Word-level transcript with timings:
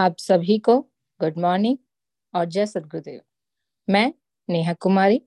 आप 0.00 0.16
सभी 0.18 0.58
को 0.58 0.76
गुड 1.20 1.38
मॉर्निंग 1.38 1.76
और 2.34 2.44
जय 2.44 2.66
सदगुरुदेव। 2.66 3.20
मैं 3.88 4.12
नेहा 4.48 4.72
कुमारी, 4.72 5.20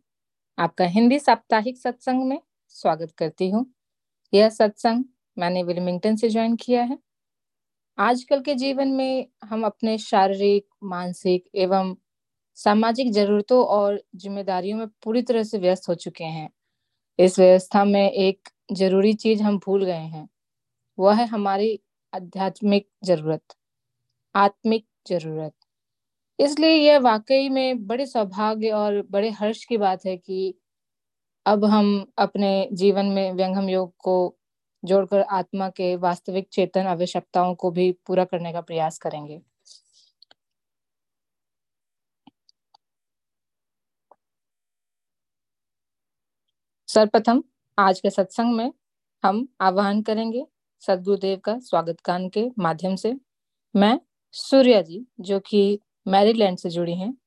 आपका 0.57 0.85
हिंदी 0.85 1.19
साप्ताहिक 1.19 1.77
सत्संग 1.77 2.23
में 2.23 2.39
स्वागत 2.67 3.11
करती 3.11 3.49
हूँ। 3.49 3.65
यह 4.33 4.49
सत्संग 4.49 5.03
मैंने 5.37 5.63
विलमिंगटन 5.63 6.15
से 6.15 6.29
ज्वाइन 6.29 6.55
किया 6.55 6.83
है। 6.83 6.97
आजकल 7.97 8.41
के 8.41 8.55
जीवन 8.55 8.87
में 8.87 9.27
हम 9.43 9.65
अपने 9.65 9.97
शारीरिक, 9.97 10.65
मानसिक 10.83 11.49
एवं 11.55 11.95
सामाजिक 12.57 13.11
जरूरतों 13.11 13.63
और 13.67 14.03
जिम्मेदारियों 14.15 14.77
में 14.77 14.87
पूरी 15.03 15.21
तरह 15.21 15.43
से 15.43 15.57
व्यस्त 15.57 15.89
हो 15.89 15.95
चुके 15.95 16.23
हैं। 16.23 16.49
इस 17.19 17.39
व्यवस्था 17.39 17.85
में 17.85 18.11
एक 18.11 18.49
ज़रूरी 18.73 19.13
चीज़ 19.15 19.43
हम 19.43 19.57
भूल 19.57 19.85
गए 19.85 19.93
हैं, 19.93 20.27
वह 20.97 21.15
है 21.15 21.27
हमारी 21.27 21.79
आध्यात्मिक 22.13 22.89
ज़रूरत। 23.03 23.55
आत्मिक 24.35 24.85
ज़रूरत। 25.07 25.53
इसलिए 26.39 26.71
यह 26.71 26.99
वाकई 26.99 27.49
में 27.49 27.85
बड़े 27.87 28.05
सौभाग्य 28.05 28.69
और 28.71 29.01
बड़े 29.11 29.29
हर्ष 29.31 29.63
की 29.65 29.77
बात 29.77 30.05
है 30.05 30.15
कि 30.17 30.53
अब 31.45 31.65
हम 31.65 32.05
अपने 32.17 32.69
जीवन 32.73 33.05
में 33.05 33.31
व्यंगम 33.33 33.69
योग 33.69 33.93
को 33.99 34.15
जोड़कर 34.83 35.21
आत्मा 35.31 35.69
के 35.69 35.95
वास्तविक 35.97 36.47
चेतन 36.51 36.87
आवश्यकताओं 36.87 37.55
को 37.55 37.71
भी 37.71 37.91
पूरा 38.07 38.25
करने 38.25 38.53
का 38.53 38.61
प्रयास 38.61 38.97
करेंगे। 38.99 39.41
सर्वप्रथम 46.89 47.43
आज 47.77 47.99
के 47.99 48.09
सत्संग 48.09 48.55
में 48.55 48.71
हम 49.23 49.47
आह्वान 49.61 50.01
करेंगे, 50.01 50.45
सदगुरुदेव 50.83 51.39
का 51.39 51.57
स्वागत 51.59 51.97
गान 52.07 52.27
के 52.29 52.47
माध्यम 52.59 52.95
से। 52.95 53.13
मैं 53.75 53.99
सूर्या 54.33 54.81
जी, 54.81 55.07
जो 55.19 55.39
कि 55.39 55.79
मैरीलैंड 56.07 56.57
से 56.57 56.69
जुड़ी 56.69 56.95
हैं, 56.95 57.17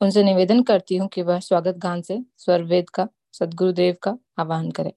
उनसे 0.00 0.22
निवेदन 0.22 0.62
करती 0.62 0.96
हूँ 0.96 1.08
कि 1.08 1.22
वह 1.22 1.40
स्वागत 1.40 1.74
गान 1.74 2.02
से 2.02 2.24
स्वरवेद 2.36 2.90
का, 2.90 3.08
सदगुरुदेव 3.32 3.96
का 4.02 4.18
आह्वान 4.38 4.70
करें। 4.70 4.92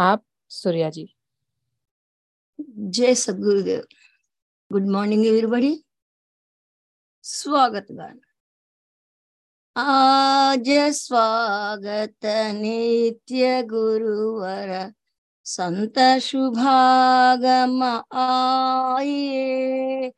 आप, 0.00 0.24
सूर्या 0.48 0.90
जी। 0.90 1.14
जय 2.78 3.14
सदगुरुदेव। 3.14 3.86
गुड 4.72 4.86
मॉर्निंग 4.86 5.26
एवरीबॉडी 5.26 5.84
स्वागत 7.22 7.86
गान। 7.90 8.20
आज 9.76 10.94
स्वागत 10.94 12.50
नित्य 12.54 13.62
गुरुवर, 13.62 14.92
संत 15.44 16.20
शुभागम 16.20 18.02
आए 18.12 20.12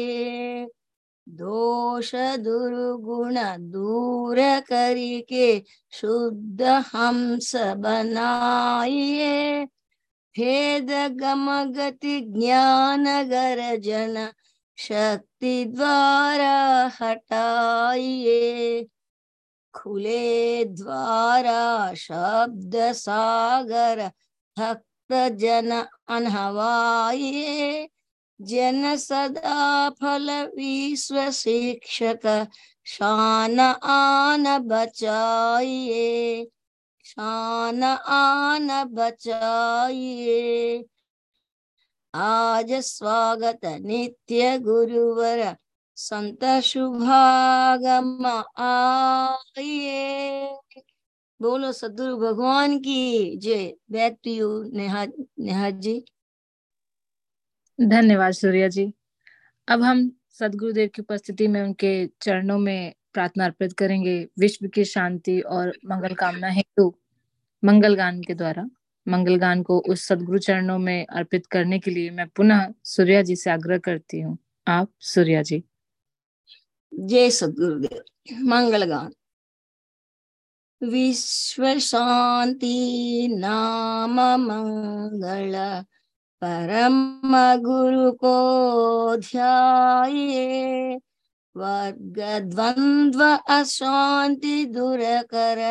दोष 1.28 2.12
दुर्गुण 2.44 3.36
दूर 3.72 4.40
करके 4.70 5.48
शुद्ध 5.94 6.62
हंस 6.94 7.52
बनाइए 7.84 9.66
भेद 10.36 10.92
गम 11.22 11.48
गति 11.76 12.20
ज्ञान 12.38 13.06
गर्जन 13.30 14.28
शक्ति 14.78 15.64
द्वारा 15.66 16.56
हटाइए 17.02 18.88
खुले 19.78 20.66
द्वारा 20.66 21.94
शब्द 21.94 22.76
सागर, 22.94 24.02
भक्त 24.58 25.14
जन 25.38 25.72
अनहवाइए 26.08 27.90
जन 28.40 28.96
सदा 28.96 29.90
फल 29.90 30.30
विश्व 30.58 31.20
शिक्षक, 31.32 32.26
शान 32.86 33.60
आन 33.60 34.46
बचाइए 34.68 36.48
शान 37.06 37.84
आन 37.84 38.68
बचाइए 38.94 40.86
आज 42.14 42.74
स्वागत 42.74 43.66
नित्य 43.66 44.58
गुरुवर। 44.60 45.44
संत 45.98 46.44
शुभागम 46.64 48.26
आइए। 48.60 50.48
बोलो 51.40 51.72
सदगुरु 51.72 52.18
भगवान 52.18 52.78
की 52.80 53.38
जय। 53.38 53.74
Back 53.92 54.18
to 54.24 54.32
you 54.32 54.50
Neha 54.74 55.06
Neha 55.40 55.70
ji. 55.70 56.04
धन्यवाद 57.80 58.34
सूर्या 58.34 58.68
जी। 58.68 58.94
अब 59.68 59.82
हम 59.82 60.12
सदगुरुदेव 60.40 60.90
की 60.96 61.02
उपस्थिति 61.02 61.48
में 61.48 61.62
उनके 61.62 61.92
चरणों 62.22 62.58
में 62.58 62.94
प्रार्थना 63.14 63.46
अर्पित 63.46 63.74
करेंगे। 63.74 64.28
विश्व 64.40 64.68
की 64.68 64.86
शांति 64.86 65.40
और 65.42 65.74
मंगल 65.86 66.14
कामना 66.14 66.50
हेतु 66.50 66.94
मंगल 67.64 67.96
गान 67.96 68.22
के 68.22 68.34
द्वारा। 68.34 68.66
मंगल 69.08 69.36
गान 69.36 69.64
को 69.64 69.80
उस 69.80 70.08
सदगुरु 70.08 70.40
चरणों 70.40 70.78
में 70.80 71.06
अर्पित 71.06 71.46
करने 71.46 71.80
के 71.80 71.92
लिए 71.92 72.10
मैं 72.10 72.28
पुनः 72.28 72.68
सूर्या 72.86 73.22
जी 73.22 73.36
से 73.36 73.50
आग्रह 73.52 73.78
करती 73.78 74.20
हूँ। 74.22 74.38
आप 74.68 74.92
सूर्या 75.00 75.42
जी। 75.42 75.64
जय 76.94 77.30
सदगुरुदेव 77.32 78.38
मंगल 78.50 78.84
गान 78.90 79.12
विश्व 80.82 81.68
शांति 81.80 82.78
नाम 83.40 84.20
मंगल 84.42 85.54
परम 86.42 87.36
गुरु 87.64 88.12
को 88.24 88.36
ध्याये 89.18 90.96
वर्ग 91.56 92.20
द्वंद्व 92.50 93.24
अशांति 93.58 94.64
दूर 94.74 95.00
कर 95.34 95.62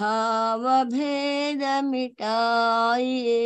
भाव 0.00 0.64
भेद 0.90 1.62
मिटाइए 1.84 3.36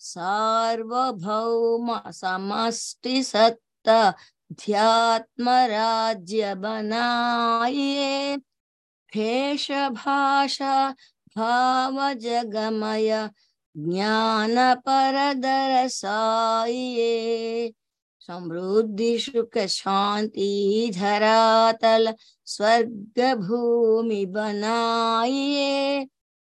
सार्वभौम 0.00 1.90
समष्टि 2.14 3.22
सत्ता 3.22 4.00
ध्यात्म 4.52 5.48
राज्य 5.48 6.54
बनाइए। 6.54 8.36
भेष 9.14 9.70
भाषा 9.70 10.94
भाव 11.36 12.12
जगमय 12.12 13.30
ज्ञान 13.76 14.74
पर 14.74 15.34
दरसाइए 15.34 17.10
समृद्धि, 18.20 19.18
सुख, 19.18 19.58
शांति, 19.58 20.92
धरातल 20.94 22.14
स्वर्ग 22.44 23.34
भूमि 23.34 24.26
बनाइए। 24.26 26.04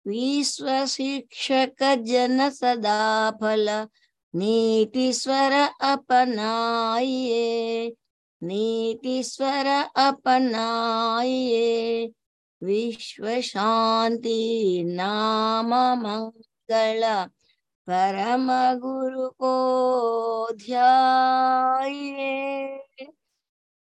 विश्व 0.08 0.86
शिक्षक 0.86 1.98
जन 2.00 2.50
सदा 2.50 3.32
फल 3.32 3.88
नीति 4.34 5.14
स्वर 5.14 5.52
अपनाइए 5.82 7.96
नीति 8.42 9.24
स्वर 9.24 9.68
अपनाइए। 9.96 12.12
विश्व 12.62 13.42
शांति 13.42 14.84
नाम 14.88 15.74
मंगल, 16.02 17.26
परम 17.88 18.48
गुरु 18.80 19.30
को 19.30 20.52
ध्याइए। 20.56 22.28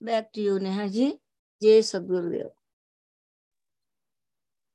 Back 0.01 0.29
to 0.35 0.43
you 0.43 0.59
Neha 0.59 0.87
ji 0.87 1.19
जय 1.63 1.83
सदगुरुदेव 1.83 2.51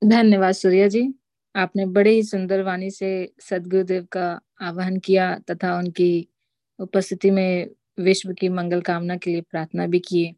धन्यवाद 0.01 0.53
सूर्या 0.53 0.87
जी। 0.87 1.13
आपने 1.55 1.85
बड़े 1.85 2.11
ही 2.11 2.23
सुंदर 2.23 2.61
वाणी 2.61 2.91
से 2.91 3.33
सदगुरुदेव 3.39 4.05
का 4.05 4.41
आह्वान 4.61 4.99
किया 4.99 5.39
तथा 5.39 5.77
उनकी 5.77 6.27
उपस्थिति 6.79 7.31
में 7.31 7.69
विश्व 7.99 8.33
की 8.33 8.49
मंगल 8.49 8.81
कामना 8.81 9.17
के 9.17 9.31
लिए 9.31 9.41
प्रार्थना 9.41 9.87
भी 9.87 9.99
किए 9.99 10.35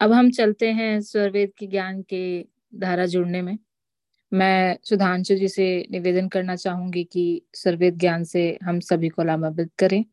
अब 0.00 0.12
हम 0.12 0.30
चलते 0.30 0.72
हैं 0.72 1.00
स्वरवेद 1.00 1.52
के 1.58 1.66
ज्ञान 1.66 2.02
के 2.02 2.46
धारा 2.74 3.06
जुड़ने 3.06 3.42
में। 3.42 3.58
मैं 4.32 4.78
सुधांशु 4.82 5.34
जी 5.34 5.48
से 5.48 5.88
निवेदन 5.90 6.28
करना 6.28 6.56
चाहूँगी 6.56 7.04
कि 7.04 7.42
स्वरवेद 7.54 7.98
ज्ञान 7.98 8.24
से 8.24 8.58
हम 8.64 8.80
सभी 8.80 9.08
को 9.08 9.22
लाभान्वित 9.22 9.70
करें। 9.78 10.04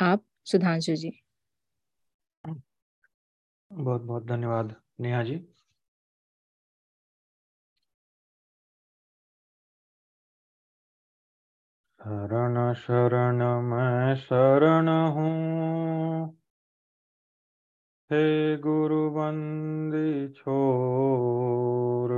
आप, 0.00 0.24
सुधांशु 0.44 0.94
जी। 0.94 1.22
बहुत 3.72 4.02
बहुत 4.02 4.26
धन्यवाद 4.26 4.74
नेहा 5.00 5.22
जी। 5.22 5.40
शरण 12.00 12.74
शरण 12.74 13.42
मैं 13.62 14.14
शरण 14.16 14.88
हूँ 14.88 16.28
हे 18.12 18.56
गुरु 18.56 19.10
बंदी 19.10 20.28
छोर। 20.28 22.10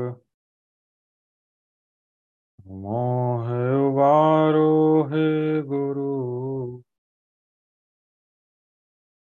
मोह 2.66 3.48
वारो 3.96 5.02
हे 5.02 5.62
गुरु। 5.62 6.82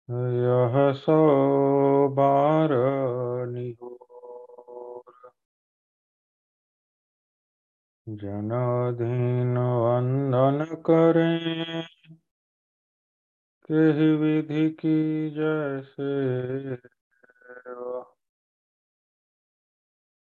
यह 0.09 0.91
सो 0.93 1.19
बार 2.09 2.69
निहो। 3.49 3.98
जनधीन 8.15 9.57
वंदन 9.57 10.75
करें। 10.75 11.87
के 13.71 14.15
विधि 14.15 14.69
की 14.69 15.29
जैसे 15.29 16.09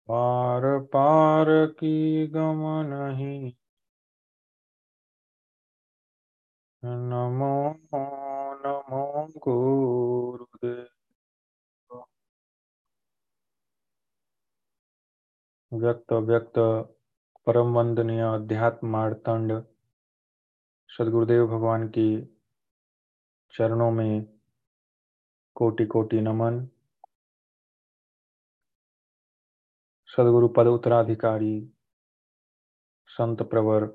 पार 0.08 0.80
पार 0.80 1.46
की 1.66 2.28
गम 2.28 2.62
नहीं। 2.86 3.54
नमो 6.86 7.74
नमो 8.66 9.28
गुरुदेव। 9.38 10.88
व्यक्त 15.74 16.14
व्यक्त 16.14 16.60
परम 17.48 17.74
वंदनीय 17.74 18.22
अध्यात्म 18.22 18.88
मार्तंड 18.88 19.52
सदगुरुदेव 20.90 21.48
भगवान 21.48 21.88
की 21.88 22.06
चरणों 23.54 23.92
में 23.92 24.26
कोटि 25.56 25.86
कोटि 25.86 26.22
नमन। 26.22 26.70
सदगुरु 30.08 30.48
पद 30.48 30.68
उत्तराधिकारी 30.68 31.72
संत 33.08 33.42
प्रवर 33.42 33.88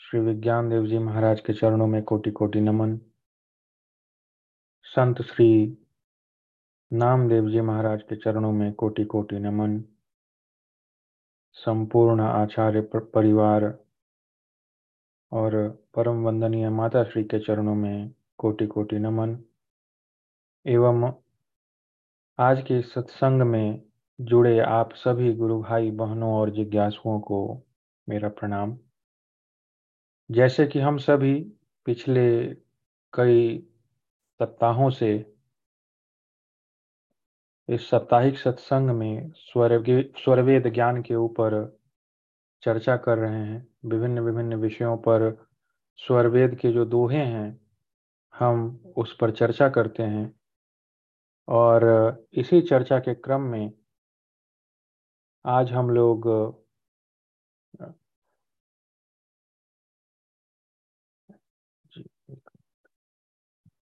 श्री 0.00 0.20
विज्ञान 0.20 0.68
देव 0.68 0.86
जी 0.86 0.98
महाराज 0.98 1.40
के 1.40 1.52
चरणों 1.52 1.86
में 1.86 2.02
कोटि 2.02 2.30
कोटि 2.30 2.60
नमन। 2.60 2.98
संत 4.84 5.22
श्री 5.22 5.78
नामदेव 6.92 7.50
जी 7.50 7.60
महाराज 7.60 8.02
के 8.02 8.16
चरणों 8.16 8.52
में 8.52 8.72
कोटि 8.72 9.04
कोटि 9.04 9.38
नमन। 9.38 9.89
संपूर्ण 11.52 12.20
आचार्य 12.20 12.80
परिवार 12.94 13.78
और 15.32 15.84
परम 15.94 16.22
वंदनीय 16.22 16.68
माता 16.68 17.04
श्री 17.04 17.24
के 17.24 17.38
चरणों 17.38 17.74
में 17.74 18.14
कोटि 18.38 18.66
कोटि 18.66 18.98
नमन। 18.98 19.38
एवं 20.66 21.12
आज 22.38 22.62
के 22.62 22.82
सत्संग 22.82 23.42
में 23.42 23.82
जुड़े 24.20 24.60
आप 24.60 24.92
सभी 24.92 25.32
गुरु 25.32 25.62
भाई 25.62 25.90
बहनों 25.90 26.34
और 26.34 26.50
जिज्ञासुओं 26.50 27.20
को 27.20 27.62
मेरा 28.08 28.28
प्रणाम। 28.28 28.78
जैसे 30.30 30.66
कि 30.66 30.78
हम 30.78 30.98
सभी 30.98 31.52
पिछले 31.84 32.54
कई 33.12 33.66
सप्ताहों 34.38 34.90
से 34.90 35.29
इस 37.70 37.90
साप्ताहिक 37.90 38.38
सत्संग 38.38 38.90
में 38.90 39.32
स्वर 39.36 39.82
स्वरवेद 40.18 40.66
ज्ञान 40.74 41.02
के 41.02 41.14
ऊपर 41.14 41.78
चर्चा 42.62 42.96
कर 42.96 43.18
रहे 43.18 43.46
हैं। 43.46 43.66
विभिन्न 43.84 44.20
विभिन्न 44.20 44.54
विषयों 44.54 44.96
पर 44.96 45.46
स्वरवेद 45.96 46.54
के 46.54 46.72
जो 46.72 46.84
दोहे 46.84 47.18
हैं, 47.18 47.60
हम 48.34 48.80
उस 48.96 49.16
पर 49.16 49.30
चर्चा 49.30 49.68
करते 49.68 50.02
हैं। 50.02 50.40
और 51.48 51.84
इसी 52.32 52.60
चर्चा 52.62 52.98
के 52.98 53.14
क्रम 53.14 53.40
में 53.40 53.72
आज 55.46 55.72
हम 55.72 55.90
लोग 55.90 56.28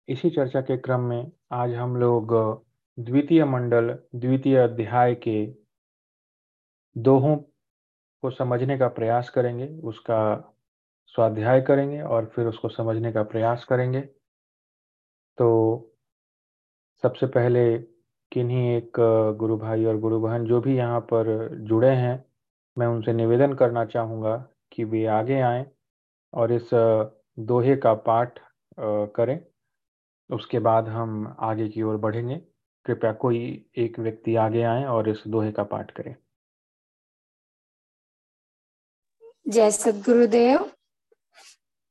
इसी 0.09 0.31
चर्चा 0.31 0.61
के 0.61 0.77
क्रम 0.77 1.01
में 1.01 1.33
आज 1.53 1.75
हम 1.75 1.97
लोग 1.97 2.66
द्वितीय 2.99 3.45
मंडल, 3.45 3.89
द्वितीय 4.15 4.57
अध्याय 4.59 5.15
के 5.15 5.47
दोहों 6.97 7.37
को 7.37 8.31
समझने 8.31 8.79
का 8.79 8.89
प्रयास 8.89 9.29
करेंगे, 9.31 9.67
उसका 9.85 10.53
स्वाध्याय 11.07 11.61
करेंगे 11.61 12.01
और 12.03 12.27
फिर 12.27 12.47
उसको 12.47 12.69
समझने 12.69 13.13
का 13.13 13.23
प्रयास 13.23 13.65
करेंगे। 13.65 14.01
तो 15.39 15.49
सबसे 17.03 17.27
पहले 17.27 17.79
किन्हीं 18.33 18.71
एक 18.77 19.01
गुरु 19.39 19.57
भाई 19.59 19.85
और 19.85 19.99
गुरु 19.99 20.21
बहन 20.21 20.45
जो 20.45 20.61
भी 20.61 20.77
यहाँ 20.77 21.01
पर 21.01 21.49
जुड़े 21.59 21.91
हैं, 21.91 22.25
मैं 22.77 22.87
उनसे 22.87 23.13
निवेदन 23.13 23.55
करना 23.55 23.85
चाहूँगा 23.85 24.37
कि 24.73 24.85
वे 24.85 25.05
आगे 25.07 25.41
आएँ 25.41 25.67
और 26.33 26.53
इस 26.53 26.71
दोहे 27.39 27.77
का 27.77 27.95
पाठ 27.95 28.39
करें। 29.17 29.39
उसके 30.31 30.59
बाद 30.59 30.89
हम 30.89 31.37
आगे 31.41 31.69
की 31.69 31.83
ओर 31.83 31.97
बढ़ेंगे। 31.97 32.41
कृपया 32.87 33.13
कोई 33.13 33.67
एक 33.77 33.99
व्यक्ति 33.99 34.37
आगे 34.37 34.63
आए 34.63 34.85
और 34.85 35.09
इस 35.09 35.23
दोहे 35.27 35.53
का 35.53 35.63
पाठ 35.63 35.91
करें। 35.91 36.15
जय 39.49 39.71
सदगुरुदेव। 39.71 40.71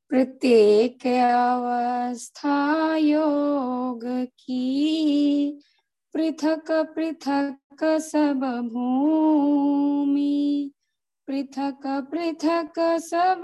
प्रत्येक 0.10 1.08
अवस्था 1.08 2.58
योग 2.96 4.06
की 4.40 5.62
पृथक 6.14 6.72
पृथक 6.96 7.84
सब 7.84 8.42
भूमि, 8.74 10.72
पृथक 11.28 12.08
पृथक 12.12 12.80
सब 13.02 13.42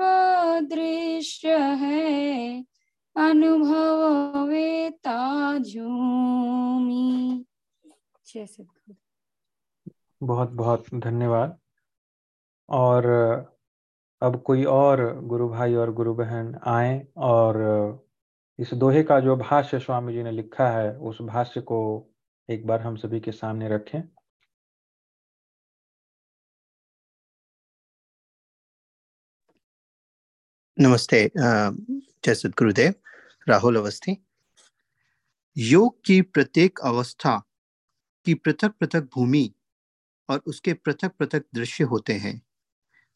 दृश्य 0.63 1.57
है। 1.57 2.65
अनुभव 3.16 4.48
वेता 4.50 5.58
झूमी 5.58 7.46
बहुत 10.22 10.50
बहुत 10.50 10.86
धन्यवाद। 10.94 11.58
और 12.69 13.06
अब 14.22 14.42
कोई 14.42 14.63
और 14.66 15.04
गुरु 15.25 15.50
भाई 15.50 15.75
और 15.75 15.92
गुरु 15.94 16.13
बहन 16.16 16.54
आए 16.68 16.96
और 17.18 17.60
इस 18.60 18.74
दोहे 18.74 19.04
का 19.04 19.19
जो 19.19 19.36
भाष्य 19.36 19.80
स्वामी 19.80 20.14
जी 20.14 20.24
ने 20.24 20.31
लिखा 20.31 20.69
है 20.69 20.96
उस 21.00 21.22
भाष्य 21.22 21.62
को 21.62 21.80
एक 22.50 22.66
बार 22.68 22.81
हम 22.81 22.96
सभी 22.96 23.19
के 23.19 23.31
सामने 23.31 23.69
रखें। 23.69 24.02
नमस्ते 30.78 31.31
जय 31.38 32.33
सदगुरुदेव 32.35 32.94
राहुल 33.48 33.76
अवस्थी। 33.76 34.18
योग 35.57 36.04
की 36.06 36.21
प्रत्येक 36.21 36.80
अवस्था 36.80 37.38
की 38.26 38.33
पृथक 38.33 38.71
पृथक 38.71 39.02
भूमि 39.16 39.54
और 40.30 40.42
उसके 40.48 40.74
पृथक 40.74 41.12
पृथक 41.12 41.45
दृश्य 41.56 41.83
होते 41.83 42.14
हैं, 42.14 42.42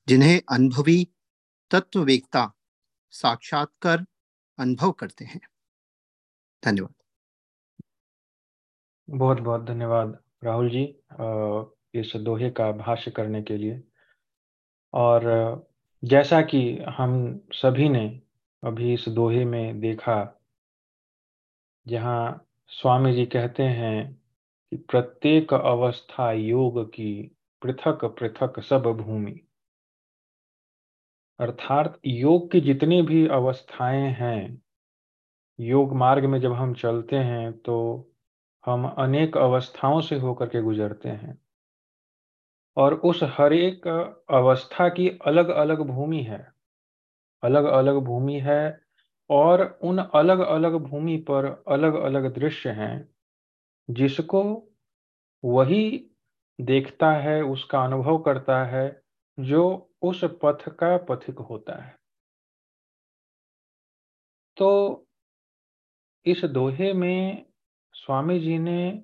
जिन्हें 0.08 0.42
अनुभवी 0.52 1.08
तत्ववेकता 1.72 2.52
साक्षात्कार 3.12 4.06
अनुभव 4.60 4.92
करते 4.92 5.26
हैं। 5.26 5.42
धन्यवाद। 6.64 6.94
बहुत 9.10 9.38
बहुत 9.38 9.66
धन्यवाद 9.66 10.18
राहुल 10.44 10.70
जी 10.70 10.84
इस 12.00 12.12
दोहे 12.16 12.50
का 12.50 12.72
भाष्य 12.72 13.12
करने 13.12 13.42
के 13.44 13.58
लिए। 13.58 13.84
और 14.94 15.70
जैसा 16.04 16.42
कि 16.42 16.78
हम 16.90 17.40
सभी 17.54 17.90
ने 17.90 18.22
अभी 18.66 18.94
इस 18.94 19.10
दोहे 19.10 19.46
में 19.46 19.80
देखा, 19.80 20.42
जहाँ 21.88 22.48
स्वामी 22.68 23.14
जी 23.14 23.26
कहते 23.26 23.64
हैं 23.64 24.22
कि 24.72 24.78
प्रत्येक 24.78 25.54
अवस्था 25.54 26.32
योग 26.32 26.90
की 26.90 27.38
पृथक 27.62 28.06
पृथक 28.06 28.60
सब 28.60 28.84
भूमि। 28.84 29.40
अर्थात 31.40 32.00
योग 32.06 32.52
की 32.52 32.62
जितनी 32.62 33.02
भी 33.02 33.28
अवस्थाएँ 33.28 34.10
हैं, 34.14 34.62
योग 35.60 35.94
मार्ग 35.94 36.26
में 36.26 36.40
जब 36.42 36.54
हम 36.54 36.74
चलते 36.74 37.16
हैं 37.16 37.54
तो 37.54 38.10
हम 38.66 38.88
अनेक 38.88 39.38
अवस्थाओं 39.38 40.02
से 40.02 40.16
होकर 40.16 40.50
के 40.50 40.62
गुजरते 40.62 41.10
हैं। 41.10 41.38
और 42.78 42.94
उस 42.94 43.20
हर 43.24 43.54
एक 43.54 43.88
अवस्था 44.30 44.90
की 44.90 45.10
अलग 45.10 45.50
अलग 45.50 45.82
भूमि 45.82 46.24
है। 46.24 46.55
अलग 47.44 47.64
अलग 47.64 47.96
भूमि 47.96 48.40
है 48.40 48.82
और 49.30 49.80
उन 49.84 49.98
अलग 49.98 50.40
अलग 50.40 50.74
भूमि 50.74 51.18
पर 51.18 51.64
अलग 51.68 51.94
अलग 51.94 52.34
दृश्य 52.34 52.70
हैं। 52.70 53.16
जिसको 53.90 54.70
वही 55.46 56.12
देखता 56.62 57.12
है, 57.12 57.42
उसका 57.42 57.84
अनुभव 57.84 58.18
करता 58.18 58.66
है, 58.66 59.02
जो 59.40 59.92
उस 60.02 60.24
पथ 60.24 60.70
का 60.70 60.98
पथिक 60.98 61.40
होता 61.40 61.84
है। 61.84 61.96
तो 64.58 65.02
इस 66.26 66.46
दोहे 66.46 66.94
में 66.94 67.46
स्वामी 67.94 68.40
जी 68.40 68.60
ने 68.60 69.04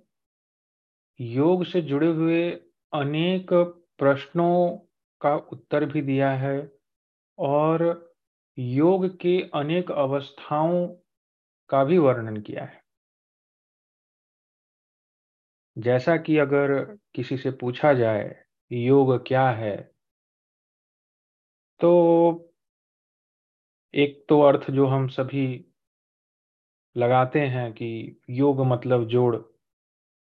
योग 1.21 1.63
से 1.65 1.81
जुड़े 1.81 2.07
हुए 2.07 2.51
अनेक 2.93 3.53
प्रश्नों 3.97 4.77
का 5.21 5.35
उत्तर 5.35 5.85
भी 5.85 6.01
दिया 6.01 6.31
है 6.31 6.71
और 7.39 8.10
योग 8.61 9.17
के 9.17 9.49
अनेक 9.53 9.91
अवस्थाओं 9.91 10.87
का 11.69 11.83
भी 11.83 11.97
वर्णन 11.97 12.41
किया 12.41 12.65
है। 12.65 12.83
जैसा 15.77 16.17
कि 16.17 16.37
अगर 16.37 16.97
किसी 17.15 17.37
से 17.37 17.51
पूछा 17.51 17.93
जाए, 17.93 18.45
योग 18.71 19.27
क्या 19.27 19.49
है? 19.49 19.91
तो 21.79 22.53
एक 23.93 24.25
तो 24.29 24.41
अर्थ 24.41 24.71
जो 24.71 24.87
हम 24.87 25.07
सभी 25.07 25.65
लगाते 26.97 27.39
हैं 27.39 27.73
कि 27.73 28.21
योग 28.29 28.61
मतलब 28.61 29.07
जोड़ 29.07 29.35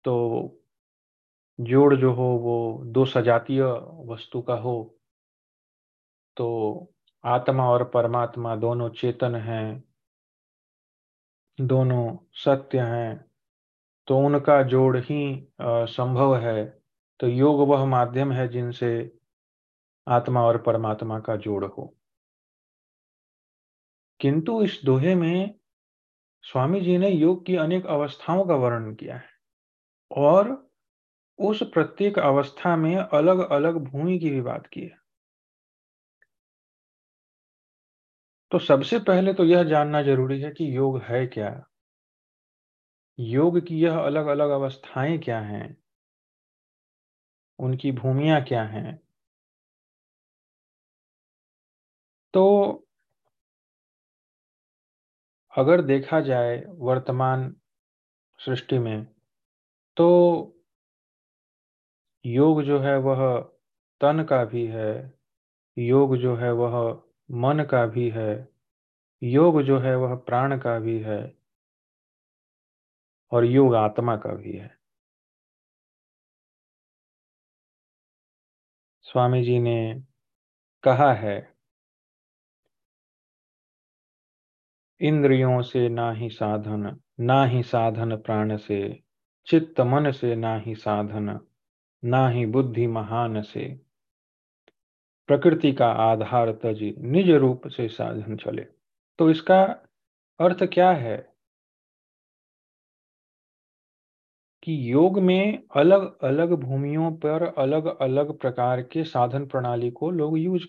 तो 0.03 0.15
जोड़ 1.59 1.95
जो 1.95 2.13
हो 2.13 2.23
वो 2.23 2.83
दो 2.85 3.05
सजातीय 3.05 3.63
वस्तु 4.05 4.41
का 4.41 4.53
हो 4.53 4.99
तो 6.37 6.47
आत्मा 7.25 7.69
और 7.69 7.83
परमात्मा 7.83 8.55
दोनों 8.55 8.89
चेतन 8.89 9.35
हैं, 9.35 9.83
दोनों 11.61 12.17
सत्य 12.33 12.79
हैं 12.79 13.25
तो 14.07 14.17
उनका 14.17 14.61
जोड़ 14.63 14.97
ही 14.97 15.47
संभव 15.61 16.35
है। 16.37 16.65
तो 17.19 17.27
योग 17.27 17.67
वह 17.69 17.85
माध्यम 17.85 18.31
है 18.31 18.47
जिनसे 18.47 18.89
आत्मा 20.07 20.41
और 20.41 20.57
परमात्मा 20.61 21.19
का 21.19 21.35
जोड़ 21.35 21.65
हो। 21.65 21.93
किंतु 24.19 24.61
इस 24.63 24.79
दोहे 24.85 25.15
में 25.15 25.55
स्वामी 26.43 26.81
जी 26.81 26.97
ने 26.97 27.09
योग 27.09 27.45
की 27.45 27.55
अनेक 27.55 27.85
अवस्थाओं 27.85 28.45
का 28.45 28.55
वर्णन 28.55 28.93
किया 28.95 29.15
है 29.15 29.29
और 30.11 30.51
उस 31.39 31.63
प्रत्येक 31.73 32.19
अवस्था 32.19 32.75
में 32.75 32.95
अलग 32.95 33.39
अलग 33.49 33.77
भूमि 33.83 34.19
की 34.19 34.29
भी 34.29 34.41
बात 34.41 34.67
की 34.67 34.81
है। 34.81 35.04
तो 38.51 38.59
सबसे 38.59 38.99
पहले 38.99 39.33
तो 39.33 39.43
यह 39.45 39.63
जानना 39.63 40.01
ज़रूरी 40.01 40.41
है 40.41 40.51
कि 40.51 40.77
योग 40.77 41.01
है 41.01 41.25
क्या? 41.27 41.65
योग 43.19 43.59
की 43.59 43.79
यह 43.81 43.97
अलग 43.99 44.25
अलग 44.25 44.49
अवस्थाएँ 44.49 45.17
क्या 45.19 45.39
हैं? 45.39 45.77
उनकी 47.59 47.91
भूमिया 47.91 48.39
क्या 48.39 48.63
हैं? 48.63 48.99
तो 52.33 52.85
अगर 55.53 55.81
देखा 55.81 56.19
जाए 56.21 56.63
वर्तमान 56.67 57.55
सृष्टि 58.39 58.79
में 58.79 59.05
तो 59.97 60.07
योग 62.25 62.61
जो 62.63 62.79
है 62.79 62.97
वह 62.97 63.39
तन 64.01 64.23
का 64.23 64.45
भी 64.45 64.65
है, 64.67 65.13
योग 65.77 66.17
जो 66.17 66.35
है 66.35 66.51
वह 66.51 67.05
मन 67.31 67.63
का 67.63 67.85
भी 67.85 68.09
है, 68.09 68.47
योग 69.23 69.61
जो 69.61 69.79
है 69.79 69.95
वह 69.95 70.15
प्राण 70.15 70.57
का 70.57 70.79
भी 70.79 70.99
है 70.99 71.35
और 73.31 73.45
योग 73.45 73.75
आत्मा 73.75 74.15
का 74.15 74.33
भी 74.33 74.51
है। 74.51 74.77
स्वामी 79.01 79.43
जी 79.43 79.59
ने 79.59 80.03
कहा 80.83 81.13
है, 81.13 81.55
इंद्रियों 85.01 85.61
से 85.61 85.89
ना 85.89 86.11
ही 86.11 86.29
साधन, 86.29 86.99
ना 87.19 87.45
ही 87.45 87.63
साधन 87.63 88.15
प्राण 88.17 88.57
से, 88.57 89.03
चित्त 89.47 89.81
मन 89.81 90.11
से 90.11 90.35
ना 90.35 90.57
ही 90.57 90.75
साधन, 90.75 91.39
ना 92.03 92.29
ही 92.29 92.45
बुद्धि 92.45 92.87
महान 92.87 93.41
से। 93.41 93.84
प्रकृति 95.27 95.73
का 95.73 95.87
आधार 95.87 96.51
तजी 96.51 96.95
निज 96.97 97.31
रूप 97.31 97.67
से 97.67 97.87
साधन 97.87 98.37
चले। 98.37 98.67
तो 99.17 99.29
इसका 99.29 99.63
अर्थ 100.39 100.63
क्या 100.63 100.91
है? 100.91 101.35
कि 104.63 104.93
योग 104.93 105.19
में 105.19 105.63
अलग 105.75 106.19
अलग 106.19 106.51
भूमियों 106.51 107.11
पर 107.11 107.43
अलग 107.43 107.97
अलग 108.01 108.39
प्रकार 108.39 108.81
के 108.81 109.03
साधन 109.03 109.45
प्रणाली 109.45 109.91
को 109.91 110.11
लोग 110.11 110.37
यूज़ 110.37 110.65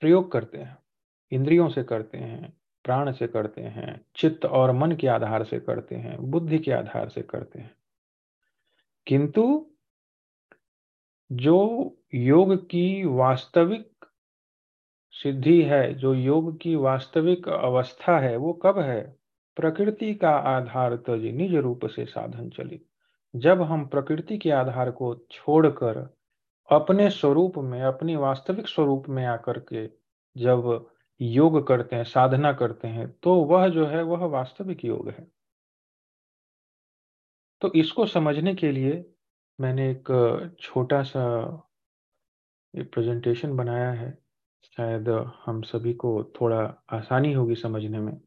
प्रयोग 0.00 0.32
करते 0.32 0.58
हैं। 0.58 0.78
इंद्रियों 1.30 1.68
से 1.68 1.82
करते 1.82 2.18
हैं, 2.18 2.52
प्राण 2.84 3.12
से 3.12 3.26
करते 3.26 3.62
हैं, 3.62 4.06
चित्त 4.16 4.44
और 4.44 4.72
मन 4.72 4.92
के 4.92 5.06
आधार 5.06 5.44
से 5.44 5.60
करते 5.60 5.94
हैं, 5.96 6.30
बुद्धि 6.30 6.58
के 6.58 6.72
आधार 6.72 7.08
से 7.08 7.22
करते 7.22 7.58
हैं। 7.58 7.74
किंतु 9.06 9.69
जो 11.32 11.96
योग 12.14 12.54
की 12.66 13.04
वास्तविक 13.04 14.04
सिद्धि 15.12 15.62
है, 15.62 15.94
जो 15.94 16.14
योग 16.14 16.58
की 16.60 16.74
वास्तविक 16.76 17.48
अवस्था 17.48 18.18
है, 18.18 18.36
वो 18.36 18.52
कब 18.52 18.78
है? 18.78 19.16
प्रकृति 19.56 20.14
का 20.14 20.30
आधार 20.30 20.96
तज 20.96 21.24
निज 21.34 21.54
रूप 21.54 21.86
से 21.86 22.04
साधन 22.06 22.48
चली 22.50 22.80
जब 23.36 23.62
हम 23.62 23.86
प्रकृति 23.86 24.38
के 24.38 24.50
आधार 24.50 24.90
को 24.90 25.14
छोड़कर 25.30 25.98
अपने 26.68 27.10
स्वरूप 27.10 27.58
में, 27.58 27.80
अपनी 27.82 28.16
वास्तविक 28.16 28.68
स्वरूप 28.68 29.08
में 29.08 29.24
आकर 29.26 29.58
के 29.72 29.86
जब 30.36 30.86
योग 31.20 31.66
करते 31.66 31.96
हैं, 31.96 32.04
साधना 32.04 32.52
करते 32.52 32.88
हैं 32.88 33.08
तो 33.22 33.34
वह 33.34 33.68
जो 33.68 33.86
है, 33.86 34.02
वह 34.02 34.24
वास्तविक 34.26 34.84
योग 34.84 35.08
है। 35.08 35.26
तो 37.60 37.72
इसको 37.74 38.06
समझने 38.06 38.54
के 38.54 38.72
लिए 38.72 39.04
मैंने 39.60 39.90
एक 39.90 40.08
छोटा 40.60 41.02
सा 41.02 41.22
प्रेजेंटेशन 42.74 43.56
बनाया 43.56 43.90
है, 43.92 44.10
शायद 44.64 45.08
हम 45.44 45.60
सभी 45.62 45.92
को 45.94 46.12
थोड़ा 46.40 46.60
आसानी 46.92 47.32
होगी 47.32 47.54
समझने 47.54 47.98
में। 48.00 48.20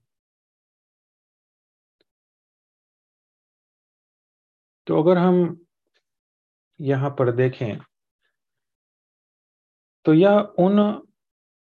तो 4.88 5.02
अगर 5.02 5.18
हम 5.18 5.66
यहाँ 6.80 7.10
पर 7.20 7.32
देखें 7.32 7.80
तो 10.06 10.14
यह 10.14 10.40
उन 10.60 10.80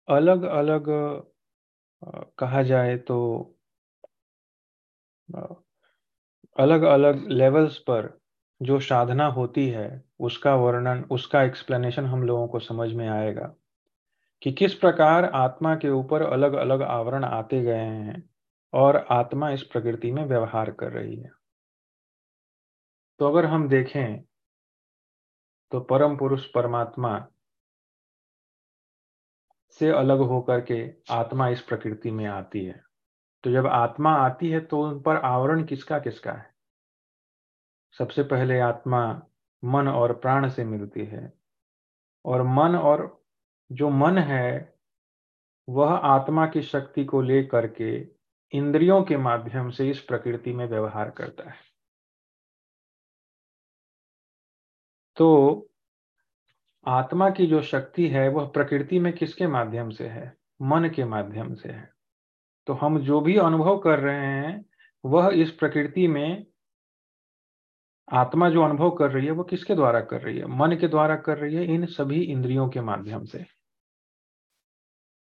अलग 0.08 0.42
अलग 0.42 0.88
कहा 2.38 2.62
जाए 2.62 2.96
तो 2.98 3.18
अलग 6.56 6.82
अलग 6.82 7.26
लेवल्स 7.30 7.78
पर 7.78 8.08
जो 8.60 8.80
साधना 8.80 9.26
होती 9.26 9.68
है, 9.68 10.04
उसका 10.20 10.54
वर्णन, 10.54 11.04
उसका 11.10 11.42
एक्सप्लेनेशन 11.42 12.06
हम 12.06 12.22
लोगों 12.22 12.48
को 12.48 12.58
समझ 12.58 12.92
में 12.92 13.08
आएगा 13.08 13.54
कि 14.42 14.52
किस 14.52 14.74
प्रकार 14.74 15.24
आत्मा 15.24 15.74
के 15.74 15.90
ऊपर 15.90 16.22
अलग 16.22 16.52
अलग 16.52 16.82
आवरण 16.82 17.24
आते 17.24 17.62
गए 17.62 17.74
हैं 17.74 18.30
और 18.72 18.96
आत्मा 19.10 19.50
इस 19.50 19.62
प्रकृति 19.62 20.12
में 20.12 20.24
व्यवहार 20.24 20.70
कर 20.70 20.92
रही 20.92 21.16
है। 21.16 21.30
तो 23.20 23.28
अगर 23.28 23.46
हम 23.46 23.68
देखें 23.68 24.22
तो 25.72 25.80
परम 25.80 26.16
पुरुष 26.16 26.46
परमात्मा 26.46 27.26
से 29.80 29.90
अलग 29.90 30.18
होकर 30.18 30.60
के 30.60 30.82
आत्मा 31.10 31.48
इस 31.48 31.60
प्रकृति 31.60 32.10
में 32.10 32.26
आती 32.26 32.64
है। 32.64 32.82
तो 33.44 33.50
जब 33.50 33.66
आत्मा 33.66 34.10
आती 34.16 34.50
है 34.50 34.60
तो 34.60 34.82
उन 34.82 35.00
पर 35.00 35.16
आवरण 35.16 35.64
किसका 35.64 35.98
किसका 35.98 36.32
है? 36.32 36.53
सबसे 37.98 38.22
पहले 38.22 38.60
आत्मा 38.60 39.22
मन 39.64 39.88
और 39.88 40.12
प्राण 40.12 40.48
से 40.48 40.64
मिलती 40.64 41.04
है। 41.04 41.32
और 42.24 42.42
मन 42.42 42.76
और 42.76 43.24
जो 43.72 43.90
मन 43.90 44.18
है, 44.18 44.78
वह 45.68 45.94
आत्मा 45.94 46.46
की 46.46 46.62
शक्ति 46.62 47.04
को 47.04 47.22
ले 47.22 47.44
करके 47.44 48.08
इंद्रियों 48.52 49.02
के 49.02 49.16
माध्यम 49.16 49.70
से 49.70 49.90
इस 49.90 50.00
प्रकृति 50.00 50.52
में 50.52 50.66
व्यवहार 50.66 51.10
करता 51.10 51.50
है। 51.50 51.56
तो 55.16 55.60
आत्मा 56.86 57.30
की 57.30 57.46
जो 57.46 57.62
शक्ति 57.62 58.08
है, 58.08 58.28
वह 58.28 58.48
प्रकृति 58.48 58.98
में 58.98 59.12
किसके 59.12 59.46
माध्यम 59.46 59.90
से 59.90 60.08
है? 60.08 60.36
मन 60.62 60.88
के 60.88 61.04
माध्यम 61.04 61.54
से 61.54 61.68
है। 61.68 61.92
तो 62.66 62.72
हम 62.72 62.98
जो 62.98 63.20
भी 63.20 63.36
अनुभव 63.36 63.78
कर 63.78 63.98
रहे 63.98 64.26
हैं, 64.26 64.64
वह 65.04 65.30
इस 65.34 65.50
प्रकृति 65.50 66.08
में 66.08 66.46
आत्मा 68.12 68.50
जो 68.50 68.62
अनुभव 68.62 68.90
कर 68.90 69.10
रही 69.10 69.26
है, 69.26 69.32
वो 69.32 69.44
किसके 69.44 69.74
द्वारा 69.74 70.00
कर 70.00 70.22
रही 70.22 70.38
है? 70.38 70.46
मन 70.46 70.76
के 70.76 70.88
द्वारा 70.88 71.16
कर 71.16 71.38
रही 71.38 71.54
है 71.54 71.64
इन 71.64 71.86
सभी 71.86 72.20
इंद्रियों 72.22 72.68
के 72.68 72.80
माध्यम 72.80 73.24
से। 73.24 73.44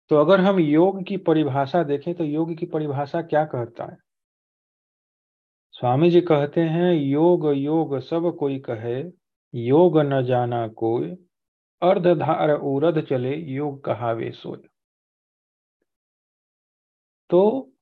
तो 0.09 0.17
अगर 0.17 0.41
हम 0.41 0.59
योग 0.59 1.05
की 1.05 1.17
परिभाषा 1.17 1.83
देखें 1.83 2.15
तो 2.15 2.25
योग 2.25 2.55
की 2.55 2.67
परिभाषा 2.67 3.23
क्या 3.23 3.45
कहता 3.45 3.85
है? 3.85 3.97
स्वामी 5.73 6.11
जी 6.11 6.21
कहते 6.21 6.61
हैं, 6.61 6.93
योग 6.93 7.53
योग, 7.53 7.99
सब 7.99 8.37
कोई 8.39 8.59
कहे, 8.59 9.13
योग 9.55 9.99
न 9.99 10.23
जाना 10.23 10.69
कोई, 10.69 11.11
अर्धधार 11.83 12.51
उरध 12.51 13.05
चले, 13.05 13.37
योग 13.37 13.85
कहावे 13.85 14.31
सोए। 14.31 14.69
तो 17.31 17.73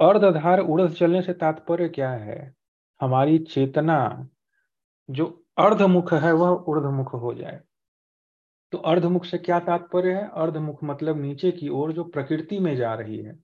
अर्धधार 0.00 0.58
उड़द 0.58 0.92
चलने 0.92 1.22
से 1.22 1.32
तात्पर्य 1.32 1.88
क्या 1.88 2.10
है? 2.10 2.54
हमारी 3.00 3.38
चेतना 3.38 4.28
जो 5.10 5.26
अर्धमुख 5.58 6.12
है, 6.14 6.32
वह 6.32 6.64
ऊर्धमुख 6.68 7.14
हो 7.14 7.34
जाए। 7.34 7.60
तो 8.72 8.78
अर्धमुख 8.78 9.24
से 9.24 9.38
क्या 9.38 9.58
तात्पर्य 9.60 10.12
है? 10.12 10.28
अर्धमुख 10.28 10.84
मतलब 10.84 11.20
नीचे 11.20 11.50
की 11.50 11.68
ओर 11.68 11.92
जो 11.92 12.04
प्रकृति 12.04 12.58
में 12.58 12.76
जा 12.76 12.94
रही 12.94 13.18
है। 13.18 13.34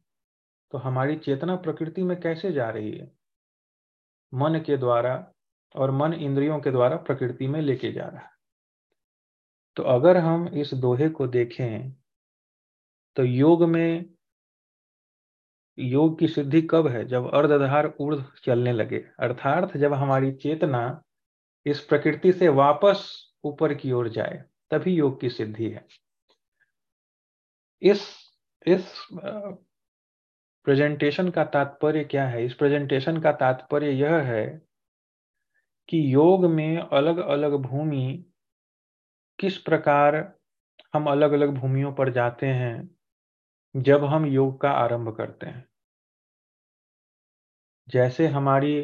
तो 0.72 0.78
हमारी 0.78 1.16
चेतना 1.16 1.56
प्रकृति 1.56 2.02
में 2.02 2.20
कैसे 2.20 2.52
जा 2.52 2.70
रही 2.70 2.90
है? 2.92 3.10
मन 4.34 4.60
के 4.60 4.76
द्वारा 4.76 5.32
और 5.76 5.90
मन 5.90 6.12
इंद्रियों 6.12 6.60
के 6.60 6.70
द्वारा 6.70 6.96
प्रकृति 6.96 7.46
में 7.48 7.60
लेके 7.60 7.92
जा 7.92 8.04
रहा 8.04 8.22
है। 8.22 8.30
तो 9.76 9.82
अगर 9.82 10.16
हम 10.16 10.48
इस 10.48 10.74
दोहे 10.74 11.08
को 11.08 11.26
देखें 11.26 11.92
तो 13.16 13.24
योग 13.24 13.62
में, 13.64 14.10
योग 15.78 16.18
की 16.18 16.28
सिद्धि 16.28 16.62
कब 16.62 16.86
है? 16.86 17.04
जब 17.04 17.30
अर्धधार 17.34 17.94
ऊर्ध 18.00 18.26
चलने 18.44 18.72
लगे। 18.72 18.98
अर्थार्थ 19.18 19.76
जब 19.76 19.92
हमारी 19.92 20.32
चेतना 20.32 21.02
इस 21.66 21.80
प्रकृति 21.80 22.32
से 22.32 22.48
वापस 22.48 23.06
ऊपर 23.44 23.74
की 23.74 23.92
ओर 23.92 24.08
जाए, 24.08 24.42
तभी 24.70 24.94
योग 24.94 25.20
की 25.20 25.30
सिद्धि 25.30 25.70
है। 25.70 25.86
इस 27.82 28.06
इस 28.66 28.92
प्रेजेंटेशन 30.66 31.30
का 31.30 31.44
तात्पर्य 31.44 32.04
क्या 32.04 32.26
है? 32.28 32.44
इस 32.44 32.54
प्रेजेंटेशन 32.54 33.20
का 33.20 33.32
तात्पर्य 33.32 33.90
यह 33.90 34.16
है 34.22 34.46
कि 35.88 36.14
योग 36.14 36.44
में 36.46 36.78
अलग 36.78 37.18
अलग 37.18 37.54
भूमि 37.62 38.24
किस 39.38 39.58
प्रकार 39.58 40.16
हम 40.94 41.06
अलग 41.10 41.32
अलग 41.32 41.50
भूमियों 41.50 41.92
पर 41.92 42.12
जाते 42.12 42.46
हैं, 42.46 42.88
जब 43.74 44.04
हम 44.04 44.26
योग 44.26 44.60
का 44.60 44.70
आरंभ 44.72 45.14
करते 45.16 45.46
हैं। 45.46 45.64
जैसे 47.88 48.26
हमारी 48.26 48.74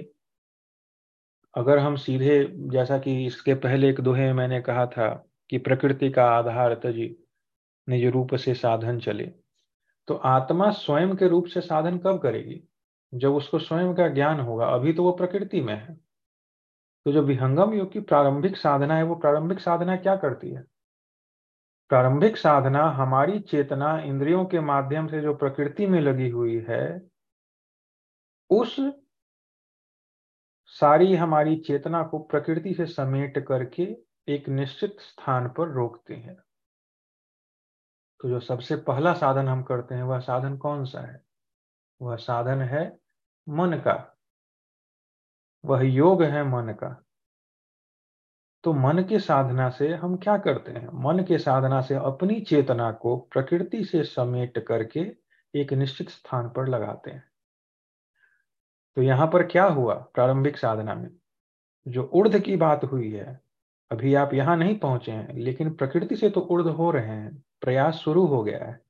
अगर 1.54 1.78
हम 1.78 1.96
सीधे, 1.96 2.44
जैसा 2.50 2.98
कि 2.98 3.26
इसके 3.26 3.54
पहले 3.54 3.90
एक 3.90 4.00
दोहे 4.00 4.32
मैंने 4.32 4.60
कहा 4.60 4.86
था 4.86 5.08
कि 5.50 5.58
प्रकृति 5.58 6.10
का 6.10 6.24
आधार 6.30 6.74
तजी 6.74 7.16
निज 7.88 8.06
रूप 8.06 8.34
से 8.34 8.54
साधन 8.54 8.98
चले 8.98 9.32
तो 10.08 10.14
आत्मा 10.14 10.70
स्वयं 10.70 11.16
के 11.16 11.28
रूप 11.28 11.46
से 11.46 11.60
साधन 11.60 11.98
कब 11.98 12.18
करेगी? 12.18 12.60
जब 13.14 13.34
उसको 13.34 13.58
स्वयं 13.58 13.94
का 13.94 14.08
ज्ञान 14.08 14.40
होगा, 14.40 14.66
अभी 14.66 14.92
तो 14.92 15.02
वो 15.02 15.12
प्रकृति 15.12 15.60
में 15.60 15.74
है। 15.74 15.94
तो 17.04 17.12
जो 17.12 17.22
विहंगम 17.22 17.74
योग 17.74 17.92
की 17.92 18.00
प्रारंभिक 18.00 18.56
साधना 18.56 18.96
है, 18.96 19.02
वो 19.02 19.14
प्रारंभिक 19.14 19.60
साधना 19.60 19.96
क्या 19.96 20.16
करती 20.16 20.50
है? 20.50 20.64
प्रारंभिक 21.88 22.36
साधना 22.36 22.84
हमारी 22.90 23.40
चेतना 23.40 23.98
इंद्रियों 24.00 24.44
के 24.44 24.60
माध्यम 24.60 25.08
से 25.08 25.20
जो 25.20 25.34
प्रकृति 25.34 25.86
में 25.86 26.00
लगी 26.00 26.28
हुई 26.28 26.64
है, 26.68 27.02
उस 28.50 28.76
सारी 30.70 31.14
हमारी 31.14 31.56
चेतना 31.56 32.02
को 32.02 32.18
प्रकृति 32.18 32.74
से 32.74 32.86
समेट 32.86 33.46
करके 33.46 33.96
एक 34.28 34.48
निश्चित 34.48 34.96
स्थान 35.00 35.48
पर 35.48 35.68
रोकते 35.68 36.14
हैं। 36.14 36.36
तो 38.20 38.28
जो 38.28 38.40
सबसे 38.40 38.76
पहला 38.76 39.12
साधन 39.12 39.48
हम 39.48 39.62
करते 39.62 39.94
हैं, 39.94 40.02
वह 40.02 40.18
साधन 40.18 40.56
कौन 40.56 40.84
सा 40.84 41.00
है? 41.00 41.24
वह 42.02 42.16
साधन 42.16 42.62
है 42.62 42.98
मन 43.48 43.72
का। 43.72 44.18
वह 45.64 45.80
योग 45.80 46.22
है 46.22 46.44
मन 46.44 46.72
का। 46.72 47.04
तो 48.64 48.72
मन 48.72 49.02
के 49.02 49.18
साधना 49.18 49.70
से 49.70 49.94
हम 49.94 50.16
क्या 50.16 50.38
करते 50.38 50.72
हैं? 50.72 50.88
मन 50.94 51.24
के 51.24 51.38
साधना 51.38 51.80
से 51.80 51.94
अपनी 51.94 52.40
चेतना 52.40 52.92
को 52.92 53.16
प्रकृति 53.16 53.84
से 53.84 54.04
समेट 54.04 54.58
करके 54.58 55.16
एक 55.54 55.72
निश्चित 55.72 56.08
स्थान 56.08 56.48
पर 56.48 56.68
लगाते 56.68 57.10
हैं। 57.10 57.29
तो 59.00 59.04
यहाँ 59.04 59.26
पर 59.26 59.46
क्या 59.46 59.64
हुआ 59.64 59.94
प्रारंभिक 59.94 60.56
साधना 60.56 60.94
में? 60.94 61.10
जो 61.88 62.02
उर्ध 62.02 62.38
की 62.40 62.56
बात 62.56 62.84
हुई 62.84 63.10
है, 63.10 63.40
अभी 63.90 64.14
आप 64.14 64.34
यहाँ 64.34 64.56
नहीं 64.56 64.78
पहुँचे 64.78 65.12
हैं, 65.12 65.34
लेकिन 65.34 65.74
प्रकृति 65.74 66.16
से 66.16 66.30
तो 66.30 66.40
उर्ध 66.40 66.66
हो 66.66 66.90
रहे 66.90 67.06
हैं, 67.06 67.44
प्रयास 67.60 67.94
शुरू 67.94 68.26
हो 68.26 68.42
गया 68.42 68.64
है। 68.64 68.80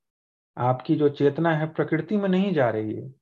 आपकी 0.59 0.97
जो 0.97 1.09
चेतना 1.09 1.55
है 1.55 1.67
प्रकृति 1.67 2.17
में 2.17 2.29
नहीं 2.29 2.55
जा 2.55 2.71
रही 2.71 2.95
है, 2.95 3.15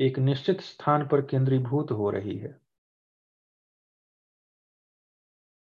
एक 0.00 0.18
निश्चित 0.18 0.60
स्थान 0.60 1.08
पर 1.08 1.20
केंद्रीभूत 1.20 1.90
हो 1.90 2.10
रही 2.10 2.38
है। 2.38 2.60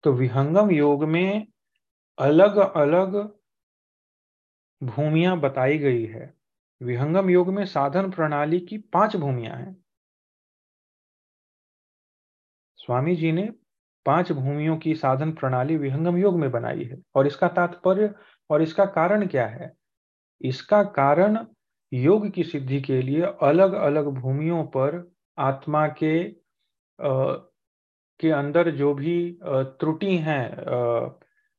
तो 0.04 0.14
विहंगम 0.14 0.72
योग 0.72 1.04
में 1.04 1.48
अलग 2.20 2.58
अलग 2.58 3.34
भूमियाँ 4.84 5.40
बताई 5.40 5.78
गई 5.78 6.06
है। 6.06 6.34
विहंगम 6.84 7.30
योग 7.30 7.50
में 7.50 7.66
साधन 7.66 8.12
प्रणाली 8.12 8.60
की 8.60 8.78
पाँच 8.78 9.16
भूमियाँ 9.16 9.58
हैं। 9.58 9.83
स्वामी 12.84 13.16
जी 13.16 13.32
ने 13.32 13.50
पाँच 14.06 14.32
भूमियों 14.32 14.78
की 14.78 14.94
साधन 14.96 15.32
प्रणाली 15.32 15.78
विहंगम 15.78 16.18
योग 16.18 16.40
में 16.40 16.50
बनाई 16.52 16.84
है। 16.84 16.98
और 17.16 17.28
इसका 17.28 17.48
तात्पर्य 17.48 18.14
और 18.50 18.62
इसका 18.62 18.86
कारण 18.86 19.26
क्या 19.28 19.46
है? 19.48 19.72
इसका 20.42 20.84
कारण 20.84 21.38
योग 21.92 22.30
की 22.32 22.44
सिद्धि 22.44 22.82
के 22.82 23.02
लिए 23.02 23.22
अलग 23.42 23.74
अलग 23.74 24.08
भूमियों 24.14 24.64
पर 24.64 25.14
आत्मा 25.38 25.88
के 25.88 26.24
आ, 27.00 27.34
के 28.20 28.30
अंदर 28.32 28.70
जो 28.72 28.94
भी 28.94 29.38
त्रुटि 29.44 30.18
हैं 30.18 30.46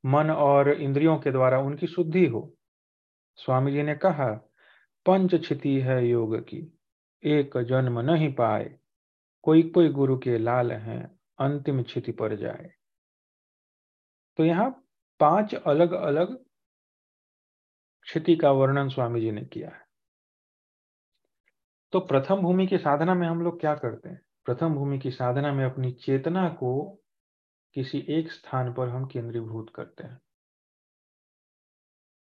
मन 0.05 0.31
और 0.31 0.71
इंद्रियों 0.71 1.17
के 1.19 1.31
द्वारा 1.33 1.59
उनकी 1.59 1.87
शुद्धि 1.87 2.27
हो। 2.27 2.51
स्वामी 3.39 3.73
जी 3.73 3.83
ने 3.83 3.95
कहा 3.95 4.29
पंच 5.07 5.45
छिति 5.45 5.79
है 5.81 6.07
योग 6.07 6.37
की 6.41 6.63
एक 7.23 7.57
जन्म 7.69 7.99
नहीं 8.01 8.33
पाए 8.35 8.75
कोई 9.45 9.63
कोई 9.71 9.89
गुरु 9.89 10.17
के 10.19 10.39
लाल 10.39 10.73
हैं 10.73 11.14
अंतिम 11.39 11.83
क्षिति 11.83 12.13
पर 12.13 12.35
जाए। 12.37 12.71
तो 14.39 14.45
यहाँ 14.45 14.71
पाँच 15.21 15.55
अलग 15.55 15.93
अलग 15.93 16.37
क्षिति 18.07 18.37
का 18.37 18.51
वर्णन 18.51 18.89
स्वामी 18.89 19.21
जी 19.21 19.31
ने 19.31 19.43
किया 19.43 19.69
है। 19.69 19.83
तो 21.93 22.01
प्रथम 22.01 22.41
भूमि 22.43 22.67
की 22.67 22.79
साधना 22.79 23.15
में 23.15 23.27
हम 23.29 23.43
लोग 23.43 23.61
क्या 23.61 23.75
करते 23.75 24.09
हैं? 24.09 24.21
प्रथम 24.45 24.75
भूमि 24.75 24.99
की 24.99 25.11
साधना 25.11 25.53
में 25.53 25.65
अपनी 25.65 25.93
चेतना 25.93 26.49
को 26.49 27.01
किसी 27.75 28.05
एक 28.09 28.33
स्थान 28.33 28.73
पर 28.75 28.89
हम 28.89 29.07
केंद्रीभूत 29.07 29.71
करते 29.75 30.05
हैं। 30.05 30.21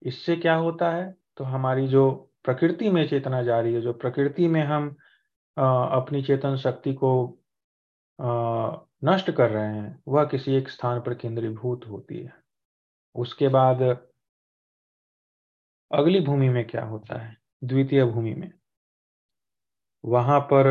इससे 0.03 0.37
क्या 0.37 0.55
होता 0.55 0.91
है? 0.91 1.11
तो 1.37 1.45
हमारी 1.45 1.87
जो 1.89 2.11
प्रकृति 2.45 2.91
में 2.91 3.07
चेतना 3.09 3.43
जा 3.43 3.61
रही 3.61 3.75
है, 3.75 3.81
जो 3.81 3.93
प्रकृति 3.93 4.49
में 4.49 4.63
हम 4.63 4.89
अपनी 5.57 6.23
चेतन 6.23 6.57
शक्ति 6.57 6.95
को 6.95 7.13
नष्ट 9.05 9.31
कर 9.31 9.51
रहे 9.51 9.75
हैं, 9.75 10.03
वह 10.09 10.25
किसी 10.25 10.55
एक 10.55 10.69
स्थान 10.69 11.01
पर 11.01 11.15
केंद्रीभूत 11.15 11.87
होती 11.87 12.23
है। 12.23 12.43
उसके 13.15 13.49
बाद 13.49 13.83
अगली 15.93 16.21
भूमि 16.21 16.49
में 16.49 16.67
क्या 16.67 16.85
होता 16.85 17.19
है? 17.19 17.37
द्वितीय 17.65 18.05
भूमि 18.05 18.35
में। 18.35 18.53
वहाँ 20.05 20.41
पर 20.41 20.67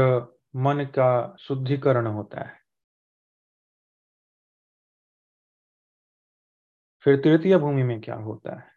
मन 0.56 0.86
का 0.86 1.36
शुद्धिकरण 1.40 2.08
होता 2.08 2.42
है। 2.42 2.62
फिर 7.02 7.18
तृतीय 7.18 7.58
भूमि 7.58 7.84
में 7.84 8.02
क्या 8.02 8.16
होता 8.16 8.60
है? 8.60 8.72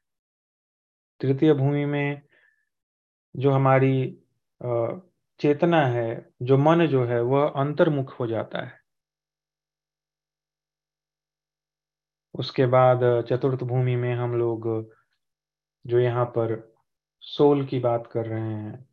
तृतीय 1.20 1.52
भूमि 1.54 1.84
में 1.84 2.22
जो 3.36 3.50
हमारी 3.50 4.22
चेतना 5.40 5.86
है, 5.86 6.30
जो 6.42 6.58
मन 6.58 6.86
जो 6.86 7.04
है, 7.04 7.20
वह 7.20 7.48
अंतर्मुख 7.48 8.20
हो 8.20 8.26
जाता 8.26 8.62
है। 8.62 8.83
उसके 12.34 12.66
बाद 12.66 13.00
चतुर्थ 13.28 13.62
भूमि 13.62 13.96
में 13.96 14.14
हम 14.14 14.36
लोग 14.36 14.90
जो 15.86 15.98
यहाँ 15.98 16.24
पर 16.24 16.74
सोल 17.20 17.66
की 17.66 17.78
बात 17.78 18.06
कर 18.06 18.26
रहे 18.26 18.40
हैं, 18.40 18.88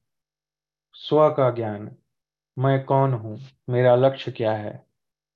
स्व 0.94 1.30
का 1.30 1.52
ज्ञान, 1.52 1.96
मैं 2.60 2.84
कौन 2.84 3.14
हूँ, 3.14 3.40
मेरा 3.70 3.96
लक्ष्य 3.96 4.32
क्या 4.32 4.54
है, 4.54 4.86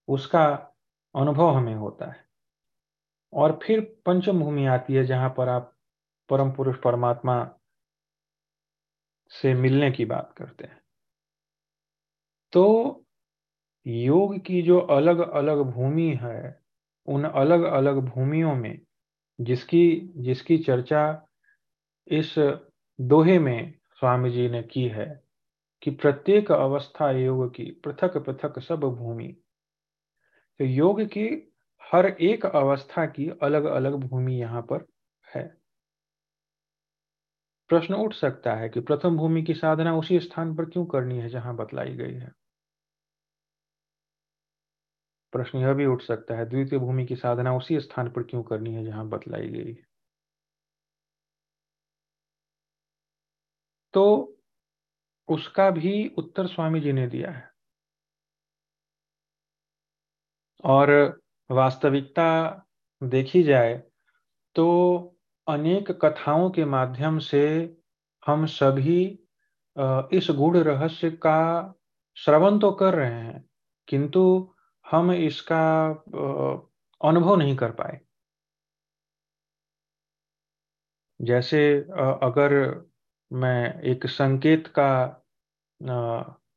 उसका 0.07 0.45
अनुभव 1.15 1.49
हमें 1.49 1.75
होता 1.75 2.11
है। 2.11 2.25
और 3.33 3.59
फिर 3.63 4.01
पंचम 4.05 4.39
भूमि 4.39 4.65
आती 4.65 4.93
है 4.93 5.03
जहाँ 5.03 5.33
पर 5.37 5.49
आप 5.49 5.73
परम 6.29 6.51
पुरुष 6.51 6.75
परमात्मा 6.77 7.49
से 9.29 9.53
मिलने 9.53 9.91
की 9.91 10.05
बात 10.05 10.33
करते 10.37 10.63
हैं। 10.63 10.81
तो 12.53 13.05
योग 13.87 14.39
की 14.39 14.61
जो 14.61 14.79
अलग 14.79 15.19
अलग 15.19 15.61
भूमि 15.61 16.19
है 16.21 16.64
उन 17.07 17.23
अलग 17.23 17.63
अलग 17.63 17.99
भूमियों 17.99 18.55
में 18.55 18.79
जिसकी 19.39 20.13
जिसकी 20.17 20.57
चर्चा 20.57 21.27
इस 22.07 22.35
दोहे 23.01 23.39
में 23.39 23.73
स्वामी 23.99 24.29
जी 24.29 24.49
ने 24.49 24.63
की 24.63 24.87
है 24.87 25.23
कि 25.81 25.91
प्रत्येक 25.91 26.51
अवस्था 26.51 27.11
योग 27.11 27.55
की 27.55 27.71
पृथक 27.83 28.17
पृथक 28.17 28.59
सब 28.59 28.79
भूमि। 28.79 29.27
तो 30.59 30.65
योग 30.65 31.01
की 31.01 31.53
हर 31.93 32.05
एक 32.05 32.45
अवस्था 32.45 33.05
की 33.05 33.29
अलग 33.41 33.63
अलग 33.63 33.95
भूमि 33.95 34.33
यहाँ 34.33 34.61
पर 34.61 34.85
है। 35.35 35.57
प्रश्न 37.69 37.93
उठ 37.93 38.13
सकता 38.13 38.55
है 38.55 38.69
कि 38.69 38.79
प्रथम 38.79 39.17
भूमि 39.17 39.43
की 39.43 39.53
साधना 39.53 39.97
उसी 39.97 40.19
स्थान 40.19 40.55
पर 40.55 40.65
क्यों 40.65 40.85
करनी 40.85 41.17
है 41.17 41.29
जहाँ 41.29 41.55
बतलाई 41.55 41.93
गई 41.93 42.13
है? 42.13 42.31
प्रश्न 45.36 45.60
यह 45.60 45.74
भी 45.74 45.86
उठ 45.86 46.02
सकता 46.02 46.38
है, 46.38 46.45
द्वितीय 46.45 46.80
भूमि 46.80 47.06
की 47.06 47.15
साधना 47.15 47.56
उसी 47.58 47.80
स्थान 47.80 48.10
पर 48.10 48.24
क्यों 48.24 48.43
करनी 48.43 48.74
है 48.76 48.86
जहाँ 48.86 49.08
बतलाई 49.10 49.50
गई? 49.50 49.74
है 49.74 49.84
तो 53.93 54.32
उसका 55.30 55.69
भी 55.71 56.08
उत्तर 56.17 56.48
स्वामी 56.48 56.80
जी 56.80 56.91
ने 56.93 57.08
दिया 57.08 57.32
है। 57.32 57.50
और 60.63 60.89
वास्तविकता 61.50 62.28
देखी 63.02 63.43
जाए 63.43 63.74
तो 64.56 64.65
अनेक 65.48 65.91
कथाओं 66.04 66.50
के 66.50 66.65
माध्यम 66.65 67.19
से 67.19 67.43
हम 68.24 68.45
सभी 68.45 69.02
इस 70.17 70.28
गूढ़ 70.32 70.58
रहस्य 70.58 71.12
का 71.12 71.39
श्रवण 72.17 72.60
तो 72.60 72.71
कर 72.71 72.93
रहे 72.93 73.13
हैं, 73.13 73.43
किंतु 73.88 74.54
हम 74.86 75.12
इसका 75.12 75.88
अनुभव 77.02 77.36
नहीं 77.36 77.56
कर 77.56 77.71
पाए। 77.71 78.00
जैसे 81.19 81.60
अगर 82.24 82.54
मैं 83.32 83.82
एक 83.84 84.06
संकेत 84.08 84.67
का 84.80 84.91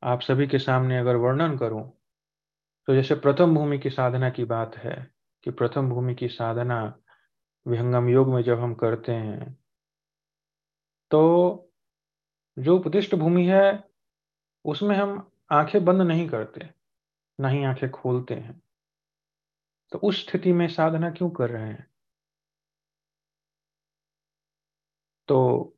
आप 0.03 0.21
सभी 0.21 0.47
के 0.47 0.59
सामने 0.59 0.99
अगर 0.99 1.17
वर्णन 1.17 1.57
करूँ 1.59 1.83
तो 2.89 2.95
जैसे 2.95 3.15
प्रथम 3.17 3.55
भूमि 3.55 3.79
की 3.79 3.91
साधना 3.91 4.31
की 4.31 4.45
बात 4.45 4.77
है 4.77 4.95
कि 5.47 5.51
प्रथम 5.51 5.89
भूमि 5.91 6.15
की 6.15 6.29
साधना 6.29 6.83
विहंगम 7.67 8.09
योग 8.09 8.29
में 8.29 8.43
जब 8.43 8.61
हम 8.61 8.75
करते 8.75 9.13
हैं 9.13 9.53
तो 11.11 11.21
जो 12.57 12.77
उपदिष्ट 12.77 13.15
भूमि 13.15 13.45
है, 13.47 13.85
उसमें 14.65 14.97
हम 14.97 15.31
आँखें 15.53 15.85
बंद 15.85 16.03
नहीं 16.03 16.29
करते। 16.29 16.69
ना 17.39 17.49
ही 17.49 17.65
आँखें 17.65 17.91
खोलते 17.91 18.35
हैं। 18.35 18.61
तो 19.93 19.99
उस 19.99 20.23
स्थिति 20.27 20.53
में 20.53 20.67
साधना 20.69 21.11
क्यों 21.11 21.31
कर 21.31 21.51
रहे 21.51 21.67
हैं? 21.69 21.87
तो 25.29 25.75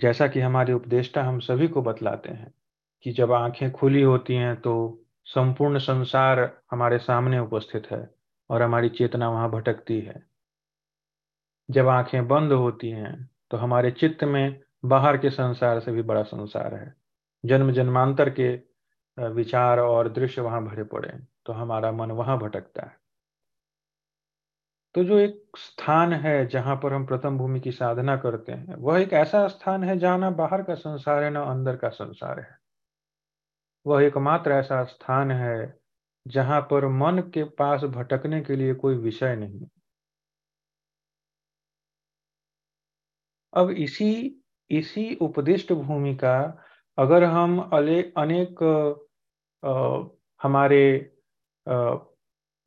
जैसा 0.00 0.26
कि 0.28 0.40
हमारे 0.40 0.72
उपदेष्टा 0.72 1.22
हम 1.24 1.38
सभी 1.40 1.68
को 1.68 1.82
बतलाते 1.82 2.30
हैं 2.30 2.52
कि 3.04 3.12
जब 3.12 3.32
आँखें 3.32 3.70
खुली 3.72 4.02
होती 4.02 4.34
हैं 4.34 4.54
तो 4.60 4.74
संपूर्ण 5.26 5.78
संसार 5.78 6.40
हमारे 6.70 6.98
सामने 6.98 7.38
उपस्थित 7.38 7.86
है 7.90 8.08
और 8.50 8.62
हमारी 8.62 8.88
चेतना 8.88 9.30
वहाँ 9.30 9.50
भटकती 9.50 10.00
है। 10.00 10.22
जब 11.68 11.88
आँखें 11.88 12.26
बंद 12.28 12.52
होती 12.52 12.90
हैं 12.90 13.14
तो 13.50 13.56
हमारे 13.56 13.90
चित्त 13.90 14.24
में 14.24 14.60
बाहर 14.84 15.16
के 15.16 15.30
संसार 15.30 15.80
से 15.80 15.92
भी 15.92 16.02
बड़ा 16.02 16.22
संसार 16.22 16.74
है। 16.74 16.94
जन्म 17.44 17.72
जन्मांतर 17.72 18.30
के 18.30 18.56
विचार 19.18 19.78
और 19.80 20.08
दृश्य 20.12 20.40
वहाँ 20.40 20.64
भरे 20.64 20.84
पड़े 20.84 21.18
तो 21.46 21.52
हमारा 21.52 21.92
मन 21.92 22.10
वहाँ 22.12 22.38
भटकता 22.38 22.86
है। 22.86 22.96
तो 24.94 25.02
जो 25.04 25.18
एक 25.18 25.56
स्थान 25.58 26.12
है 26.12 26.46
जहाँ 26.46 26.76
पर 26.76 26.92
हम 26.92 27.04
प्रथम 27.06 27.36
भूमि 27.38 27.60
की 27.60 27.72
साधना 27.72 28.16
करते 28.16 28.52
हैं, 28.52 28.74
वह 28.76 29.00
एक 29.00 29.12
ऐसा 29.12 29.46
स्थान 29.48 29.84
है 29.84 29.98
जहाँ 29.98 30.18
ना 30.18 30.30
बाहर 30.32 30.62
का 30.62 30.74
संसार 30.74 31.22
है, 31.24 31.30
ना 31.30 31.42
अंदर 31.42 31.76
का 31.76 31.88
संसार 31.88 32.40
है। 32.40 32.60
वह 33.86 34.02
एकमात्र 34.02 34.52
ऐसा 34.52 34.82
स्थान 34.84 35.30
है 35.30 35.54
जहाँ 36.26 36.60
पर 36.60 36.86
मन 36.88 37.18
के 37.34 37.44
पास 37.58 37.84
भटकने 37.90 38.40
के 38.40 38.56
लिए 38.56 38.74
कोई 38.74 38.96
विषय 38.98 39.36
नहीं। 39.36 39.66
अब 43.52 43.70
इसी 43.70 44.06
इसी 44.70 45.14
उपदिष्ट 45.22 45.72
भूमि 45.72 46.14
का 46.14 46.34
अगर 47.00 47.24
हम 47.24 47.60
अनेक 47.60 48.62
आ, 49.64 50.08
हमारे 50.42 51.12
आ, 51.68 51.94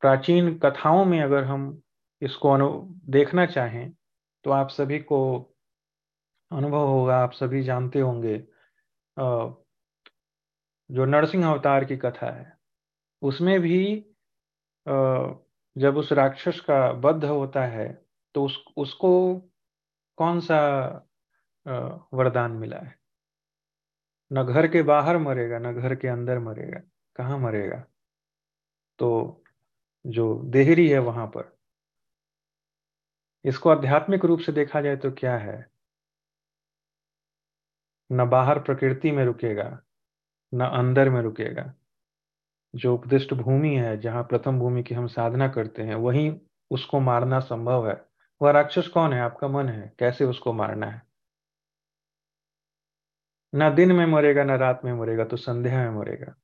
प्राचीन 0.00 0.58
कथाओं 0.58 1.04
में 1.04 1.20
अगर 1.20 1.44
हम 1.44 1.82
इसको 2.22 2.50
अनु 2.50 2.88
देखना 3.08 3.46
चाहें 3.46 3.92
तो 4.44 4.50
आप 4.50 4.68
सभी 4.68 4.98
को 4.98 5.40
अनुभव 6.52 6.86
होगा 6.86 7.16
आप 7.16 7.32
सभी 7.32 7.62
जानते 7.62 8.00
होंगे 8.00 8.38
जो 10.90 11.04
नरसिंह 11.04 11.50
अवतार 11.50 11.84
की 11.84 11.96
कथा 11.96 12.30
है 12.30 12.58
उसमें 13.22 13.60
भी 13.60 14.06
जब 15.78 15.96
उस 15.96 16.12
राक्षस 16.12 16.60
का 16.60 16.92
बद्ध 16.92 17.24
होता 17.24 17.64
है 17.66 18.04
तो 18.34 18.44
उस 18.44 18.64
उसको 18.76 19.40
कौन 20.16 20.40
सा 20.40 20.60
वरदान 22.12 22.52
मिला 22.52 22.76
है? 22.76 23.03
न 24.32 24.44
घर 24.44 24.68
के 24.68 24.82
बाहर 24.82 25.18
मरेगा, 25.18 25.58
न 25.58 25.72
घर 25.72 25.94
के 25.94 26.08
अंदर 26.08 26.38
मरेगा, 26.38 26.80
कहाँ 27.16 27.38
मरेगा? 27.38 27.84
तो 28.98 29.42
जो 30.06 30.42
देहरी 30.44 30.88
है 30.88 30.98
वहाँ 30.98 31.26
पर, 31.26 31.56
इसको 33.44 33.70
आध्यात्मिक 33.70 34.24
रूप 34.24 34.40
से 34.40 34.52
देखा 34.52 34.80
जाए 34.80 34.96
तो 34.96 35.10
क्या 35.12 35.38
है? 35.38 35.70
न 38.12 38.28
बाहर 38.28 38.58
प्रकृति 38.58 39.10
में 39.10 39.24
रुकेगा, 39.24 39.82
न 40.54 40.64
अंदर 40.64 41.10
में 41.10 41.22
रुकेगा। 41.22 41.74
जो 42.74 42.94
उपदिष्ट 42.94 43.34
भूमि 43.34 43.76
है, 43.76 44.00
जहाँ 44.00 44.24
प्रथम 44.24 44.58
भूमि 44.58 44.82
की 44.82 44.94
हम 44.94 45.06
साधना 45.06 45.48
करते 45.48 45.82
हैं, 45.82 45.94
वहीं 45.94 46.40
उसको 46.70 47.00
मारना 47.00 47.40
संभव 47.40 47.88
है। 47.88 48.04
वह 48.42 48.50
राक्षस 48.50 48.88
कौन 48.88 49.12
है? 49.12 49.20
आपका 49.20 49.48
मन 49.48 49.68
है। 49.68 49.92
कैसे 49.98 50.24
उसको 50.24 50.52
मारना 50.52 50.86
है? 50.86 51.02
ना 53.54 53.70
दिन 53.70 53.92
में 53.92 54.06
मरेगा, 54.06 54.44
ना 54.44 54.56
रात 54.56 54.80
में 54.84 54.92
मरेगा 54.92 55.24
तो 55.24 55.36
संध्या 55.36 55.90
में 55.90 55.98
मरेगा। 55.98 56.34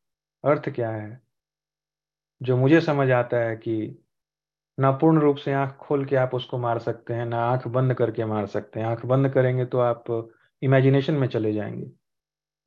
अर्थ 0.44 0.68
क्या 0.70 0.90
है? 0.90 1.20
जो 2.42 2.56
मुझे 2.56 2.80
समझ 2.80 3.10
आता 3.10 3.36
है 3.36 3.56
कि 3.56 4.04
ना 4.78 4.90
पूर्ण 4.90 5.20
रूप 5.20 5.36
से 5.36 5.52
आँख 5.52 5.76
खोल 5.76 6.04
के 6.04 6.16
आप 6.16 6.34
उसको 6.34 6.58
मार 6.58 6.78
सकते 6.78 7.14
हैं, 7.14 7.26
ना 7.26 7.38
आँख 7.44 7.66
बंद 7.68 7.94
करके 7.94 8.24
मार 8.24 8.46
सकते 8.46 8.80
हैं। 8.80 8.86
आँख 8.86 9.04
बंद 9.06 9.28
करेंगे 9.28 9.64
तो 9.64 9.78
आप 9.78 10.30
इमेजिनेशन 10.62 11.14
में 11.14 11.28
चले 11.28 11.52
जाएँगे। 11.52 11.90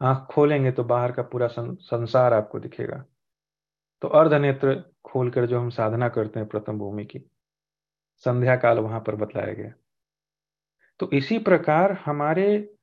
आँख 0.02 0.28
खोलेंगे 0.32 0.72
तो 0.72 0.84
बाहर 0.84 1.12
का 1.12 1.24
पूरा 1.24 1.48
संसार 1.48 2.34
आपको 2.34 2.60
दिखेगा। 2.60 3.04
तो 4.02 4.08
अर्ध 4.08 4.34
नेत्र 4.34 4.76
खोलकर 5.06 5.46
जो 5.46 5.60
हम 5.60 5.70
साधना 5.70 6.10
करते 6.10 6.40
हैं 6.40 6.50
प्रथम 6.50 6.78
भूमि 6.78 7.06
की 7.06 7.20
संध्या 8.26 8.56
काल 8.56 8.80
वहाँ 8.80 9.00
पर 9.00 9.16
बतलाया 9.16 9.54
गया। 9.54 9.72
तो 11.00 11.10
इसी 11.12 11.38
प्रकार 11.40 11.92
हमारे 12.06 12.76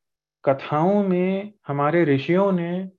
कथाओं 0.44 1.02
में 1.02 1.52
हमारे 1.66 2.04
ऋषियों 2.04 2.52
ने 2.52 2.90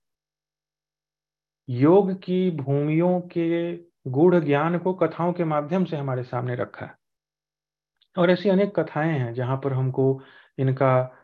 योग 1.70 2.14
की 2.14 2.52
भूमियों 2.52 3.20
के 3.22 3.76
गूढ़ 4.08 4.36
ज्ञान 4.36 4.78
को 4.80 4.94
कथाओं 4.94 5.34
के 5.34 5.44
माध्यम 5.44 5.86
से 5.86 5.98
हमारे 5.98 6.24
सामने 6.24 6.56
रखा 6.56 6.86
है। 6.86 6.96
और 8.18 8.32
ऐसी 8.32 8.50
अनेक 8.50 8.80
कथाएँ 8.80 9.12
हैं 9.20 9.34
जहाँ 9.34 9.58
पर 9.58 9.74
हमको 9.74 10.22
इनका 10.58 11.18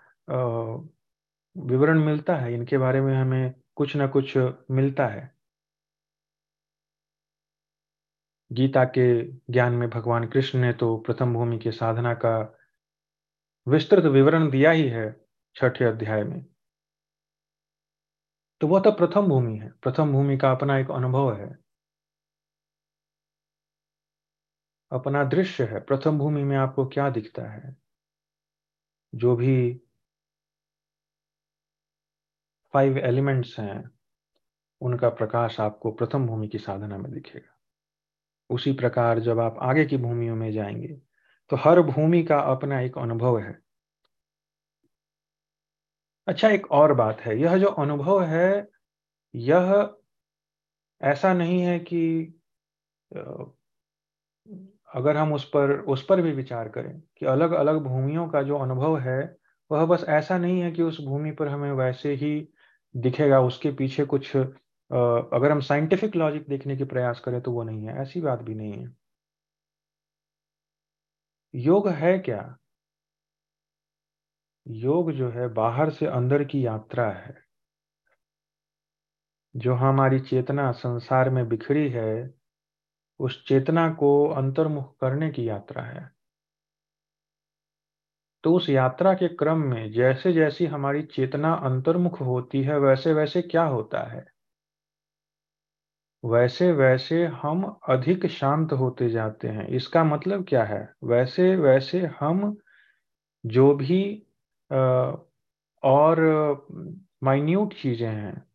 विवरण 1.56 2.00
मिलता 2.00 2.36
है। 2.36 2.54
इनके 2.54 2.78
बारे 2.78 3.02
में 3.02 3.16
हमें 3.16 3.54
कुछ 3.76 3.96
ना 3.96 4.08
कुछ 4.08 4.38
मिलता 4.72 5.08
है। 5.08 5.38
गीता 8.52 8.84
के 8.86 9.24
ज्ञान 9.54 9.74
में 9.74 9.90
भगवान 9.90 10.28
कृष्ण 10.28 10.60
ने 10.60 10.74
तो 10.74 10.98
प्रथम 10.98 11.34
भूमि 11.34 11.58
के 11.60 11.72
साधना 11.72 12.14
का 12.14 12.38
विस्तृत 13.68 14.06
विवरण 14.06 14.50
दिया 14.50 14.72
ही 14.72 14.88
है। 14.88 15.27
छठे 15.58 15.86
अध्याय 15.86 16.24
में। 16.24 16.46
तो 18.62 18.68
वह 18.68 18.80
तो 18.80 18.92
प्रथम 18.92 19.28
भूमि 19.28 19.58
है। 19.58 19.72
प्रथम 19.72 20.12
भूमि 20.12 20.38
का 20.38 20.52
अपना 20.52 20.78
एक 20.78 20.92
अनुभव 20.92 21.36
है। 21.36 21.58
अपना 24.92 25.24
दृश्य 25.24 25.64
है। 25.64 25.80
प्रथम 25.80 26.18
भूमि 26.18 26.44
में 26.44 26.58
आपको 26.58 26.88
क्या 26.88 27.10
दिखता 27.10 27.42
है? 27.42 27.78
जो 29.16 29.36
भी 29.36 29.82
फाइव 32.74 32.98
एलिमेंट्स 32.98 33.60
हैं, 33.60 33.92
उनका 34.82 35.10
प्रकाश 35.10 35.60
आपको 35.60 35.92
प्रथम 35.92 36.28
भूमि 36.28 36.48
की 36.48 36.58
साधना 36.58 36.98
में 36.98 37.12
दिखेगा। 37.12 37.60
उसी 38.50 38.74
प्रकार 38.74 39.20
जब 39.20 39.40
आप 39.40 39.58
आगे 39.62 39.86
की 39.86 39.98
भूमियों 39.98 40.36
में 40.36 40.52
जाएँगे 40.52 41.02
तो 41.50 41.56
हर 41.56 41.82
भूमि 41.82 42.24
का 42.24 42.40
अपना 42.40 42.82
एक 42.82 42.98
अनुभव 42.98 43.40
है। 43.40 43.67
अच्छा 46.28 46.50
एक 46.50 46.66
और 46.72 46.94
बात 46.94 47.22
है। 47.22 47.38
यह 47.40 47.58
जो 47.58 47.68
अनुभव 47.82 48.22
है, 48.24 48.68
यह 49.34 49.90
ऐसा 51.02 51.34
नहीं 51.34 51.62
है 51.62 51.78
कि 51.80 52.02
अगर 54.96 55.18
हम 55.18 55.34
उस 55.34 55.44
पर 55.50 55.72
उस 55.88 56.06
पर 56.06 56.22
भी 56.22 56.32
विचार 56.32 56.70
करें 56.70 57.00
कि 57.18 57.26
अलग 57.26 57.52
अलग 57.54 57.78
भूमियों 57.84 58.28
का 58.30 58.42
जो 58.44 58.58
अनुभव 58.58 58.98
है, 59.00 59.20
वह 59.72 59.86
बस 59.86 60.06
ऐसा 60.10 60.38
नहीं 60.38 60.60
है 60.62 60.72
कि 60.72 60.82
उस 60.84 61.02
भूमि 61.06 61.32
पर 61.32 61.48
हमें 61.48 61.72
वैसे 61.74 62.14
ही 62.16 62.34
दिखेगा, 62.96 63.40
उसके 63.42 63.72
पीछे 63.74 64.06
कुछ 64.06 64.36
अगर 64.36 65.52
हम 65.52 65.60
साइंटिफिक 65.62 66.16
लॉजिक 66.16 66.48
देखने 66.50 66.76
की 66.78 66.84
प्रयास 66.86 67.20
करें 67.20 67.42
तो 67.42 67.52
वो 67.52 67.64
नहीं 67.64 67.86
है, 67.88 68.02
ऐसी 68.02 68.22
बात 68.22 68.42
भी 68.42 68.56
नहीं 68.56 68.74
है। 68.74 68.96
योग 71.54 71.88
है 71.90 72.18
क्या? 72.20 72.58
योग 74.68 75.12
जो 75.12 75.30
है 75.30 75.48
बाहर 75.48 75.90
से 75.90 76.06
अंदर 76.06 76.44
की 76.44 76.66
यात्रा 76.66 77.10
है। 77.10 77.38
जो 79.56 79.74
हमारी 79.74 80.20
चेतना 80.20 80.72
संसार 80.72 81.30
में 81.30 81.50
बिखरी 81.50 81.90
है, 81.90 82.34
उस 83.20 83.48
चेतना 83.48 83.94
को 83.94 84.28
अंतर्मुख 84.28 84.98
करने 85.00 85.30
की 85.30 85.50
यात्रा 85.50 85.84
है। 85.84 86.12
तो 88.44 88.54
उस 88.56 88.70
यात्रा 88.70 89.14
के 89.14 89.28
क्रम 89.28 89.58
में 89.58 89.92
जैसे 89.92 90.34
जैसी 90.34 90.66
हमारी 90.66 91.02
चेतना 91.02 91.54
अंतर्मुख 91.54 92.22
होती 92.22 92.62
है 92.62 92.80
वैसे 92.80 93.14
वैसे 93.14 93.42
क्या 93.42 93.64
होता 93.64 94.00
है? 94.00 94.28
वैसे 96.26 96.72
वैसे 96.72 97.26
हम 97.26 97.80
अधिक 97.90 98.26
शांत 98.26 98.74
होते 98.74 99.10
जाते 99.10 99.48
हैं। 99.48 99.68
इसका 99.68 100.04
मतलब 100.04 100.46
क्या 100.50 100.64
है? 100.64 100.94
वैसे 101.04 101.56
वैसे 101.56 102.06
हम 102.20 102.58
जो 103.46 103.74
भी 103.74 104.27
और 104.72 106.20
माइन्यूट 107.24 107.74
चीज़ें 107.74 108.08
हैं, 108.08 108.46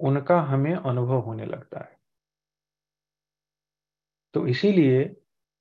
उनका 0.00 0.40
हमें 0.40 0.74
अनुभव 0.74 1.20
होने 1.20 1.46
लगता 1.46 1.80
है। 1.80 1.98
तो 4.34 4.46
इसीलिए 4.46 5.16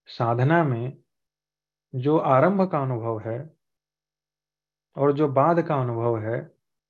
साधना 0.10 0.64
में 0.64 0.98
जो 1.94 2.18
आरंभ 2.18 2.70
का 2.72 2.80
अनुभव 2.80 3.20
है 3.20 3.40
और 4.96 5.14
जो 5.14 5.28
बाद 5.28 5.62
का 5.62 5.76
अनुभव 5.76 6.20
है, 6.20 6.40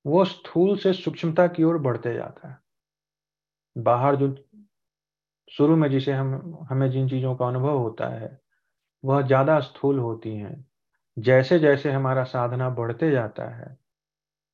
वो 0.04 0.24
स्थूल 0.24 0.76
से 0.78 0.92
सूक्ष्मता 0.92 1.46
की 1.46 1.62
ओर 1.64 1.78
बढ़ते 1.78 2.14
जाता 2.14 2.48
है। 2.48 2.58
बाहर 3.76 4.16
जो 4.16 4.34
शुरू 5.52 5.76
में 5.76 5.90
जिसे 5.90 6.12
हम, 6.12 6.66
हमें 6.70 6.90
जिन 6.90 7.08
चीज़ों 7.08 7.36
का 7.36 7.46
अनुभव 7.48 7.78
होता 7.78 8.08
है, 8.08 8.38
वह 9.04 9.22
ज़्यादा 9.22 9.60
स्थूल 9.60 9.98
होती 9.98 10.36
हैं। 10.36 10.65
जैसे 11.16 11.58
जैसे 11.58 11.92
हमारा 11.92 12.24
साधना 12.24 12.70
बढ़ते 12.70 13.10
जाता 13.10 13.48
है 13.48 13.76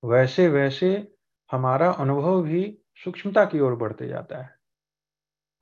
वैसे 0.02 0.48
वैसे 0.48 0.90
हमारा 1.50 1.90
अनुभव 1.92 2.42
भी 2.42 2.78
सूक्ष्मता 3.04 3.44
की 3.44 3.60
ओर 3.60 3.74
बढ़ते 3.76 4.08
जाता 4.08 4.42
है। 4.42 4.56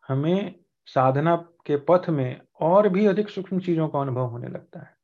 हमें 0.08 0.54
साधना 0.86 1.36
के 1.66 1.76
पथ 1.88 2.08
में 2.08 2.40
और 2.60 2.88
भी 2.88 3.06
अधिक 3.06 3.28
सूक्ष्म 3.28 3.60
चीज़ों 3.60 3.88
का 3.88 4.00
अनुभव 4.00 4.26
होने 4.26 4.48
लगता 4.48 4.80
है। 4.80 4.96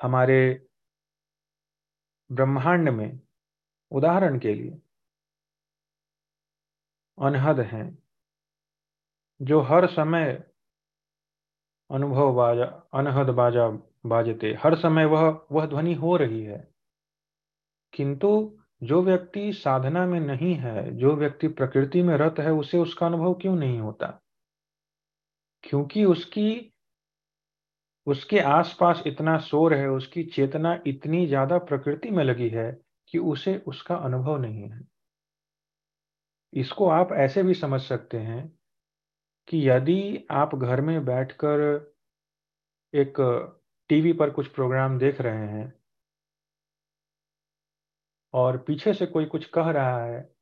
हमारे 0.00 0.66
ब्रह्मांड 2.30 2.88
में 2.88 3.20
उदाहरण 3.92 4.38
के 4.38 4.54
लिए 4.54 4.80
अनहद 7.18 7.60
हैं, 7.60 7.98
जो 9.40 9.60
हर 9.60 9.86
समय 9.86 10.49
अनुभव 11.90 12.32
बाजा, 12.32 12.64
अनहद 12.94 13.30
बाजा, 13.30 13.68
बाजते। 14.06 14.58
हर 14.62 14.74
समय 14.74 15.04
वह 15.04 15.46
वह 15.52 15.66
ध्वनि 15.66 15.94
हो 15.94 16.16
रही 16.16 16.42
है। 16.42 16.74
किंतु 17.92 18.58
जो 18.82 19.02
व्यक्ति 19.02 19.52
साधना 19.52 20.06
में 20.06 20.20
नहीं 20.20 20.54
है, 20.54 20.96
जो 20.96 21.16
व्यक्ति 21.16 21.48
प्रकृति 21.48 22.02
में 22.02 22.16
रत 22.16 22.34
है, 22.38 22.52
उसे 22.52 22.78
उसका 22.78 23.06
अनुभव 23.06 23.34
क्यों 23.34 23.56
नहीं 23.56 23.80
होता? 23.80 24.20
क्योंकि 25.64 26.04
उसकी, 26.04 26.72
उसके 28.06 28.38
आसपास 28.38 29.02
इतना 29.06 29.38
शोर 29.38 29.74
है, 29.74 29.88
उसकी 29.88 30.24
चेतना 30.24 30.82
इतनी 30.86 31.26
ज़्यादा 31.26 31.58
प्रकृति 31.58 32.10
में 32.10 32.24
लगी 32.24 32.48
है 32.48 32.80
कि 33.08 33.18
उसे 33.18 33.56
उसका 33.66 33.96
अनुभव 33.96 34.38
नहीं 34.38 34.62
है। 34.62 34.80
इसको 36.54 36.88
आप 36.88 37.08
ऐसे 37.12 37.42
भी 37.42 37.54
समझ 37.54 37.80
सकते 37.80 38.18
हैं 38.18 38.59
कि 39.50 39.68
यदि 39.70 40.26
आप 40.30 40.54
घर 40.54 40.80
में 40.80 41.04
बैठकर 41.04 41.60
एक 42.94 43.14
टीवी 43.88 44.12
पर 44.12 44.30
कुछ 44.30 44.48
प्रोग्राम 44.48 44.98
देख 44.98 45.20
रहे 45.20 45.48
हैं 45.48 45.72
और 48.34 48.58
पीछे 48.58 48.94
से 48.94 49.06
कोई 49.06 49.24
कुछ 49.24 49.46
कह 49.46 49.70
रहा 49.70 50.04
है 50.04 50.34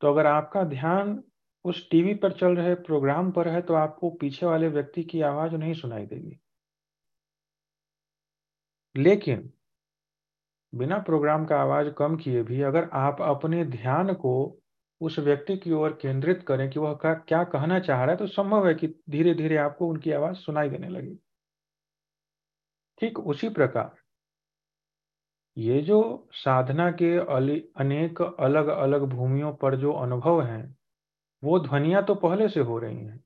तो 0.00 0.12
अगर 0.12 0.26
आपका 0.26 0.64
ध्यान 0.64 1.24
उस 1.64 1.90
टीवी 1.90 2.14
पर 2.14 2.32
चल 2.32 2.56
रहे 2.56 2.74
प्रोग्राम 2.74 3.30
पर 3.30 3.48
है 3.48 3.62
तो 3.62 3.74
आपको 3.74 4.10
पीछे 4.10 4.46
वाले 4.46 4.68
व्यक्ति 4.68 5.04
की 5.04 5.20
आवाज़ 5.20 5.52
नहीं 5.52 5.74
सुनाई 5.74 6.06
देगी। 6.06 6.40
लेकिन 8.96 9.52
बिना 10.74 10.98
प्रोग्राम 10.98 11.44
का 11.44 11.60
आवाज़ 11.60 11.88
कम 11.88 12.16
किए 12.16 12.42
भी 12.42 12.62
अगर 12.62 12.88
आप 12.92 13.22
अपने 13.22 13.64
ध्यान 13.64 14.14
को 14.14 14.62
उस 15.00 15.18
व्यक्ति 15.18 15.56
की 15.56 15.72
ओर 15.72 15.98
केंद्रित 16.02 16.42
करें 16.48 16.68
कि 16.70 16.78
वह 16.78 16.98
क्या 17.04 17.42
कहना 17.44 17.78
चाह 17.80 18.02
रहा 18.04 18.10
है 18.10 18.16
तो 18.16 18.26
संभव 18.26 18.66
है 18.68 18.74
कि 18.74 18.88
धीरे 19.10 19.34
धीरे 19.34 19.56
आपको 19.56 19.88
उनकी 19.88 20.12
आवाज़ 20.12 20.36
सुनाई 20.36 20.68
देने 20.68 20.88
लगी 20.88 21.18
ठीक 23.00 23.18
उसी 23.18 23.48
प्रकार, 23.48 23.94
ये 25.56 25.80
जो 25.82 26.28
साधना 26.32 26.90
के 26.92 27.16
अनेक 27.80 28.22
अलग 28.22 28.66
अलग 28.68 29.02
भूमियों 29.04 29.52
पर 29.54 29.76
जो 29.76 29.92
अनुभव 29.92 30.42
हैं, 30.42 30.76
वो 31.42 31.58
ध्वनिया 31.60 32.02
तो 32.02 32.14
पहले 32.14 32.48
से 32.48 32.60
हो 32.60 32.78
रही 32.78 32.96
हैं। 32.96 33.20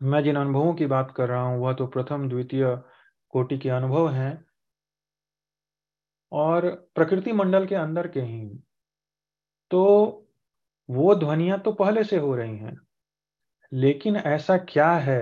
मैं 0.00 0.22
जिन 0.24 0.36
अनुभवों 0.36 0.74
की 0.74 0.86
बात 0.86 1.12
कर 1.16 1.28
रहा 1.28 1.42
हूँ, 1.42 1.60
वह 1.60 1.72
तो 1.72 1.86
प्रथम, 1.86 2.28
द्वितीय 2.28 2.64
कोटि 3.32 3.58
के 3.58 3.68
अनुभव 3.68 4.08
हैं। 4.08 4.44
और 6.32 6.70
प्रकृति 6.94 7.32
मंडल 7.32 7.66
के 7.66 7.74
अंदर 7.74 8.08
के 8.08 8.20
ही। 8.20 8.48
तो 9.70 10.21
वो 10.88 11.14
ध्वनिया 11.14 11.56
तो 11.56 11.72
पहले 11.72 12.04
से 12.04 12.18
हो 12.18 12.34
रही 12.36 12.56
हैं, 12.56 12.76
लेकिन 13.72 14.16
ऐसा 14.16 14.56
क्या 14.58 14.90
है 14.90 15.20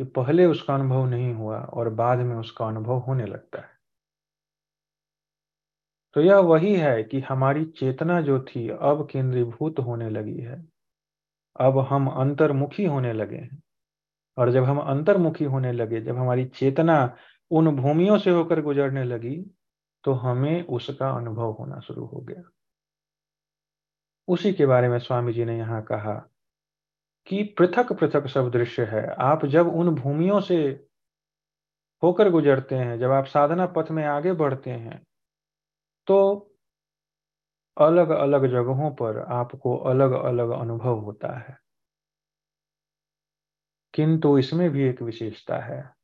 कि 0.00 0.04
पहले 0.04 0.44
उसका 0.46 0.74
अनुभव 0.74 1.06
नहीं 1.06 1.32
हुआ 1.34 1.58
और 1.58 1.88
बाद 1.90 2.18
में 2.18 2.36
उसका 2.36 2.66
अनुभव 2.66 2.98
होने 2.98 3.26
लगता 3.26 3.60
है? 3.60 3.76
तो 6.16 6.20
यह 6.20 6.36
वही 6.36 6.74
है 6.76 7.02
कि 7.02 7.20
हमारी 7.20 7.64
चेतना 7.64 8.20
जो 8.20 8.40
थी, 8.40 8.68
अब 8.68 9.08
केंद्रीभूत 9.10 9.78
होने 9.78 10.10
लगी 10.10 10.38
है। 10.38 10.64
अब 11.60 11.78
हम 11.78 12.08
अंतर्मुखी 12.10 12.84
होने 12.84 13.12
लगे 13.12 13.36
हैं। 13.36 13.62
और 14.36 14.50
जब 14.50 14.64
हम 14.64 14.78
अंतर्मुखी 14.78 15.44
होने 15.44 15.72
लगे, 15.72 16.00
जब 16.00 16.16
हमारी 16.16 16.44
चेतना 16.44 17.16
उन 17.50 17.76
भूमियों 17.76 18.18
से 18.18 18.30
होकर 18.30 18.60
गुजरने 18.62 19.04
लगी 19.04 19.36
तो 20.04 20.12
हमें 20.12 20.66
उसका 20.66 21.10
अनुभव 21.10 21.50
होना 21.50 21.80
शुरू 21.80 22.04
हो 22.06 22.20
गया। 22.20 22.42
उसी 24.28 24.52
के 24.52 24.66
बारे 24.66 24.88
में 24.88 24.98
स्वामी 24.98 25.32
जी 25.32 25.44
ने 25.44 25.58
यहाँ 25.58 25.82
कहा 25.82 26.14
कि 27.26 27.42
पृथक 27.58 27.92
पृथक 27.92 28.26
सब 28.26 28.50
दृश्य 28.50 28.84
है। 28.84 29.06
आप 29.06 29.44
जब 29.46 29.68
उन 29.68 29.94
भूमियों 29.94 30.40
से 30.40 30.86
होकर 32.02 32.30
गुजरते 32.30 32.74
हैं, 32.74 32.98
जब 32.98 33.10
आप 33.10 33.24
साधना 33.24 33.66
पथ 33.66 33.90
में 33.90 34.04
आगे 34.04 34.32
बढ़ते 34.32 34.70
हैं 34.70 35.02
तो 36.06 36.44
अलग 37.78 38.08
अलग 38.08 38.46
जगहों 38.46 38.90
पर 38.90 39.18
आपको 39.18 39.76
अलग 39.76 40.12
अलग 40.12 40.50
अनुभव 40.50 40.98
होता 40.98 41.38
है। 41.38 41.58
किंतु 43.94 44.38
इसमें 44.38 44.70
भी 44.70 44.82
एक 44.82 45.02
विशेषता 45.02 45.58
है। 45.58 45.94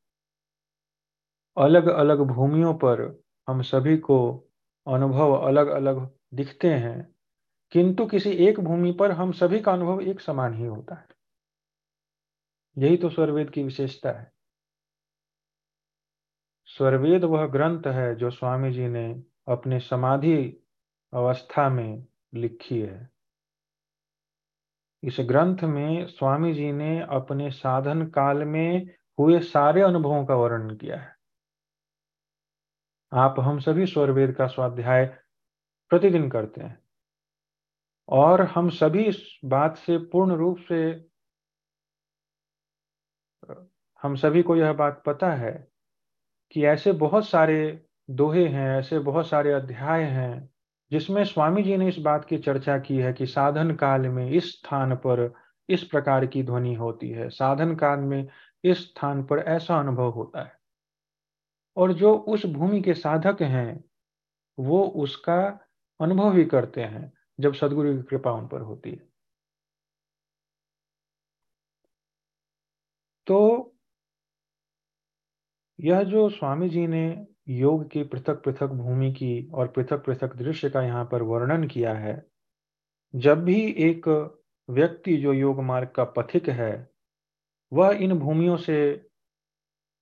अलग 1.57 1.87
अलग 1.87 2.19
भूमियों 2.19 2.75
पर 2.75 3.23
हम 3.49 3.63
सभी 3.63 3.97
को 3.99 4.49
अनुभव 4.87 5.33
अलग 5.33 5.67
अलग 5.67 6.11
दिखते 6.35 6.75
हैं 6.75 7.14
किंतु 7.73 8.07
किसी 8.07 8.31
एक 8.31 8.61
भूमि 8.61 8.93
पर 8.93 9.11
हम 9.11 9.33
सभी 9.33 9.61
का 9.61 9.73
अनुभव 9.73 10.01
एक 10.01 10.21
समान 10.21 10.55
ही 10.55 10.67
होता 10.67 10.95
है। 10.95 11.07
यही 12.79 12.97
तो 12.97 13.11
स्वरवेद 13.11 13.51
की 13.51 13.63
विशेषता 13.63 14.11
है। 14.11 14.33
स्वरवेद 16.67 17.25
वह 17.25 17.47
ग्रंथ 17.47 17.83
है 17.87 18.15
जो 18.15 18.31
स्वामी 18.31 18.73
जी 18.73 18.89
ने 18.89 19.23
अपने 19.49 19.81
समाधि 19.81 20.57
अवस्था 21.13 21.69
में 21.69 22.07
लिखी 22.35 22.81
है। 22.81 23.11
इस 25.03 25.17
ग्रंथ 25.21 25.59
में 25.63 26.07
स्वामी 26.07 26.55
जी 26.55 26.73
ने 26.73 27.01
अपने 27.01 27.51
साधन 27.51 28.07
काल 28.07 28.45
में 28.45 28.87
हुए 29.19 29.41
सारे 29.41 29.83
अनुभवों 29.83 30.27
का 30.27 30.35
वर्णन 30.35 30.77
किया 30.77 30.97
है। 30.97 31.17
आप 33.13 33.35
हम 33.41 33.59
सभी 33.59 33.87
स्वरवेद 33.87 34.35
का 34.35 34.47
स्वाध्याय 34.47 35.07
प्रतिदिन 35.89 36.31
करते 36.31 36.61
हैं। 36.61 36.84
और 38.09 38.43
हम 38.43 38.71
सभी 38.71 39.05
इस 39.05 39.39
बात 39.45 39.77
से 39.77 39.99
पूर्ण 39.99 40.35
रूप 40.35 40.59
से, 40.59 41.09
हम 44.03 44.15
सभी 44.15 44.43
को 44.43 44.57
यह 44.57 44.73
बात 44.73 45.03
पता 45.07 45.33
है 45.33 45.69
कि 46.53 46.67
ऐसे 46.67 46.93
बहुत 46.93 47.29
सारे 47.29 47.87
दोहे 48.11 48.49
हैं, 48.49 48.79
ऐसे 48.79 48.99
बहुत 48.99 49.29
सारे 49.29 49.53
अध्याय 49.53 50.03
हैं, 50.03 50.51
जिसमें 50.91 51.25
स्वामी 51.25 51.63
जी 51.63 51.77
ने 51.77 51.89
इस 51.89 51.99
बात 51.99 52.25
की 52.25 52.39
चर्चा 52.39 52.79
की 52.79 52.99
है 52.99 53.13
कि 53.13 53.27
साधन 53.27 53.75
काल 53.75 54.01
में 54.01 54.31
इस 54.31 54.53
स्थान 54.53 54.97
पर 54.97 55.35
इस 55.69 55.85
प्रकार 55.85 56.27
की 56.27 56.43
ध्वनि 56.43 56.75
होती 56.75 57.11
है। 57.11 57.29
साधन 57.29 57.77
काल 57.77 57.99
में 57.99 58.29
इस 58.65 58.79
स्थान 58.79 59.25
पर 59.25 59.39
ऐसा 59.39 59.81
अनुभव 59.81 60.11
होता 60.11 60.43
है। 60.43 60.53
और 61.77 61.93
जो 61.93 62.15
उस 62.15 62.47
भूमि 62.47 62.83
के 62.83 62.95
साधक 62.95 63.43
हैं, 63.43 63.85
वो 64.59 64.85
उसका 64.85 65.67
अनुभव 66.01 66.33
भी 66.33 66.45
करते 66.45 66.81
हैं। 66.81 67.13
जब 67.39 67.55
सदगुरु 67.55 67.97
की 67.97 68.03
कृपा 68.03 68.33
उन 68.33 68.47
पर 68.49 68.61
होती 68.61 68.91
है। 68.91 69.09
तो 73.27 73.71
यह 75.79 76.03
जो 76.03 76.29
स्वामी 76.31 76.69
जी 76.69 76.87
ने 76.87 77.05
योग 77.49 77.89
की 77.91 78.03
पृथक 78.05 78.43
पृथक 78.43 78.73
भूमि 78.75 79.13
की 79.13 79.49
और 79.55 79.69
पृथक 79.69 80.05
पृथक 80.05 80.37
दृश्य 80.37 80.71
का 80.71 80.83
यहाँ 80.83 81.05
पर 81.13 81.23
वर्णन 81.23 81.67
किया 81.69 81.95
है, 81.95 82.23
जब 83.15 83.45
भी 83.45 83.61
एक 83.81 84.09
व्यक्ति 84.69 85.17
जो 85.17 85.33
योग 85.33 85.61
मार्ग 85.61 85.89
का 85.89 86.05
पथिक 86.13 86.49
है, 86.49 86.89
वह 87.73 87.97
इन 87.97 88.19
भूमियों 88.19 88.57
से 88.57 88.81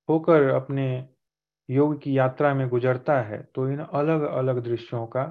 होकर 0.08 0.48
अपने 0.48 0.86
योग 1.68 2.00
की 2.02 2.16
यात्रा 2.18 2.52
में 2.54 2.68
गुजरता 2.68 3.20
है 3.20 3.42
तो 3.54 3.68
इन 3.68 3.78
अलग 3.78 4.22
अलग 4.22 4.62
दृश्यों 4.64 5.06
का 5.06 5.24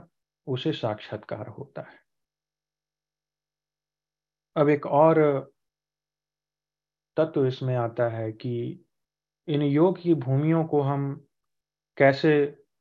उसे 0.48 0.72
साक्षात्कार 0.74 1.48
होता 1.50 1.82
है। 1.82 2.00
अब 4.56 4.70
एक 4.70 4.86
और 4.86 5.20
तत्व 7.18 7.46
इसमें 7.48 7.76
आता 7.76 8.08
है 8.10 8.32
कि 8.34 8.52
इन 9.48 9.62
योग 9.62 10.02
की 10.02 10.14
भूमियों 10.16 10.64
को 10.66 10.82
हम 10.82 11.14
कैसे 11.98 12.32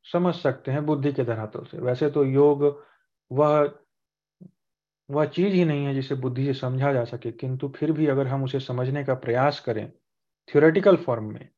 समझ 0.06 0.34
सकते 0.36 0.72
हैं 0.72 0.84
बुद्धि 0.86 1.12
के 1.12 1.24
धरातल 1.24 1.64
से। 1.64 1.78
वैसे 1.78 2.10
तो 2.10 2.24
योग 2.24 2.64
वह 3.30 3.70
वह 5.08 5.24
चीज़ 5.26 5.54
ही 5.54 5.64
नहीं 5.64 5.84
है 5.86 5.94
जिसे 5.94 6.14
बुद्धि 6.16 6.44
से 6.46 6.54
समझा 6.54 6.92
जा 6.92 7.04
सके, 7.04 7.32
किंतु 7.32 7.68
फिर 7.76 7.92
भी 7.92 8.06
अगर 8.08 8.26
हम 8.26 8.44
उसे 8.44 8.60
समझने 8.60 9.04
का 9.04 9.14
प्रयास 9.16 9.60
करें 9.60 9.90
थियोरेटिकल 10.48 10.96
फॉर्म 10.98 11.32
में 11.34 11.48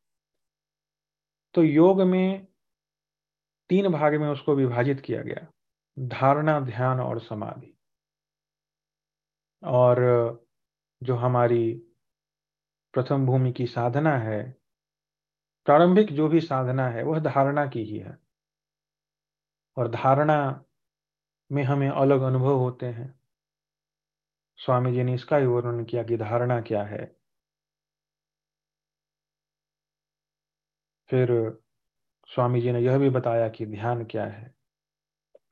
तो 1.55 1.63
योग 1.63 2.01
में 2.03 2.47
तीन 3.71 3.89
भाग 3.89 4.15
में 4.15 4.29
उसको 4.29 4.55
विभाजित 4.57 5.01
किया 5.01 5.23
गया। 5.23 5.47
धारणा, 5.99 6.61
ध्यान 6.61 7.01
और 7.01 7.21
समाधि। 7.21 7.79
और 9.65 9.97
जो 11.03 11.17
हमारी 11.17 11.75
प्रथम 12.93 13.27
भूमि 13.27 13.53
की 13.53 13.67
साधना 13.67 14.19
है, 14.19 14.53
प्रारंभिक 15.65 16.13
जो 16.13 16.29
भी 16.29 16.41
साधना 16.41 16.89
है, 16.89 17.03
वह 17.03 17.19
धारणा 17.19 17.67
की 17.67 17.83
ही 17.85 17.99
है। 17.99 18.19
और 19.77 19.89
धारणा 19.89 20.65
में 21.53 21.63
हमें 21.63 21.89
अलग 21.89 22.21
अनुभव 22.21 22.59
होते 22.59 22.87
हैं। 22.87 23.21
स्वामी 24.57 24.93
जी 24.93 25.03
ने 25.03 25.15
इसका 25.15 25.37
ही 25.37 25.47
वर्णन 25.47 25.85
किया 25.85 26.03
कि 26.03 26.17
धारणा 26.17 26.61
क्या 26.61 26.85
है। 26.85 27.17
फिर 31.11 31.59
स्वामी 32.27 32.61
जी 32.61 32.73
ने 32.73 32.81
यह 32.81 32.99
भी 32.99 33.11
बताया 33.11 33.49
कि 33.49 33.67
ध्यान 33.67 34.05
क्या 34.05 34.25
है। 34.25 34.62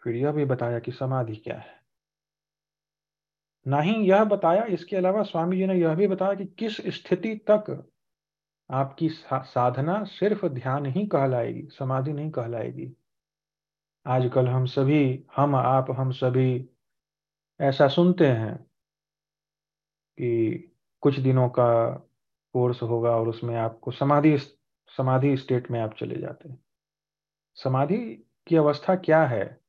फिर 0.05 0.17
यह 0.17 0.33
भी 0.33 0.45
बताया 0.45 0.79
कि 0.79 0.93
समाधि 0.93 1.37
क्या 1.37 1.59
है। 1.59 1.81
ना 3.67 3.81
ही 3.81 3.95
यह 3.95 4.25
बताया, 4.25 4.65
इसके 4.65 4.97
अलावा 4.97 5.23
स्वामी 5.23 5.57
जी 5.57 5.67
ने 5.67 5.75
यह 5.75 5.95
भी 5.95 6.07
बताया 6.07 6.35
कि 6.35 6.45
किस 6.45 6.77
स्थिति 6.77 7.35
तक 7.35 7.91
आपकी 8.71 9.09
साधना 9.33 10.05
सिर्फ़ 10.05 10.47
ध्यान 10.47 10.87
ही 10.87 11.07
कहलाएगी, 11.07 11.69
समाधि 11.79 12.13
नहीं 12.13 12.31
कहलाएगी। 12.31 12.97
आजकल 14.07 14.49
हम 14.49 14.67
सभी, 14.67 15.25
हम, 15.37 15.57
आप, 15.57 15.91
हम 15.91 16.11
सभी 16.11 16.69
ऐसा 17.61 17.89
सुनते 17.89 18.27
हैं 18.27 18.57
कि 20.19 20.57
कुछ 21.01 21.19
दिनों 21.19 21.49
का 21.49 21.91
कोर्स 22.53 22.83
होगा 22.83 23.11
और 23.11 23.29
उसमें 23.29 23.57
आपको 23.57 23.91
समाधि 23.91 24.39
समाधि 24.97 25.37
स्टेट 25.37 25.71
में 25.71 25.81
आप 25.81 25.95
चले 25.95 26.15
जाते 26.15 26.49
हैं। 26.49 26.65
समाधि 27.55 28.27
की 28.47 28.57
अवस्था 28.57 28.97
क्या 28.97 29.25
है? 29.27 29.60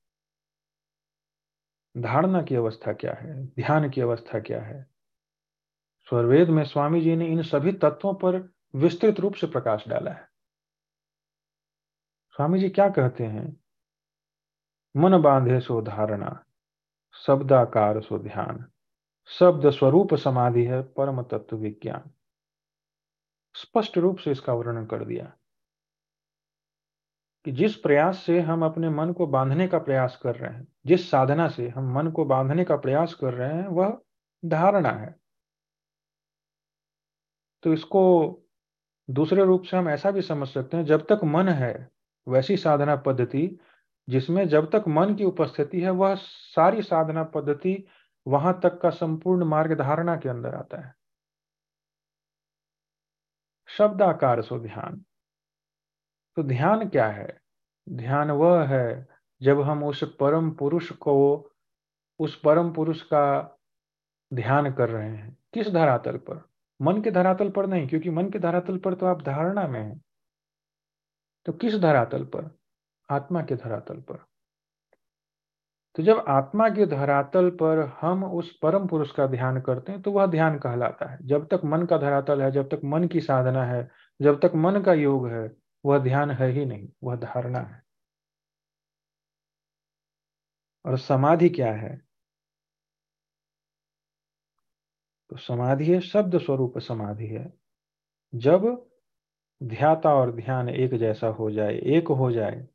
धारणा 1.98 2.42
की 2.42 2.56
अवस्था 2.56 2.94
क्या 2.94 3.14
है? 3.14 3.46
ध्यान 3.46 3.90
की 3.90 4.02
अवस्था 4.02 4.40
क्या 4.40 4.62
है? 4.62 4.90
स्वरवेद 6.10 6.50
में 6.50 6.64
स्वामी 6.64 7.02
जी 7.02 7.16
ने 7.16 7.28
इन 7.28 7.42
सभी 7.42 7.72
तत्वों 7.72 8.14
पर 8.14 8.54
विस्तृत 8.76 9.20
रूप 9.20 9.34
से 9.34 9.48
प्रकाश 9.48 9.84
डाला 9.88 10.12
है। 10.12 10.30
स्वामी 12.32 12.60
जी 12.60 12.70
क्या 12.70 12.90
कहते 12.90 13.24
हैं? 13.24 13.62
मन 14.98 15.22
बांधे 15.22 15.60
सो 15.60 15.82
धारणा, 15.82 16.46
शब्दाकार 17.16 18.02
सो 18.02 18.20
ध्यान, 18.20 18.66
शब्द 19.28 19.70
स्वरूप 19.70 20.14
समाधि 20.14 20.66
है 20.66 20.82
परम 20.82 21.22
तत्व 21.22 21.58
विज्ञान। 21.58 22.12
स्पष्ट 23.56 23.98
रूप 23.98 24.18
से 24.18 24.32
इसका 24.32 24.54
वर्णन 24.54 24.86
कर 24.86 25.06
दिया। 25.06 25.34
कि 27.46 27.52
जिस 27.52 27.76
प्रयास 27.76 28.18
से 28.18 28.42
हम 28.42 28.66
अपने 28.66 28.90
मन 28.90 29.14
को 29.14 29.28
बांधने 29.28 29.68
का 29.68 29.80
प्रयास 29.80 30.20
कर 30.24 30.36
रहे 30.36 30.54
हैं, 30.54 30.68
जिस 30.86 31.12
साधना 31.12 31.48
से 31.48 31.70
हम 31.70 31.94
मन 31.94 32.12
को 32.12 32.26
बांधने 32.26 32.64
का 32.64 32.78
प्रयास 32.78 33.14
कर 33.14 33.34
रहे 33.34 33.54
हैं, 33.54 33.68
वह 33.68 34.02
धारणा 34.46 34.90
है। 34.90 35.16
तो 37.64 37.74
इसको 37.74 38.38
दूसरे 39.10 39.46
रूप 39.46 39.64
से 39.64 39.78
हम 39.78 39.90
ऐसा 39.90 40.12
भी 40.12 40.22
समझ 40.22 40.48
सकते 40.48 40.78
हैं, 40.78 40.86
जब 40.86 41.02
तक 41.02 41.20
मन 41.24 41.50
है, 41.50 41.90
वैसी 42.28 42.58
साधना 42.58 42.96
पद्धति, 42.96 43.60
जिसमें 44.10 44.48
जब 44.48 44.72
तक 44.72 44.84
मन 44.88 45.16
की 45.16 45.24
उपस्थिति 45.24 45.82
है, 45.82 45.90
वह 45.90 46.16
सारी 46.16 46.82
साधना 46.82 47.24
पद्धति 47.24 47.88
वहाँ 48.28 48.60
तक 48.64 48.82
का 48.82 48.90
संपूर्ण 48.90 49.46
मार्ग 49.46 49.78
धारणा 49.78 50.16
के 50.16 50.30
अंदर 50.30 50.56
आता 50.56 50.78
है। 50.78 50.96
शब्दाकार 53.68 54.42
सो 54.42 54.60
ध्यान। 54.60 55.06
तो 56.36 56.44
ध्यान 56.44 56.90
क्या 56.90 57.08
है? 57.08 57.42
ध्यान 57.90 58.32
वह 58.32 58.66
है, 58.66 59.08
जब 59.42 59.62
हम 59.62 59.84
उस 59.84 60.16
परम 60.16 60.52
पुरुष 60.52 60.92
को, 60.92 61.50
उस 62.20 62.40
परम 62.40 62.74
पुरुष 62.74 63.02
का 63.02 63.58
ध्यान 64.34 64.74
कर 64.74 64.90
रहे 64.90 65.10
हैं। 65.10 65.38
किस 65.54 65.70
धरातल 65.70 66.18
पर? 66.18 66.46
मन 66.82 67.02
के 67.02 67.12
धरातल 67.12 67.50
पर 67.50 67.68
नहीं, 67.68 67.88
क्योंकि 67.88 68.10
मन 68.10 68.30
के 68.30 68.40
धरातल 68.40 68.78
पर 68.78 68.94
तो 68.94 69.06
आप 69.06 69.22
धारणा 69.22 69.68
में 69.68 69.80
हैं। 69.80 70.02
तो 71.46 71.54
किस 71.54 71.76
धरातल 71.76 72.24
पर? 72.24 72.58
आत्मा 73.10 73.42
के 73.42 73.56
धरातल 73.56 73.96
पर। 73.96 74.26
तो 75.96 76.04
जब 76.04 76.26
आत्मा 76.28 76.70
के 76.70 76.86
धरातल 76.86 77.50
पर 77.50 77.98
हम 78.02 78.24
उस 78.24 78.58
परम 78.58 78.88
पुरुष 78.88 79.12
का 79.12 79.28
ध्यान 79.28 79.62
करते 79.62 79.92
हैं 79.92 80.02
तो 80.02 80.12
वह 80.12 80.26
ध्यान 80.26 80.60
कहलाता 80.60 81.06
है। 81.06 81.18
जब 81.22 81.48
तक 81.48 81.62
मन 81.66 81.86
का 81.86 81.98
धरातल 81.98 82.42
है, 82.42 82.52
जब 82.52 82.70
तक 82.70 82.82
मन 82.86 83.08
की 83.08 83.22
साधना 83.22 83.66
है, 83.66 83.90
जब 84.22 84.40
तक 84.40 84.52
मन 84.56 84.82
का 84.82 84.94
योग 84.94 85.28
है 85.28 85.61
वह 85.86 86.00
ध्यान 86.00 86.32
है 86.32 86.48
ही 86.48 86.66
नहीं, 86.66 86.90
वह 87.04 87.16
धारणा 87.16 87.60
है। 87.60 87.84
और 90.86 90.98
समाधि 90.98 91.50
क्या 91.50 91.74
है? 91.74 92.02
तो 95.30 95.38
समाधि 95.38 95.86
है, 95.86 96.02
शब्द 96.02 96.38
स्वरूप 96.38 96.78
समाधि 96.78 97.28
है। 97.28 97.54
जब 98.36 98.90
ध्याता 99.64 100.16
और 100.16 100.32
ध्यान 100.32 100.70
एक 100.70 100.96
जैसा 100.96 101.28
हो 101.28 101.52
जाए, 101.52 101.78
एक 101.78 102.08
हो 102.08 102.32
जाए, 102.32 102.68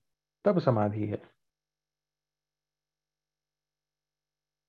तब 0.44 0.58
समाधि 0.58 1.06
है। 1.06 1.36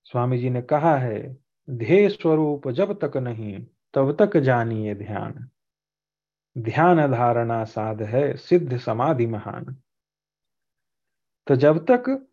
स्वामी 0.04 0.38
जी 0.38 0.50
ने 0.50 0.62
कहा 0.62 0.98
है, 0.98 1.38
ध्येय 1.70 2.10
स्वरूप 2.10 2.68
जब 2.68 3.00
तक 3.06 3.18
नहीं, 3.18 3.68
तब 3.94 4.18
तक 4.20 4.38
जानिए 4.38 4.96
ध्यान। 4.96 5.50
ध्यान 6.58 7.12
धारणा 7.12 7.64
साध 7.64 8.02
है, 8.02 8.38
सिद्ध 8.38 8.78
समाधि 8.78 9.28
महान। 9.28 9.82
तो 11.48 11.56
जब 11.56 11.86
तक 11.92 12.28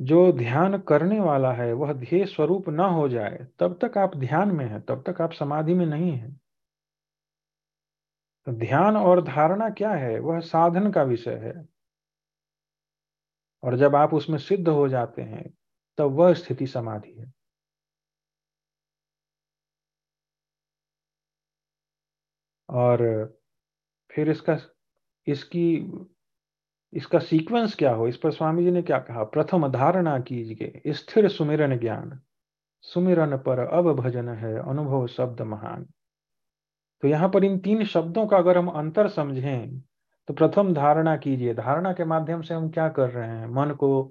जो 0.00 0.32
ध्यान 0.32 0.78
करने 0.78 1.20
वाला 1.20 1.52
है, 1.52 1.72
वह 1.72 1.92
ध्येय 1.92 2.26
स्वरूप 2.26 2.68
न 2.68 2.80
हो 2.80 3.08
जाए, 3.08 3.48
तब 3.58 3.78
तक 3.84 3.98
आप 3.98 4.16
ध्यान 4.16 4.48
में 4.48 4.66
है, 4.66 4.80
तब 4.80 5.04
तक 5.06 5.20
आप 5.20 5.32
समाधि 5.32 5.74
में 5.74 5.86
नहीं 5.86 6.12
है। 6.12 6.40
तो 8.46 8.52
ध्यान 8.52 8.96
और 8.96 9.24
धारणा 9.24 9.70
क्या 9.70 9.90
है? 9.90 10.18
वह 10.18 10.40
साधन 10.40 10.92
का 10.92 11.02
विषय 11.02 11.34
है। 11.34 11.68
और 13.62 13.76
जब 13.76 13.96
आप 13.96 14.14
उसमें 14.14 14.38
सिद्ध 14.38 14.68
हो 14.68 14.88
जाते 14.88 15.22
हैं, 15.22 15.54
तब 15.98 16.04
वह 16.04 16.34
स्थिति 16.34 16.66
समाधि 16.66 17.12
है। 17.12 17.39
और 22.70 22.98
फिर 24.10 24.30
इसका, 24.30 24.58
इसकी, 25.26 25.92
इसका 26.92 27.18
सीक्वेंस 27.18 27.74
क्या 27.74 27.92
हो? 27.94 28.08
इस 28.08 28.16
पर 28.16 28.30
स्वामी 28.30 28.64
जी 28.64 28.70
ने 28.70 28.82
क्या 28.82 28.98
कहा? 28.98 29.24
प्रथम 29.24 29.68
धारणा 29.68 30.18
कीजिए, 30.20 30.82
स्थिर 30.86 31.28
सुमिरन 31.28 31.78
ज्ञान। 31.78 32.20
सुमिरन 32.82 33.36
पर 33.38 33.58
अब 33.58 33.92
भजन 33.96 34.28
है, 34.28 34.58
अनुभव 34.58 35.06
शब्द 35.06 35.42
महान। 35.42 35.86
तो 37.02 37.08
यहाँ 37.08 37.28
पर 37.28 37.44
इन 37.44 37.58
तीन 37.58 37.84
शब्दों 37.84 38.26
का 38.26 38.36
अगर 38.36 38.58
हम 38.58 38.68
अंतर 38.68 39.08
समझें 39.08 39.80
तो 40.28 40.34
प्रथम 40.34 40.72
धारणा 40.74 41.16
कीजिए। 41.16 41.54
धारणा 41.54 41.92
के 41.92 42.04
माध्यम 42.04 42.42
से 42.42 42.54
हम 42.54 42.70
क्या 42.70 42.88
कर 42.88 43.10
रहे 43.10 43.28
हैं? 43.28 43.46
मन 43.46 43.70
को 43.70 44.04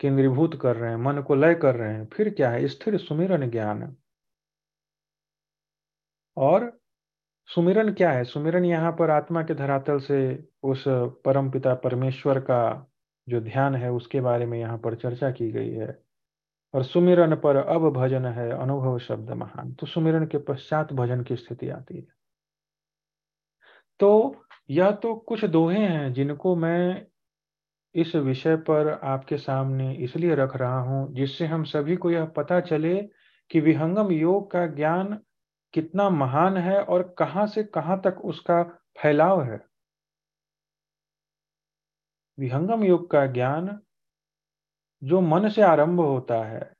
केंद्रीभूत 0.00 0.60
कर 0.60 0.76
रहे 0.76 0.90
हैं, 0.90 0.96
मन 0.96 1.22
को 1.22 1.34
लय 1.34 1.54
कर 1.54 1.76
रहे 1.76 1.92
हैं। 1.94 2.06
फिर 2.06 2.30
क्या 2.30 2.50
है? 2.50 2.68
स्थिर 2.68 2.98
सुमिरन 2.98 3.50
ज्ञान। 3.50 3.96
और 6.36 6.81
सुमिरन 7.54 7.92
क्या 7.92 8.10
है? 8.10 8.24
सुमिरन 8.24 8.64
यहाँ 8.64 8.92
पर 8.92 9.10
आत्मा 9.10 9.42
के 9.42 9.54
धरातल 9.54 9.98
से 9.98 10.48
उस 10.62 10.84
परम 10.88 11.50
पिता 11.50 11.74
परमेश्वर 11.74 12.40
का 12.40 12.90
जो 13.28 13.40
ध्यान 13.40 13.74
है, 13.74 13.90
उसके 13.90 14.20
बारे 14.20 14.46
में 14.46 14.58
यहाँ 14.58 14.78
पर 14.78 14.94
चर्चा 14.94 15.30
की 15.30 15.50
गई 15.50 15.70
है। 15.70 16.02
और 16.74 16.82
सुमिरन 16.82 17.34
पर 17.36 17.56
अब 17.56 17.90
भजन 17.90 18.26
है, 18.26 18.50
अनुभव 18.50 18.98
शब्द 18.98 19.30
महान। 19.30 19.72
तो 19.72 19.86
सुमिरन 19.86 20.26
के 20.26 20.38
पश्चात 20.38 20.92
भजन 20.92 21.22
की 21.22 21.36
स्थिति 21.36 21.68
आती 21.68 21.96
है। 21.96 22.06
तो 24.00 24.44
यह 24.70 24.90
तो 24.90 25.14
कुछ 25.14 25.44
दोहे 25.44 25.78
हैं 25.78 26.12
जिनको 26.12 26.56
मैं 26.56 27.06
इस 27.94 28.16
विषय 28.16 28.56
पर 28.56 28.88
आपके 28.88 29.36
सामने 29.36 29.94
इसलिए 29.94 30.34
रख 30.34 30.56
रहा 30.56 30.80
हूँ 30.80 31.14
जिससे 31.14 31.46
हम 31.46 31.64
सभी 31.64 31.96
को 31.96 32.10
यह 32.10 32.24
पता 32.24 32.60
चले 32.60 33.08
कि 33.50 33.60
विहंगम 33.60 34.12
योग 34.12 34.50
का 34.50 34.66
ज्ञान 34.66 35.18
कितना 35.74 36.10
महान 36.10 36.56
है 36.56 36.82
और 36.82 37.14
कहाँ 37.18 37.46
से 37.46 37.64
कहाँ 37.64 38.00
तक 38.00 38.20
उसका 38.24 38.62
फैलाव 39.02 39.42
है। 39.42 39.60
विहंगम 42.38 42.84
योग 42.84 43.10
का 43.10 43.26
ज्ञान 43.26 43.80
जो 45.04 45.20
मन 45.20 45.48
से 45.48 45.62
आरंभ 45.62 46.00
होता 46.00 46.44
है, 46.44 46.72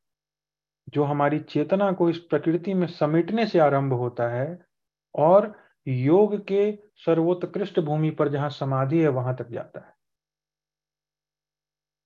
जो 0.88 1.04
हमारी 1.04 1.40
चेतना 1.40 1.92
को 1.92 2.10
इस 2.10 2.18
प्रकृति 2.18 2.74
में 2.74 2.86
समेटने 2.86 3.46
से 3.46 3.58
आरंभ 3.58 3.92
होता 3.92 4.28
है 4.28 4.66
और 5.14 5.54
योग 5.86 6.36
के 6.46 6.78
सर्वोत्कृष्ट 6.96 7.80
भूमि 7.80 8.10
पर 8.10 8.28
जहाँ 8.28 8.50
समाधि 8.50 9.02
है, 9.02 9.08
वहाँ 9.08 9.36
तक 9.36 9.48
जाता 9.48 9.80
है। 9.80 9.94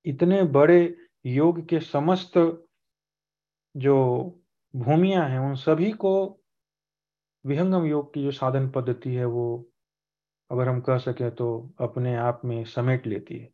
इतने 0.06 0.42
बड़े 0.42 0.96
योग 1.26 1.66
के 1.66 1.80
समस्त 1.80 2.32
जो 3.76 3.96
भूमिया 4.76 5.22
हैं, 5.22 5.38
उन 5.38 5.54
सभी 5.54 5.92
को 5.92 6.42
विहंगम 7.46 7.84
योग 7.86 8.12
की 8.14 8.22
जो 8.22 8.30
साधन 8.30 8.68
पद्धति 8.70 9.14
है, 9.14 9.24
वो 9.24 9.72
अगर 10.50 10.68
हम 10.68 10.80
कह 10.80 10.98
सकें 10.98 11.30
तो 11.34 11.74
अपने 11.80 12.14
आप 12.16 12.40
में 12.44 12.64
समेट 12.64 13.06
लेती 13.06 13.38
है। 13.38 13.50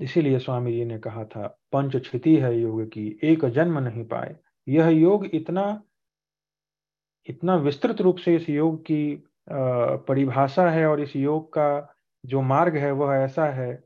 इसीलिए 0.00 0.38
स्वामी 0.38 0.72
जी 0.72 0.84
ने 0.84 0.98
कहा 0.98 1.24
था, 1.24 1.46
पंच 1.72 1.96
क्षिति 1.96 2.36
है 2.36 2.58
योग 2.60 2.84
की, 2.86 3.08
एक 3.22 3.44
जन्म 3.46 3.78
नहीं 3.78 4.04
पाए। 4.04 4.36
यह 4.68 4.88
योग 4.88 5.26
इतना 5.34 5.82
इतना 7.28 7.54
विस्तृत 7.56 8.00
रूप 8.00 8.16
से 8.18 8.34
इस 8.36 8.48
योग 8.48 8.80
की 8.82 9.24
परिभाषा 9.50 10.68
है 10.70 10.86
और 10.86 11.00
इस 11.00 11.14
योग 11.16 11.48
का 11.52 11.96
जो 12.24 12.42
मार्ग 12.42 12.76
है, 12.76 12.90
वह 12.92 13.14
ऐसा 13.14 13.46
है 13.46 13.85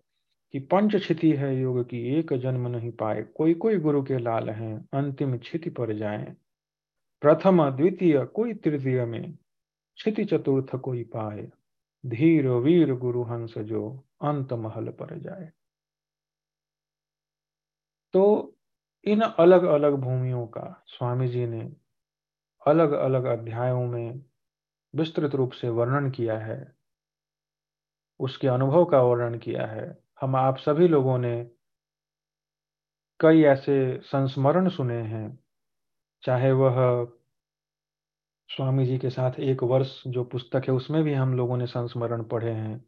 कि 0.53 0.59
पंच 0.59 0.97
क्षिति 0.97 1.33
है 1.33 1.57
योग 1.57 1.89
की, 1.89 2.15
एक 2.15 2.33
जन्म 2.33 2.69
नहीं 2.69 2.93
पाए। 2.93 3.23
कोई 3.23 3.55
कोई 3.55 3.79
गुरु 3.79 4.03
के 4.03 4.19
लाल 4.19 4.51
हैं, 4.51 4.89
अंतिम 4.93 5.39
क्षिति 5.39 5.71
पर 5.71 5.93
जाए। 5.93 6.37
प्रथम, 7.21 7.71
द्वितीय, 7.71 8.25
कोई 8.25 8.55
तृतीय 8.55 9.05
में 9.05 9.33
क्षिति 9.95 10.25
चतुर्थ 10.25 10.77
कोई 10.77 11.05
पाए। 11.05 11.53
धीर, 12.07 12.49
वीर, 12.49 12.95
गुरु, 12.95 13.23
हंस 13.23 13.59
जो 13.59 14.05
अंत 14.23 14.53
महल 14.53 14.89
पर 14.89 15.19
जाए। 15.19 15.53
तो 18.13 18.55
इन 19.05 19.21
अलग 19.21 19.63
अलग 19.63 19.93
भूमियों 19.93 20.47
का 20.47 20.85
स्वामी 20.87 21.29
जी 21.29 21.47
ने 21.47 21.77
अलग 22.67 22.93
अलग 22.93 23.25
अध्यायों 23.25 23.87
में 23.87 24.25
विस्तृत 24.95 25.35
रूप 25.35 25.53
से 25.53 25.69
वर्णन 25.69 26.11
किया 26.11 26.39
है। 26.39 26.75
उसके 28.21 28.49
अनुभव 28.49 28.85
का 28.85 29.03
वर्णन 29.03 29.39
किया 29.39 29.67
है। 29.67 29.99
हम 30.21 30.37
आप 30.37 30.57
सभी 30.59 30.89
लोगों 30.89 31.19
ने 31.19 31.51
कई 33.21 33.43
ऐसे 33.43 33.77
संस्मरण 34.05 34.69
सुने 34.69 35.01
हैं। 35.03 35.39
चाहे 36.23 36.51
वह 36.53 36.77
स्वामी 38.49 38.87
जी 38.87 38.99
के 38.99 39.11
साथ 39.11 39.39
एक 39.41 39.63
वर्ष 39.63 40.03
जो 40.07 40.25
पुस्तक 40.25 40.63
है, 40.69 40.75
उसमें 40.75 41.03
भी 41.05 41.15
हम 41.15 41.35
लोगों 41.37 41.57
ने 41.57 41.67
संस्मरण 41.67 42.23
पढ़े 42.25 42.51
हैं, 42.51 42.85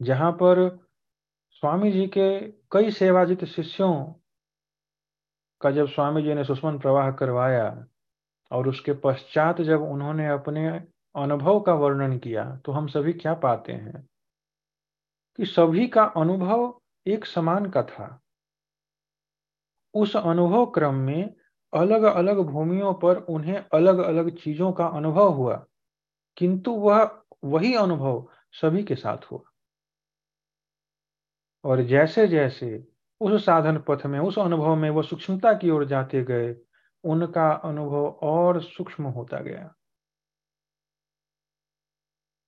जहाँ 0.00 0.32
पर 0.32 0.68
स्वामी 1.50 1.92
जी 1.92 2.06
के 2.06 2.40
कई 2.72 2.90
सेवाजित 2.90 3.44
शिष्यों 3.44 3.94
का 5.60 5.70
जब 5.70 5.88
स्वामी 5.88 6.22
जी 6.22 6.34
ने 6.34 6.44
सुषमन 6.44 6.78
प्रवाह 6.78 7.10
करवाया 7.10 7.86
और 8.50 8.68
उसके 8.68 8.92
पश्चात 8.94 9.60
जब 9.60 9.82
उन्होंने 9.82 10.28
अपने 10.28 10.68
अनुभव 11.14 11.60
का 11.60 11.74
वर्णन 11.74 12.18
किया 12.18 12.56
तो 12.56 12.72
हम 12.72 12.86
सभी 12.86 13.12
क्या 13.12 13.34
पाते 13.34 13.72
हैं? 13.72 14.06
कि 15.36 15.46
सभी 15.46 15.88
का 15.88 16.04
अनुभव 16.04 16.80
एक 17.06 17.26
समान 17.26 17.70
का 17.70 17.82
था 17.82 18.22
उस 19.94 20.16
अनुभव 20.16 20.66
क्रम 20.66 20.94
में 20.94 21.34
अलग 21.74 22.02
अलग 22.02 22.38
भूमियों 22.38 22.94
पर 22.94 23.16
उन्हें 23.16 23.64
अलग 23.72 23.98
अलग 23.98 24.36
चीज़ों 24.38 24.72
का 24.72 24.86
अनुभव 24.86 25.28
हुआ, 25.28 25.66
किंतु 26.36 26.70
वह 26.70 27.22
वही 27.44 27.74
अनुभव 27.74 28.28
सभी 28.52 28.82
के 28.82 28.94
साथ 28.94 29.16
हुआ। 29.32 29.40
और 31.64 31.82
जैसे 31.82 32.26
जैसे 32.28 32.88
उस 33.20 33.44
साधन 33.44 33.84
पथ 33.88 34.06
में, 34.06 34.18
उस 34.20 34.38
अनुभव 34.38 34.76
में 34.76 34.90
वह 34.90 35.02
सूक्ष्मता 35.02 35.52
की 35.52 35.70
ओर 35.70 35.84
जाते 35.84 36.24
गए, 36.24 36.56
उनका 37.04 37.50
अनुभव 37.52 38.06
और 38.06 38.62
सूक्ष्म 38.62 39.04
होता 39.04 39.40
गया। 39.40 39.74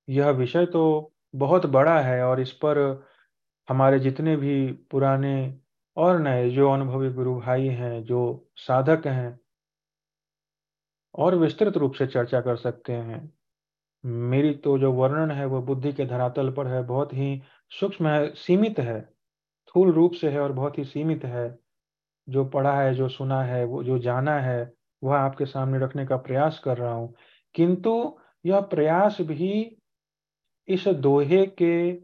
यह 0.08 0.30
विषय 0.30 0.66
तो 0.66 1.12
बहुत 1.34 1.66
बड़ा 1.66 2.00
है 2.00 2.24
और 2.24 2.40
इस 2.40 2.52
पर 2.52 3.06
हमारे 3.68 3.98
जितने 3.98 4.36
भी 4.36 4.72
पुराने 4.72 5.58
और 5.96 6.18
नए 6.18 6.50
जो 6.50 6.70
अनुभवी 6.70 7.10
गुरु 7.10 7.40
भाई 7.40 7.66
हैं, 7.66 8.04
जो 8.04 8.48
साधक 8.56 9.06
हैं, 9.06 9.40
और 11.14 11.34
विस्तृत 11.34 11.76
रूप 11.76 11.92
से 11.92 12.06
चर्चा 12.06 12.40
कर 12.40 12.56
सकते 12.56 12.92
हैं। 12.92 13.34
मेरी 14.04 14.54
तो 14.54 14.78
जो 14.78 14.92
वर्णन 14.92 15.30
है, 15.30 15.46
वो 15.46 15.62
बुद्धि 15.62 15.92
के 15.92 16.04
धरातल 16.04 16.50
पर 16.50 16.66
है, 16.66 16.82
बहुत 16.82 17.14
ही 17.14 17.42
सूक्ष्म 17.70 18.08
है, 18.08 18.34
सीमित 18.34 18.78
है, 18.78 19.08
थूल 19.76 19.92
रूप 19.92 20.12
से 20.12 20.28
है 20.28 20.40
और 20.40 20.52
बहुत 20.52 20.78
ही 20.78 20.84
सीमित 20.84 21.24
है। 21.24 21.58
जो 22.28 22.44
पढ़ा 22.44 22.80
है, 22.80 22.94
जो 22.94 23.08
सुना 23.08 23.42
है, 23.42 23.64
वो, 23.64 23.84
जो 23.84 23.98
जाना 23.98 24.40
है, 24.40 24.72
वह 25.04 25.16
आपके 25.16 25.46
सामने 25.46 25.78
रखने 25.78 26.06
का 26.06 26.16
प्रयास 26.16 26.58
कर 26.58 26.78
रहा 26.78 26.92
हूँ। 26.92 27.14
किंतु 27.54 28.18
यह 28.46 28.60
प्रयास 28.60 29.18
भी 29.20 29.77
इस 30.68 30.88
दोहे 30.88 31.46
के 31.62 32.02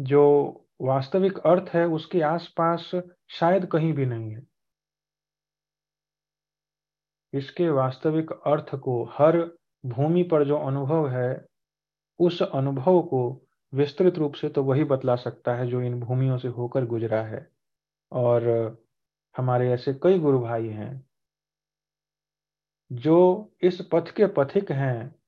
जो 0.00 0.22
वास्तविक 0.80 1.38
अर्थ 1.38 1.68
है, 1.74 1.86
उसके 1.86 2.20
आसपास 2.20 2.90
शायद 3.28 3.66
कहीं 3.66 3.92
भी 3.92 4.06
नहीं 4.06 4.30
है। 4.34 4.42
इसके 7.32 7.68
वास्तविक 7.70 8.32
अर्थ 8.32 8.74
को, 8.74 9.04
हर 9.04 9.38
भूमि 9.86 10.22
पर 10.22 10.44
जो 10.44 10.56
अनुभव 10.56 11.08
है, 11.08 11.46
उस 12.20 12.42
अनुभव 12.42 13.02
को 13.02 13.46
विस्तृत 13.74 14.14
रूप 14.14 14.34
से 14.34 14.48
तो 14.48 14.64
वही 14.64 14.84
बतला 14.84 15.16
सकता 15.16 15.54
है 15.54 15.66
जो 15.66 15.82
इन 15.82 16.00
भूमियों 16.00 16.38
से 16.38 16.48
होकर 16.48 16.84
गुजरा 16.84 17.22
है। 17.22 17.50
और 18.12 18.48
हमारे 19.36 19.72
ऐसे 19.72 19.94
कई 19.94 20.18
गुरु 20.18 20.40
भाई 20.40 20.68
हैं, 20.68 21.06
जो 22.92 23.52
इस 23.62 23.80
पथ 23.92 24.10
के 24.10 24.26
पथिक 24.26 24.72
हैं 24.72 25.21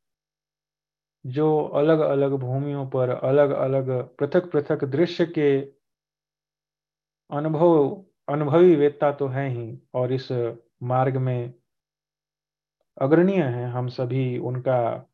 जो 1.27 1.65
अलग 1.65 1.99
अलग 1.99 2.33
भूमियों 2.33 2.87
पर 2.87 3.09
अलग 3.09 3.51
अलग 3.51 4.17
पृथक 4.17 4.51
पृथक 4.51 4.85
दृश्य 4.85 5.27
के 5.27 5.61
अनुभव, 7.31 8.05
अनुभवी 8.29 8.77
वेत्ता 8.77 9.13
तो 9.13 9.29
है 9.29 9.49
ही 9.49 9.79
और 9.95 10.13
इस 10.13 10.29
मार्ग 10.83 11.17
में 11.17 11.55
अग्रणीय 13.01 13.43
है 13.43 13.71
हम 13.71 13.89
सभी 13.89 14.39
उनका, 14.39 15.11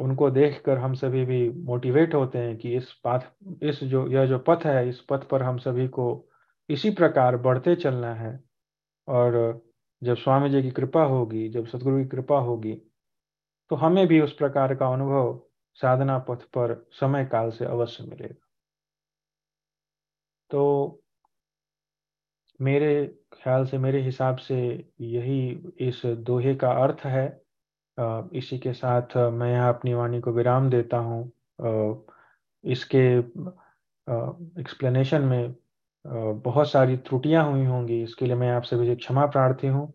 उनको 0.00 0.30
देखकर 0.30 0.78
हम 0.78 0.94
सभी 0.94 1.24
भी 1.24 1.50
मोटिवेट 1.50 2.14
होते 2.14 2.38
हैं 2.38 2.56
कि 2.56 2.76
इस 2.76 2.92
पाथ, 2.92 3.20
इस 3.62 3.84
जो, 3.84 4.08
यह 4.08 4.26
जो 4.26 4.38
पथ 4.38 4.66
है, 4.66 4.88
इस 4.88 5.00
पथ 5.00 5.28
पर 5.28 5.42
हम 5.42 5.58
सभी 5.58 5.88
को 5.88 6.28
इसी 6.68 6.90
प्रकार 6.90 7.36
बढ़ते 7.36 7.76
चलना 7.76 8.14
है। 8.14 8.44
और 9.08 9.62
जब 10.02 10.16
स्वामी 10.16 10.50
जी 10.50 10.62
की 10.62 10.70
कृपा 10.70 11.02
होगी, 11.04 11.48
जब 11.48 11.66
सदगुरु 11.66 11.98
की 11.98 12.04
कृपा 12.04 12.38
होगी 12.38 12.82
तो 13.70 13.76
हमें 13.76 14.06
भी 14.06 14.20
उस 14.20 14.32
प्रकार 14.32 14.74
का 14.74 14.92
अनुभव 14.92 15.40
साधना 15.78 16.18
पथ 16.28 16.42
पर 16.56 16.74
समय 16.92 17.24
काल 17.24 17.50
से 17.50 17.64
अवश्य 17.64 18.04
मिलेगा। 18.04 18.34
तो 20.50 21.02
मेरे 22.60 23.06
ख्याल 23.34 23.64
से, 23.66 23.78
मेरे 23.78 24.00
हिसाब 24.02 24.36
से 24.36 24.56
यही 25.00 25.50
इस 25.88 26.02
दोहे 26.06 26.54
का 26.54 26.70
अर्थ 26.84 27.04
है। 27.06 27.26
इसी 28.38 28.58
के 28.58 28.72
साथ 28.72 29.16
मैं 29.32 29.50
यहाँ 29.52 29.68
अपनी 29.74 29.94
वाणी 29.94 30.20
को 30.20 30.32
विराम 30.32 30.68
देता 30.70 30.96
हूँ। 30.98 31.22
इसके 32.64 33.06
एक्सप्लेनेशन 34.60 35.22
में 35.24 35.54
बहुत 36.04 36.70
सारी 36.70 36.96
त्रुटियाँ 36.98 37.44
हुई 37.50 37.64
होंगी, 37.66 38.02
इसके 38.02 38.26
लिए 38.26 38.34
मैं 38.36 38.50
आपसे 38.50 38.76
भी 38.76 38.94
क्षमा 38.96 39.26
प्रार्थी 39.26 39.66
हूँ। 39.66 39.92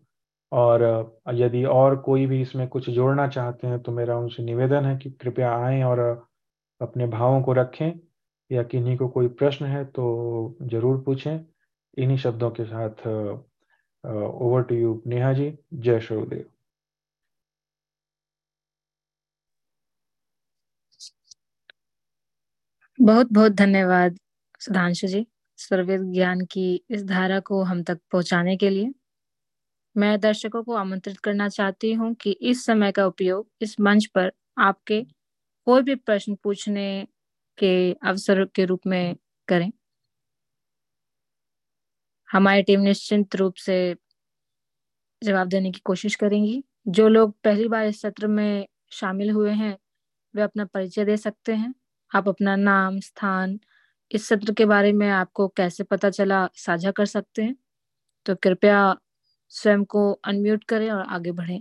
और 0.54 0.82
यदि 1.34 1.64
और 1.66 1.96
कोई 2.02 2.26
भी 2.26 2.40
इसमें 2.42 2.66
कुछ 2.68 2.88
जोड़ना 2.90 3.26
चाहते 3.28 3.66
हैं 3.66 3.80
तो 3.82 3.92
मेरा 3.92 4.16
उनसे 4.18 4.42
निवेदन 4.44 4.84
है 4.86 4.96
कि 4.98 5.10
कृपया 5.12 5.52
आएँ 5.58 5.82
और 5.84 6.00
अपने 6.80 7.06
भावों 7.08 7.42
को 7.42 7.52
रखें 7.54 7.92
या 8.50 8.62
किन्हीं 8.64 8.96
को 8.98 9.08
कोई 9.10 9.28
प्रश्न 9.36 9.66
है 9.66 9.84
तो 9.86 10.56
ज़रूर 10.64 11.02
पूछें। 11.04 11.38
इन्हीं 11.96 12.18
शब्दों 12.18 12.50
के 12.52 12.64
साथ 12.66 13.06
over 14.04 14.62
to 14.64 14.74
you 14.76 15.02
Neha 15.08 15.32
ji. 15.34 15.52
जय 15.74 16.00
श्रोदेव। 16.02 16.44
बहुत 22.98 23.28
बहुत 23.32 23.52
धन्यवाद 23.54 24.18
सुधांशु 24.60 25.06
जी 25.08 25.24
सर्वे 25.58 25.96
ज्ञान 26.04 26.40
की 26.52 26.64
इस 26.90 27.04
धारा 27.06 27.38
को 27.42 27.62
हम 27.64 27.82
तक 27.84 27.98
पहुँचाने 28.12 28.56
के 28.56 28.70
लिए। 28.70 28.92
मैं 29.96 30.18
दर्शकों 30.20 30.62
को 30.62 30.74
आमंत्रित 30.74 31.18
करना 31.18 31.48
चाहती 31.48 31.92
हूँ 31.92 32.14
कि 32.14 32.30
इस 32.42 32.64
समय 32.66 32.92
का 32.92 33.06
उपयोग 33.06 33.48
इस 33.62 33.76
मंच 33.80 34.06
पर 34.06 34.32
आपके 34.58 35.02
कोई 35.66 35.82
भी 35.82 35.94
प्रश्न 35.94 36.34
पूछने 36.44 36.88
के 37.58 37.72
अवसर 38.04 38.44
के 38.46 38.64
रूप 38.64 38.80
में 38.86 39.16
करें। 39.48 39.70
हमारी 42.28 42.62
टीम 42.62 42.80
निश्चिंत 42.80 43.36
रूप 43.36 43.54
से 43.56 43.76
जवाब 45.22 45.48
देने 45.48 45.70
की 45.70 45.80
कोशिश 45.84 46.14
करेंगी। 46.14 46.62
जो 46.88 47.08
लोग 47.08 47.34
पहली 47.44 47.68
बार 47.68 47.86
इस 47.86 48.00
सत्र 48.00 48.26
में 48.26 48.66
शामिल 48.92 49.30
हुए 49.30 49.52
हैं, 49.52 49.76
वे 50.34 50.42
अपना 50.42 50.64
परिचय 50.64 51.04
दे 51.04 51.16
सकते 51.16 51.54
हैं। 51.54 51.74
आप 52.12 52.28
अपना 52.28 52.56
नाम, 52.56 53.00
स्थान, 53.00 53.58
इस 54.10 54.28
सत्र 54.28 54.52
के 54.52 54.64
बारे 54.66 54.92
में 54.92 55.08
आपको 55.10 55.48
कैसे 55.48 55.84
पता 55.84 56.10
चला, 56.10 56.48
साझा 56.56 56.90
कर 56.90 57.06
सकते 57.06 57.42
हैं। 57.42 57.56
तो 58.26 58.34
कृपया 58.36 58.96
स्वयं 59.54 59.84
को 59.84 60.12
अनम्यूट 60.24 60.64
करें 60.64 60.90
और 60.90 61.06
आगे 61.08 61.32
बढ़ें। 61.32 61.60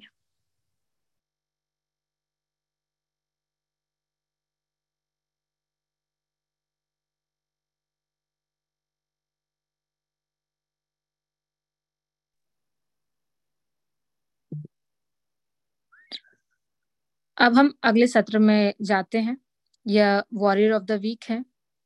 अब 17.37 17.53
हम 17.53 17.73
अगले 17.83 18.07
सत्र 18.07 18.39
में 18.39 18.73
जाते 18.81 19.17
हैं। 19.17 19.37
यह 19.85 20.23
वॉरियर 20.33 20.71
ऑफ़ 20.71 20.83
द 20.83 20.91
वीक 20.91 21.23
है। 21.29 21.43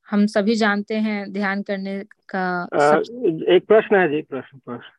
हम 0.08 0.26
सभी 0.26 0.55
जानते 0.55 0.95
हैं 0.95 1.32
ध्यान 1.34 1.62
करने 1.64 1.99
का 2.30 2.43
सब... 2.74 3.43
एक 3.49 3.66
प्रश्न 3.68 3.95
है 3.95 4.08
जी 4.10 4.22
प्रश्न 4.22 4.58
प्रश्न। 4.58 4.97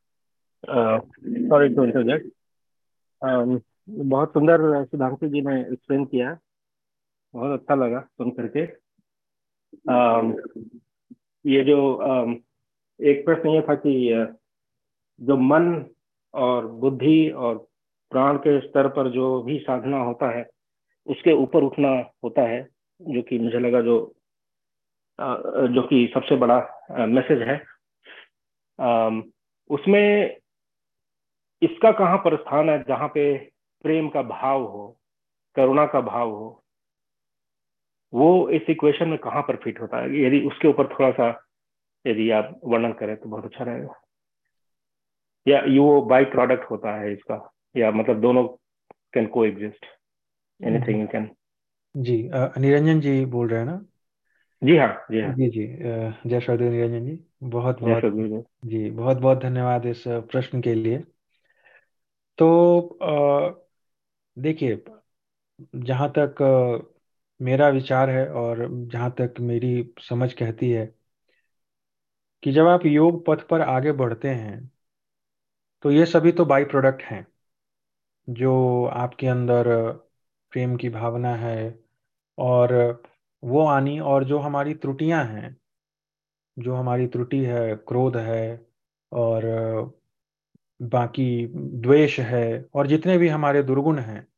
सॉरी 0.66 1.68
टू 1.74 1.84
इंटरजेक्ट 1.84 2.26
बहुत 3.90 4.32
सुंदर 4.32 4.84
सुधांशु 4.84 5.28
जी 5.28 5.40
ने 5.40 5.61
एक्सप्लेन 5.61 6.04
किया। 6.04 6.38
बहुत 7.34 7.61
अच्छा 7.61 7.74
लगा 7.74 8.00
सुन 8.00 8.30
करके। 8.30 8.66
Um, 9.90 10.34
ये 11.46 11.64
जो 11.64 11.78
um, 12.06 12.36
एक 13.00 13.24
प्रश्न 13.24 13.48
ये 13.48 13.62
था 13.62 13.74
कि 13.74 14.26
जो 15.20 15.36
मन 15.36 15.86
और 16.34 16.66
बुद्धि 16.66 17.30
और 17.30 17.59
प्राण 18.11 18.36
के 18.36 18.61
स्तर 18.61 18.88
पर 18.88 19.11
जो 19.11 19.42
भी 19.42 19.59
साधना 19.59 19.98
होता 19.98 20.38
है 20.38 20.50
उसके 21.06 21.32
ऊपर 21.32 21.62
उठना 21.62 21.88
होता 22.24 22.42
है 22.42 22.68
जो 23.00 23.22
कि 23.22 23.38
मुझे 23.38 23.59
लगा 23.59 23.80
जो 23.80 24.14
जो 25.68 25.82
कि 25.82 26.11
सबसे 26.14 26.36
बड़ा 26.36 26.59
मैसेज 27.06 27.42
है। 27.42 27.64
उसमें 29.70 30.36
इसका 31.62 31.90
कहाँ 31.92 32.16
पर 32.18 32.36
स्थान 32.36 32.70
है 32.70 32.78
जहाँ 32.82 33.09
पे 33.09 33.36
प्रेम 33.84 34.09
का 34.09 34.22
भाव 34.22 34.62
हो 34.62 34.86
करुणा 35.56 35.86
का 35.86 36.00
भाव 36.00 36.30
हो? 36.30 36.64
वो 38.12 38.48
इस 38.48 38.62
इक्वेशन 38.70 39.09
में 39.09 39.18
कहाँ 39.18 39.42
पर 39.42 39.56
फिट 39.56 39.80
होता 39.80 40.02
है? 40.02 40.20
यदि 40.20 40.40
उसके 40.40 40.68
ऊपर 40.68 40.86
थोड़ा 40.86 41.11
सा 41.11 41.28
यदि 42.06 42.30
आप 42.30 42.61
वर्णन 42.64 42.92
करें 42.92 43.16
तो 43.16 43.28
बहुत 43.28 43.44
अच्छा 43.44 43.64
रहेगा। 43.64 43.94
या 45.46 45.61
ये 45.61 45.78
वो 45.78 46.00
बाई 46.02 46.24
प्रोडक्ट 46.24 46.70
होता 46.70 47.00
है 47.00 47.12
इसका 47.12 47.52
या 47.76 47.90
मतलब 47.90 48.20
दोनों 48.20 48.46
can 49.14 49.26
coexist 49.44 49.86
anything 50.61 51.00
you 51.00 51.06
can 51.06 51.30
ji 51.94 52.30
Niranjan 52.61 53.00
ji 53.00 53.24
बोल 53.24 53.48
रहे 53.48 53.59
हैं 53.61 53.66
ना? 53.66 53.84
जी 54.62 54.76
हाँ 54.76 55.06
जी 55.11 55.20
हाँ। 55.20 55.34
जी 55.34 55.48
जी 55.48 55.66
जय 56.30 56.40
श्रद्धेव 56.40 56.72
निरंजन 56.72 57.04
जी 57.06 57.18
बहुत 57.42 57.80
बहुत 57.80 58.02
जी 58.66 58.90
बहुत 58.90 59.16
बहुत 59.16 59.38
धन्यवाद 59.38 59.86
इस 59.86 60.04
प्रश्न 60.09 60.61
के 60.61 60.74
लिए। 60.74 61.04
तो 62.39 62.49
देखिए, 64.36 64.76
जहाँ 65.76 66.09
तक 66.18 66.43
मेरा 67.41 67.68
विचार 67.68 68.11
है 68.11 68.26
और 68.34 68.66
जहाँ 68.93 69.11
तक 69.20 69.34
मेरी 69.43 69.72
समझ 70.03 70.32
कहती 70.32 70.70
है 70.70 70.86
कि 72.43 72.53
जब 72.53 72.66
आप 72.66 72.86
योग 72.86 73.24
पथ 73.26 73.47
पर 73.49 73.61
आगे 73.61 73.93
बढ़ते 73.95 74.28
हैं 74.30 74.61
तो 75.84 75.91
ये 75.91 76.05
सभी 76.07 76.32
तो 76.32 76.45
बाई 76.45 76.64
प्रोडक्ट 76.64 77.03
हैं, 77.03 77.26
जो 78.28 78.53
आपके 78.97 79.26
अंदर 79.26 79.68
प्रेम 80.53 80.76
की 80.76 80.89
भावना 80.89 81.34
है 81.36 81.57
और 82.39 82.74
वो 83.43 83.64
आनी 83.66 83.99
और 84.01 84.24
जो 84.24 84.39
हमारी 84.39 84.74
त्रुटियाँ 84.76 85.24
हैं, 85.24 85.57
जो 86.57 86.74
हमारी 86.74 87.07
त्रुटि 87.07 87.39
है, 87.45 87.74
क्रोध 87.89 88.16
है 88.18 88.41
और 89.12 89.45
बाकी 90.82 91.46
द्वेष 91.54 92.20
है 92.20 92.66
और 92.74 92.86
जितने 92.86 93.18
भी 93.18 93.28
हमारे 93.28 93.62
दुर्गुण 93.62 93.98
हैं, 93.98 94.28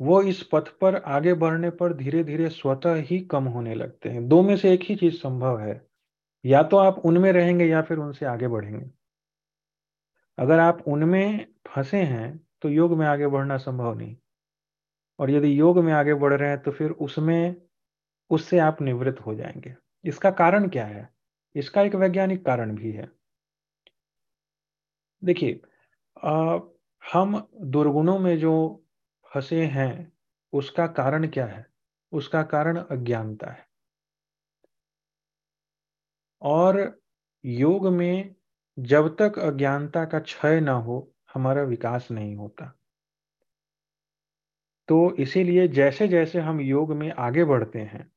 वो 0.00 0.22
इस 0.22 0.42
पथ 0.42 0.68
पर 0.78 0.96
आगे 0.96 1.34
बढ़ने 1.34 1.70
पर 1.70 1.94
धीरे 1.94 2.24
धीरे 2.24 2.48
स्वतः 2.48 2.94
ही 2.94 3.20
कम 3.20 3.44
होने 3.44 3.74
लगते 3.74 4.08
हैं। 4.08 4.28
दो 4.28 4.42
में 4.42 4.56
से 4.56 4.72
एक 4.72 4.80
ही 4.82 4.96
चीज़ 4.96 5.14
संभव 5.14 5.60
है। 5.60 5.86
या 6.44 6.62
तो 6.62 6.76
आप 6.76 6.98
उनमें 6.98 7.32
रहेंगे 7.32 7.66
या 7.66 7.82
फिर 7.82 7.98
उनसे 7.98 8.26
आगे 8.26 8.48
बढ़ेंगे। 8.48 8.90
अगर 10.38 10.58
आप 10.58 10.84
उनमें 10.88 11.46
फंसे 11.68 12.02
हैं 12.02 12.40
तो 12.62 12.68
योग 12.68 12.98
में 12.98 13.06
आगे 13.06 13.26
बढ़ना 13.26 13.56
संभव 13.56 13.94
नहीं। 13.94 14.16
और 15.18 15.30
यदि 15.30 15.60
योग 15.60 15.78
में 15.78 15.92
आगे 15.92 16.14
बढ़ 16.14 16.34
रहे 16.34 16.48
हैं 16.50 16.58
तो 16.58 16.70
फिर 16.70 16.90
उसमें, 16.90 17.56
उससे 18.30 18.58
आप 18.58 18.82
निवृत्त 18.82 19.20
हो 19.20 19.34
जाएँगे। 19.34 19.76
इसका 20.04 20.30
कारण 20.30 20.68
क्या 20.68 20.86
है? 20.86 21.08
इसका 21.54 21.82
एक 21.82 21.94
वैज्ञानिक 21.94 22.46
कारण 22.46 22.74
भी 22.76 22.92
है। 22.92 23.21
देखिए 25.24 25.60
हम 27.02 27.48
दुर्गुणों 27.62 28.18
में 28.18 28.38
जो 28.38 28.54
फंसे 29.34 29.64
हैं, 29.66 30.12
उसका 30.52 30.86
कारण 30.86 31.28
क्या 31.28 31.46
है? 31.46 31.66
उसका 32.12 32.42
कारण 32.42 32.76
अज्ञानता 32.76 33.50
है। 33.50 33.66
और 36.42 37.00
योग 37.44 37.86
में 37.88 38.34
जब 38.78 39.16
तक 39.16 39.38
अज्ञानता 39.38 40.04
का 40.04 40.18
क्षय 40.20 40.60
ना 40.60 40.72
हो, 40.72 41.14
हमारा 41.34 41.62
विकास 41.62 42.08
नहीं 42.10 42.36
होता। 42.36 42.72
तो 44.88 45.14
इसीलिए 45.14 45.68
जैसे 45.68 46.08
जैसे 46.08 46.40
हम 46.40 46.60
योग 46.60 46.92
में 46.92 47.10
आगे 47.12 47.44
बढ़ते 47.44 47.78
हैं 47.78 48.10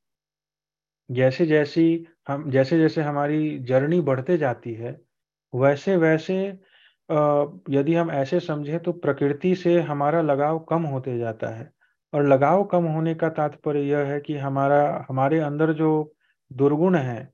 जैसे 1.10 1.46
जैसी 1.46 2.08
हम 2.28 2.50
जैसे 2.52 2.78
जैसे 2.78 3.02
हमारी 3.02 3.60
जर्नी 3.60 4.02
बढ़ते 4.02 4.38
जाती 4.38 4.74
है 4.74 5.02
वैसे 5.56 5.96
वैसे 5.98 6.38
यदि 7.10 7.96
हम 7.96 8.12
ऐसे 8.12 8.40
समझें 8.40 8.80
तो 8.80 8.92
प्रकृति 8.92 9.56
से 9.56 9.80
हमारा 9.82 10.22
लगाव 10.22 10.60
कम 10.60 10.84
होते 10.84 11.18
जाता 11.18 11.48
है। 11.50 11.72
और 12.14 12.26
लगाव 12.28 12.64
कम 12.64 12.86
होने 12.86 13.14
का 13.16 13.30
तात्पर्य 13.30 13.82
यह 13.82 14.00
है 14.00 14.20
कि 14.20 14.38
हमारा, 14.38 15.06
हमारे 15.10 15.40
अंदर 15.40 15.74
जो 15.74 16.14
दुर्गुण 16.52 16.96
है, 16.96 17.34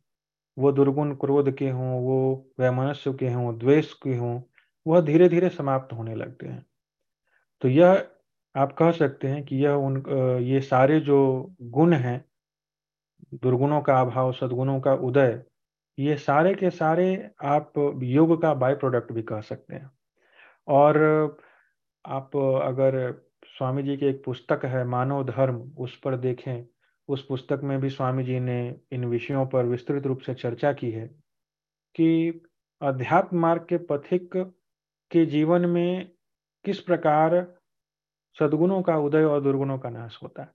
वो 0.57 0.71
दुर्गुण 0.71 1.13
क्रोध 1.15 1.51
के 1.57 1.69
हों, 1.69 1.99
वो 2.01 2.47
वैमनस्य 2.59 3.13
के 3.13 3.29
हों, 3.29 3.57
द्वेष 3.57 3.93
के 3.93 4.15
हों, 4.17 4.41
वह 4.85 5.01
धीरे 5.01 5.29
धीरे 5.29 5.49
समाप्त 5.49 5.93
होने 5.93 6.15
लगते 6.15 6.47
हैं। 6.47 6.65
तो 7.61 7.67
यह 7.67 8.07
आप 8.55 8.71
कह 8.73 8.91
सकते 8.91 9.27
हैं 9.27 9.43
कि 9.45 9.55
यह 9.55 9.71
उन 9.71 10.03
ये 10.43 10.61
सारे 10.61 10.99
जो 10.99 11.19
गुण 11.61 11.93
हैं, 11.93 12.25
दुर्गुणों 13.33 13.81
का 13.81 13.99
अभाव, 14.01 14.31
सद्गुणों 14.31 14.79
का 14.81 14.93
उदय 14.93 15.43
ये 15.99 16.15
सारे 16.15 16.55
के 16.55 16.69
सारे 16.69 17.31
आप 17.43 17.73
योग 18.03 18.41
का 18.41 18.53
बाय 18.53 18.75
प्रोडक्ट 18.75 19.11
भी 19.11 19.21
कह 19.21 19.41
सकते 19.41 19.75
हैं। 19.75 19.91
और 20.67 20.97
आप 22.05 22.35
अगर 22.63 23.13
स्वामी 23.45 23.83
जी 23.83 23.97
की 23.97 24.05
एक 24.05 24.23
पुस्तक 24.25 24.61
है, 24.65 24.85
मानव 24.85 25.23
धर्म, 25.23 25.71
उस 25.77 25.99
पर 25.99 26.17
देखें, 26.17 26.65
उस 27.07 27.25
पुस्तक 27.25 27.61
में 27.63 27.79
भी 27.81 27.89
स्वामी 27.89 28.23
जी 28.23 28.39
ने 28.39 28.79
इन 28.91 29.05
विषयों 29.05 29.45
पर 29.45 29.65
विस्तृत 29.65 30.05
रूप 30.05 30.19
से 30.19 30.33
चर्चा 30.33 30.73
की 30.73 30.91
है 30.91 31.07
कि 31.95 32.41
अध्यात्म 32.81 33.39
मार्ग 33.39 33.65
के 33.69 33.77
पथिक 33.77 34.37
के 35.11 35.25
जीवन 35.25 35.65
में 35.65 36.11
किस 36.65 36.79
प्रकार 36.79 37.55
सदगुणों 38.39 38.81
का 38.81 38.97
उदय 38.97 39.23
और 39.23 39.41
दुर्गुणों 39.41 39.79
का 39.79 39.89
नाश 39.89 40.19
होता 40.23 40.41
है। 40.41 40.51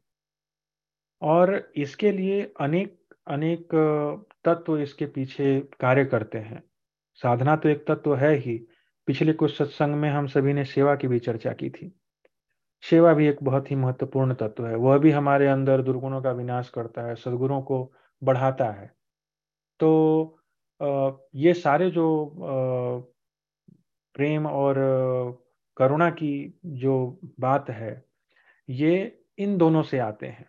और 1.22 1.72
इसके 1.76 2.12
लिए 2.12 2.52
अनेक 2.60 3.05
अनेक 3.26 3.74
तत्व 4.44 4.78
इसके 4.78 5.06
पीछे 5.06 5.58
कार्य 5.80 6.04
करते 6.04 6.38
हैं। 6.38 6.62
साधना 7.18 7.56
तो 7.56 7.68
एक 7.68 7.84
तत्व 7.88 8.14
है 8.16 8.34
ही। 8.36 8.56
पिछले 9.08 9.32
कुछ 9.32 9.56
सत्संग 9.56 9.94
में 9.94 10.08
हम 10.10 10.26
सभी 10.26 10.52
ने 10.52 10.64
सेवा 10.64 10.94
की 10.94 11.08
भी 11.08 11.18
चर्चा 11.18 11.52
की 11.52 11.70
थी। 11.70 11.92
सेवा 12.82 13.12
भी 13.14 13.26
एक 13.28 13.42
बहुत 13.42 13.70
ही 13.70 13.76
महत्वपूर्ण 13.76 14.34
तत्व 14.34 14.66
है। 14.66 14.76
वह 14.76 14.98
भी 14.98 15.10
हमारे 15.10 15.46
अंदर 15.46 15.82
दुर्गुणों 15.82 16.22
का 16.22 16.30
विनाश 16.30 16.68
करता 16.68 17.02
है, 17.02 17.14
सदगुणों 17.14 17.60
को 17.62 17.92
बढ़ाता 18.22 18.70
है। 18.70 18.90
तो 19.80 20.38
ये 21.34 21.54
सारे 21.54 21.90
जो 21.90 22.06
प्रेम 24.14 24.46
और 24.46 24.74
करुणा 25.76 26.10
की 26.10 26.60
जो 26.66 27.20
बात 27.40 27.70
है, 27.70 28.04
ये 28.68 29.18
इन 29.38 29.56
दोनों 29.58 29.82
से 29.82 29.98
आते 29.98 30.26
हैं। 30.26 30.48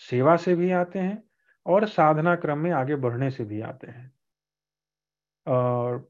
सेवा 0.00 0.36
से 0.36 0.54
भी 0.54 0.70
आते 0.70 0.98
हैं 0.98 1.22
और 1.66 1.86
साधना 1.88 2.34
क्रम 2.36 2.58
में 2.58 2.70
आगे 2.72 2.96
बढ़ने 2.98 3.30
से 3.30 3.44
भी 3.44 3.60
आते 3.62 3.86
हैं। 3.90 4.10
और 5.46 6.06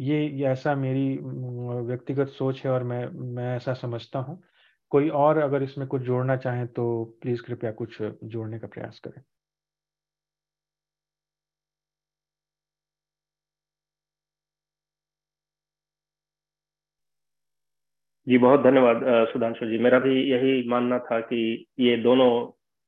ये, 0.00 0.26
ये 0.30 0.46
ऐसा 0.46 0.74
मेरी 0.76 1.06
व्यक्तिगत 1.86 2.28
सोच 2.30 2.64
है 2.64 2.70
और 2.70 2.82
मैं 2.84 3.04
मैं 3.34 3.54
ऐसा 3.56 3.74
समझता 3.76 4.18
हूँ। 4.20 4.42
कोई 4.92 5.08
और 5.16 5.38
अगर 5.38 5.62
इसमें 5.62 5.86
कुछ 5.88 6.02
जोड़ना 6.02 6.36
चाहे 6.38 6.66
तो 6.68 7.04
प्लीज़ 7.22 7.42
कृपया 7.42 7.72
कुछ 7.74 7.98
जोड़ने 8.02 8.58
का 8.58 8.66
प्रयास 8.68 9.00
करें। 9.04 9.22
जी 18.26 18.38
बहुत 18.38 18.60
धन्यवाद 18.62 19.00
सुधांशु 19.28 19.66
जी। 19.66 19.78
मेरा 19.78 19.98
भी 19.98 20.10
यही 20.30 20.68
मानना 20.68 20.98
था 21.00 21.18
कि 21.22 21.38
ये 21.80 21.96
दोनों 22.02 22.28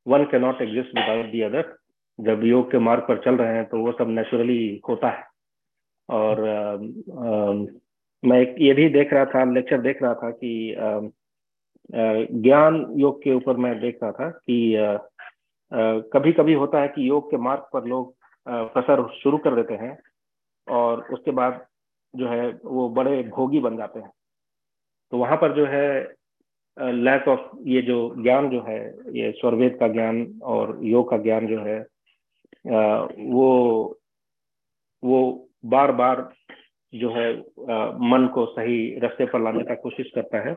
one 0.07 0.25
can 0.25 0.39
not 0.39 0.63
exist 0.63 0.95
without 0.95 1.27
the 1.33 1.41
other 1.41 1.75
जब 2.19 2.45
योग 2.45 2.71
के 2.71 2.79
मार्ग 2.79 3.03
पर 3.09 3.23
चल 3.25 3.37
रहे 3.37 3.55
हैं 3.57 3.65
तो 3.65 3.79
वो 3.81 3.93
सब 3.93 4.09
नेचुरली 4.09 4.81
होता 4.89 5.11
है। 5.11 5.25
और 6.09 6.49
आ, 6.49 6.73
आ, 6.73 7.53
मैं 8.25 8.39
एक 8.39 8.55
ये 8.61 8.73
भी 8.75 8.89
देख 8.89 9.13
रहा 9.13 9.25
था 9.25 9.45
लेक्चर 9.53 9.81
देख 9.81 10.03
रहा 10.03 10.15
था 10.15 10.31
कि 10.31 10.77
ज्ञान 12.41 12.87
योग 12.97 13.23
के 13.23 13.35
ऊपर 13.35 13.57
मैं 13.57 13.79
देख 13.81 13.99
रहा 14.03 14.13
था 14.13 14.29
कि 14.31 14.77
कभी 16.13 16.33
कभी 16.33 16.55
होता 16.55 16.81
है 16.81 16.89
कि 16.89 17.09
योग 17.09 17.31
के 17.31 17.37
मार्ग 17.37 17.61
पर 17.73 17.85
लोग 17.85 18.15
कसर 18.77 19.07
शुरू 19.23 19.39
कर 19.39 19.55
देते 19.55 19.75
हैं 19.75 19.99
और 20.69 21.03
उसके 21.13 21.31
बाद 21.31 21.67
जो 22.15 22.29
है 22.29 22.51
वो 22.65 22.89
बड़े 22.89 23.23
भोगी 23.23 23.61
बन 23.61 23.77
जाते 23.77 24.01
हैं। 24.01 24.11
तो 25.11 25.19
वहाँ 25.19 25.37
पर 25.37 25.55
जो 25.55 25.67
है 25.67 26.15
लैक 26.81 27.29
ऑफ़ 27.29 27.41
ये 27.67 27.83
जो 27.83 27.97
ज्ञान 28.23 28.49
जो 28.51 28.61
है, 28.63 28.81
ये 29.13 29.31
स्वरवेद 29.33 29.77
का 29.81 29.89
ज्ञान 29.89 30.41
और 30.43 30.79
योग 30.83 31.11
का 31.11 31.17
ज्ञान 31.19 31.47
जो 31.47 31.61
है 31.61 31.79
वो 33.33 33.47
वो 35.03 35.49
बार 35.65 35.93
बार 35.93 36.29
जो 36.95 37.11
है 37.11 37.33
मन 38.11 38.29
को 38.35 38.47
सही 38.47 38.99
रास्ते 38.99 39.27
पर 39.27 39.41
लाने 39.41 39.65
का 39.65 39.75
कोशिश 39.75 40.11
करता 40.15 40.39
है 40.49 40.55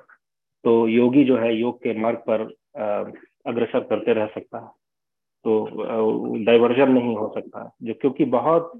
तो 0.63 0.87
योगी 0.87 1.23
जो 1.23 1.37
है 1.37 1.53
योग 1.55 1.77
के 1.83 1.93
मार्ग 1.99 2.17
पर 2.29 2.41
अग्रसर 3.47 3.79
करते 3.79 4.13
रह 4.13 4.25
सकता 4.25 4.59
है। 4.59 4.67
तो 5.45 5.65
डाइवर्जन 6.45 6.91
नहीं 6.91 7.15
हो 7.15 7.31
सकता। 7.35 7.75
जो 7.83 7.93
क्योंकि 7.93 8.25
बहुत 8.25 8.71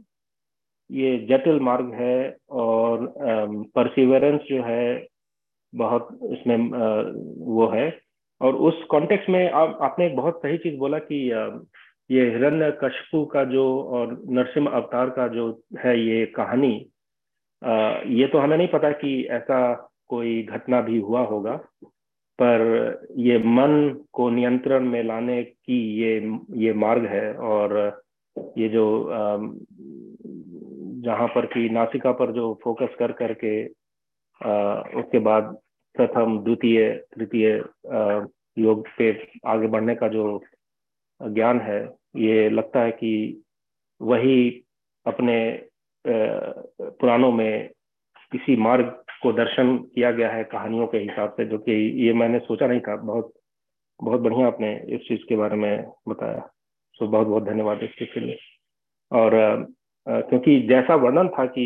ये 0.91 1.18
जटिल 1.30 1.60
मार्ग 1.60 1.94
है 1.94 2.38
और 2.50 3.14
परसिवरेंस 3.76 4.41
जो 4.41 4.64
है 4.64 5.12
बहुत 5.74 6.07
इसमें 6.32 6.57
वो 7.47 7.67
है। 7.67 7.88
और 8.41 8.55
उस 8.67 8.84
कॉन्टेक्स्ट 8.89 9.30
में 9.30 9.49
आप, 9.51 9.78
आपने 9.82 10.05
एक 10.05 10.15
बहुत 10.15 10.38
सही 10.38 10.57
चीज़ 10.57 10.78
बोला 10.78 10.99
कि 11.01 11.17
ये 12.09 12.30
हिरण्य 12.30 12.71
कशपु 12.84 13.24
का 13.26 13.43
जो 13.45 13.63
और 13.89 14.17
नरसिम्ह 14.30 14.71
अवतार 14.71 15.09
का 15.09 15.28
जो 15.28 15.49
है 15.80 15.99
ये 15.99 16.26
कहानी 16.36 16.74
ये 18.11 18.28
तो 18.28 18.38
हमें 18.38 18.57
नहीं 18.57 18.67
पता 18.67 18.89
कि 18.93 19.11
ऐसा 19.32 19.59
कोई 20.09 20.41
घटना 20.45 20.82
भी 20.82 20.99
हुआ 20.99 21.21
होगा, 21.26 21.55
पर 22.39 22.61
ये 23.17 23.38
मन 23.38 24.03
को 24.13 24.30
नियंत्रण 24.30 24.88
में 24.88 25.03
लाने 25.03 25.41
की 25.43 25.80
ये 25.99 26.15
ये 26.57 26.74
मार्ग 26.76 27.05
है। 27.05 27.34
और 27.34 27.76
ये 28.57 28.69
जो 28.69 28.86
जहाँ 31.05 31.28
पर 31.28 31.45
कि 31.45 31.69
नासिका 31.69 32.11
पर 32.11 32.32
जो 32.32 32.53
फोकस 32.63 32.95
कर, 32.99 33.11
करके 33.11 33.63
उसके 34.41 35.19
बाद 35.19 35.57
प्रथम, 35.95 36.39
द्वितीय, 36.43 36.89
तृतीय 37.15 37.47
योग 38.57 38.88
पे 38.97 39.11
आगे 39.45 39.67
बढ़ने 39.67 39.95
का 39.95 40.07
जो 40.07 40.41
ज्ञान 41.21 41.59
है, 41.61 41.81
ये 42.15 42.49
लगता 42.49 42.81
है 42.81 42.91
कि 42.91 43.43
वही 44.01 44.63
अपने 45.05 45.38
पुराणों 46.05 47.31
में 47.31 47.69
किसी 48.31 48.55
मार्ग 48.57 48.86
को 49.21 49.31
दर्शन 49.34 49.77
किया 49.95 50.11
गया 50.11 50.29
है 50.31 50.43
कहानियों 50.43 50.88
के 50.88 50.97
हिसाब 50.97 51.34
से, 51.38 51.45
जो 51.45 51.57
कि 51.57 51.71
ये 52.05 52.13
मैंने 52.13 52.39
सोचा 52.39 52.67
नहीं 52.67 52.79
था। 52.81 52.95
बहुत 52.95 53.34
बहुत 53.99 54.21
बढ़िया 54.21 54.47
आपने 54.47 54.73
इस 54.95 55.01
चीज़ 55.07 55.21
के 55.29 55.36
बारे 55.36 55.55
में 55.55 55.86
बताया। 56.09 56.49
सो 56.95 57.07
बहुत 57.07 57.27
बहुत 57.27 57.43
धन्यवाद 57.43 57.84
इसके 57.84 58.05
के 58.05 58.19
लिए। 58.19 58.38
और 59.11 59.31
क्योंकि 60.07 60.59
जैसा 60.67 60.95
वर्णन 60.95 61.27
था 61.29 61.45
कि 61.45 61.65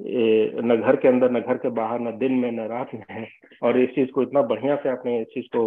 न 0.00 0.76
घर 0.76 0.96
के 0.96 1.08
अंदर, 1.08 1.30
न 1.30 1.40
घर 1.40 1.56
के 1.56 1.68
बाहर, 1.70 2.00
न 2.00 2.16
दिन 2.18 2.32
में, 2.32 2.50
न 2.52 2.66
रात 2.68 2.90
में 2.94 3.26
और 3.62 3.78
इस 3.80 3.90
चीज़ 3.90 4.10
को 4.10 4.22
इतना 4.22 4.42
बढ़िया 4.42 4.76
से 4.76 4.88
आपने 4.88 5.20
इस 5.20 5.26
चीज़ 5.34 5.46
को 5.56 5.64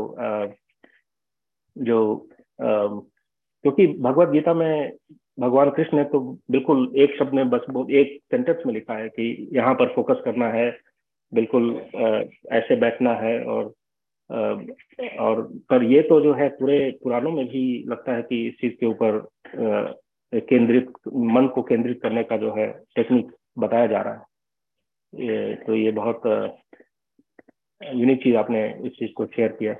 जो 1.76 2.28
क्योंकि 2.60 3.88
भगवत 3.88 4.30
गीता 4.30 4.54
में 4.54 4.92
भगवान 5.40 5.70
कृष्ण 5.70 5.98
ने 5.98 6.04
तो 6.04 6.20
बिल्कुल 6.52 6.92
एक 6.96 7.16
शब्द 7.20 7.34
में 7.34 7.50
बस 7.50 7.66
एक 7.92 8.20
सेंटेंस 8.32 8.64
में 8.66 8.74
लिखा 8.74 8.94
है 8.94 9.08
कि 9.10 9.50
यहाँ 9.54 9.74
पर 9.74 9.94
फोकस 9.96 10.22
करना 10.26 10.48
है, 10.48 10.70
बिल्कुल 11.32 11.74
ऐसे 12.52 12.76
बैठना 12.76 13.14
है 13.14 13.40
और 13.46 13.74
और 15.20 15.42
पर 15.70 15.84
ये 15.84 16.02
तो 16.02 16.20
जो 16.22 16.34
है 16.34 16.48
पूरे 16.50 16.80
पुराणों 17.04 17.32
में 17.32 17.46
भी 17.48 17.64
लगता 17.90 18.16
है 18.16 18.22
कि 18.22 18.46
इस 18.48 18.60
चीज़ 18.62 18.74
के 18.74 18.86
ऊपर 18.86 19.20
केंद्रित, 20.34 20.92
मन 21.08 21.48
को 21.56 21.62
केंद्रित 21.62 22.00
करने 22.02 22.24
का 22.24 22.38
जो 22.38 22.54
है 22.58 22.68
टेक्निक 22.96 23.32
बताया 23.60 23.88
जा 23.88 24.02
रहा 24.02 24.14
है। 24.14 25.26
ये 25.26 25.56
तो 25.66 25.76
ये 25.76 25.92
बहुत 25.92 26.22
यूनिक 27.82 28.24
चीज़ 28.24 28.36
आपने 28.36 28.68
इस 28.86 28.92
चीज़ 28.92 29.12
को 29.14 29.26
शेयर 29.26 29.52
किया। 29.54 29.74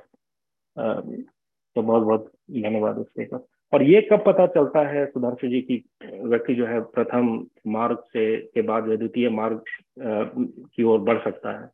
तो 1.76 1.82
बहुत 1.82 2.02
बहुत 2.02 2.30
धन्यवाद 2.52 2.98
उसके 2.98 3.24
ऊपर। 3.24 3.46
और 3.72 3.82
ये 3.82 4.00
कब 4.02 4.22
पता 4.26 4.46
चलता 4.46 4.80
है 4.88 5.04
सुधांशु 5.06 5.48
जी 5.48 5.60
की, 5.60 5.76
व्यक्ति 6.22 6.54
जो 6.54 6.66
है 6.66 6.80
प्रथम 6.94 7.28
मार्ग 7.66 7.98
से, 8.06 8.36
के 8.36 8.62
बाद 8.62 8.84
द्वितीय 8.84 9.28
मार्ग 9.30 9.62
की 9.98 10.82
ओर 10.82 11.00
बढ़ 11.00 11.22
सकता 11.24 11.60
है? 11.60 11.68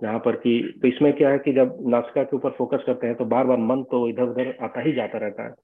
जहाँ 0.00 0.18
पर 0.18 0.36
कि 0.36 0.78
तो 0.82 0.88
इसमें 0.88 1.12
क्या 1.16 1.28
है 1.30 1.38
कि 1.38 1.52
जब 1.52 1.76
नासिका 1.88 2.22
के 2.24 2.36
ऊपर 2.36 2.50
फोकस 2.50 2.82
करते 2.86 3.06
हैं 3.06 3.16
तो 3.16 3.24
बार 3.24 3.44
बार 3.46 3.58
मन 3.58 3.82
तो 3.90 4.08
इधर 4.08 4.22
उधर 4.22 4.56
आता 4.62 4.80
ही 4.80 4.92
जाता 4.92 5.18
रहता 5.18 5.42
है। 5.42 5.54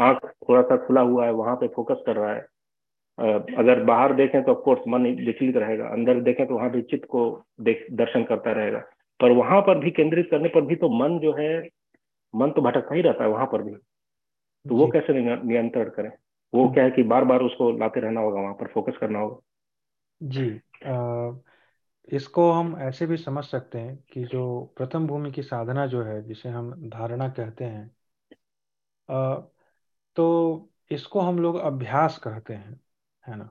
आँख 0.00 0.24
थोड़ा 0.48 0.62
सा 0.62 0.76
खुला 0.86 1.00
हुआ 1.00 1.24
है, 1.26 1.32
वहाँ 1.32 1.56
पे 1.56 1.68
फोकस 1.68 2.02
कर 2.06 2.16
रहा 2.16 2.34
है। 2.34 2.46
अगर 3.20 3.82
बाहर 3.84 4.12
देखें 4.14 4.42
तो 4.44 4.52
ऑफकोर्स 4.52 4.80
मन 4.88 5.02
विचलित 5.26 5.56
रहेगा 5.56 5.88
अंदर 5.88 6.20
देखें 6.20 6.46
तो 6.46 6.54
वहाँ 6.54 6.70
भी 6.70 6.82
चित्त 6.82 7.04
को 7.04 7.24
देख 7.60 7.86
दर्शन 7.92 8.24
करता 8.24 8.52
रहेगा। 8.52 8.78
पर 9.20 9.30
वहाँ 9.30 9.60
पर 9.60 9.78
भी 9.78 9.90
केंद्रित 9.90 10.28
करने 10.30 10.48
पर 10.48 10.60
भी 10.60 10.76
तो 10.76 10.88
मन 10.98 11.18
जो 11.18 11.32
है 11.38 11.50
मन 12.34 12.50
तो 12.50 12.62
भटकता 12.62 12.94
ही 12.94 13.02
रहता 13.02 13.24
है 13.24 13.30
वहाँ 13.30 13.46
पर 13.46 13.62
भी। 13.62 13.74
तो 14.66 14.76
वो 14.76 14.86
कैसे 14.86 15.12
नियंत्रण 15.12 15.90
करें? 15.90 16.10
वो 16.52 16.68
क्या 16.68 16.84
है 16.84 16.90
कि 16.90 17.02
बार 17.02 17.24
बार 17.24 17.40
उसको 17.40 17.70
लाते 17.78 18.00
रहना 18.00 18.20
होगा 18.20 18.40
वहाँ 18.40 18.54
पर 18.54 18.66
फोकस 18.66 18.96
करना 19.00 19.18
होगा। 19.18 19.40
जी 20.20 20.48
आ, 20.86 21.32
इसको 22.08 22.50
हम 22.50 22.76
ऐसे 22.80 23.06
भी 23.06 23.16
समझ 23.16 23.44
सकते 23.44 23.78
हैं 23.78 23.96
कि 24.12 24.24
जो 24.24 24.72
प्रथम 24.76 25.06
भूमि 25.06 25.30
की 25.32 25.42
साधना 25.42 25.86
जो 25.86 26.02
है 26.02 26.22
जिसे 26.22 26.48
हम 26.48 26.72
धारणा 26.88 27.28
कहते 27.28 27.64
हैं 27.64 27.90
आ, 29.08 29.34
तो 30.16 30.68
इसको 30.90 31.20
हम 31.20 31.38
लोग 31.38 31.56
अभ्यास 31.56 32.18
कहते 32.18 32.54
हैं। 32.54 32.80
है 33.30 33.36
ना? 33.36 33.50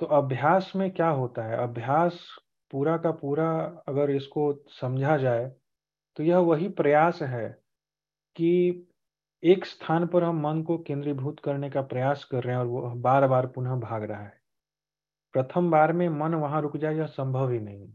तो 0.00 0.06
अभ्यास 0.08 0.72
में 0.76 0.90
क्या 0.90 1.08
होता 1.10 1.42
है? 1.42 1.56
अभ्यास 1.58 2.18
पूरा 2.70 2.96
का 2.96 3.10
पूरा 3.12 3.50
अगर 3.88 4.10
इसको 4.10 4.52
समझा 4.70 5.16
जाए 5.16 5.52
तो 6.16 6.22
यह 6.22 6.38
वही 6.38 6.68
प्रयास 6.70 7.22
है 7.22 7.48
कि 8.36 8.88
एक 9.42 9.66
स्थान 9.66 10.06
पर 10.06 10.24
हम 10.24 10.40
मन 10.40 10.62
को 10.62 10.76
केंद्रीभूत 10.78 11.40
करने 11.40 11.70
का 11.70 11.82
प्रयास 11.82 12.24
कर 12.24 12.42
रहे 12.44 12.54
हैं 12.54 12.60
और 12.60 12.66
वो 12.66 12.90
बार 13.00 13.26
बार 13.28 13.46
पुनः 13.46 13.74
भाग 13.80 14.02
रहा 14.02 14.22
है। 14.22 14.40
प्रथम 15.34 15.70
बार 15.70 15.92
में 15.92 16.08
मन 16.10 16.34
वहाँ 16.34 16.60
रुक 16.62 16.76
जाए, 16.76 16.94
यह 16.94 17.06
संभव 17.06 17.50
ही 17.50 17.58
नहीं। 17.60 17.88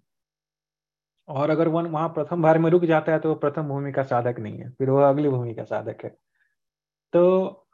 और 1.27 1.49
अगर 1.49 1.67
वन 1.67 1.85
वहाँ 1.85 2.09
प्रथम 2.09 2.41
बार 2.41 2.57
में 2.59 2.69
रुक 2.71 2.85
जाता 2.85 3.11
है 3.11 3.19
तो 3.19 3.29
वो 3.29 3.35
प्रथम 3.35 3.67
भूमि 3.67 3.91
का 3.91 4.03
साधक 4.03 4.39
नहीं 4.39 4.59
है, 4.59 4.69
फिर 4.69 4.89
वह 4.89 5.07
अगली 5.09 5.29
भूमि 5.29 5.53
का 5.55 5.63
साधक 5.63 6.03
है। 6.03 6.09
तो 7.13 7.67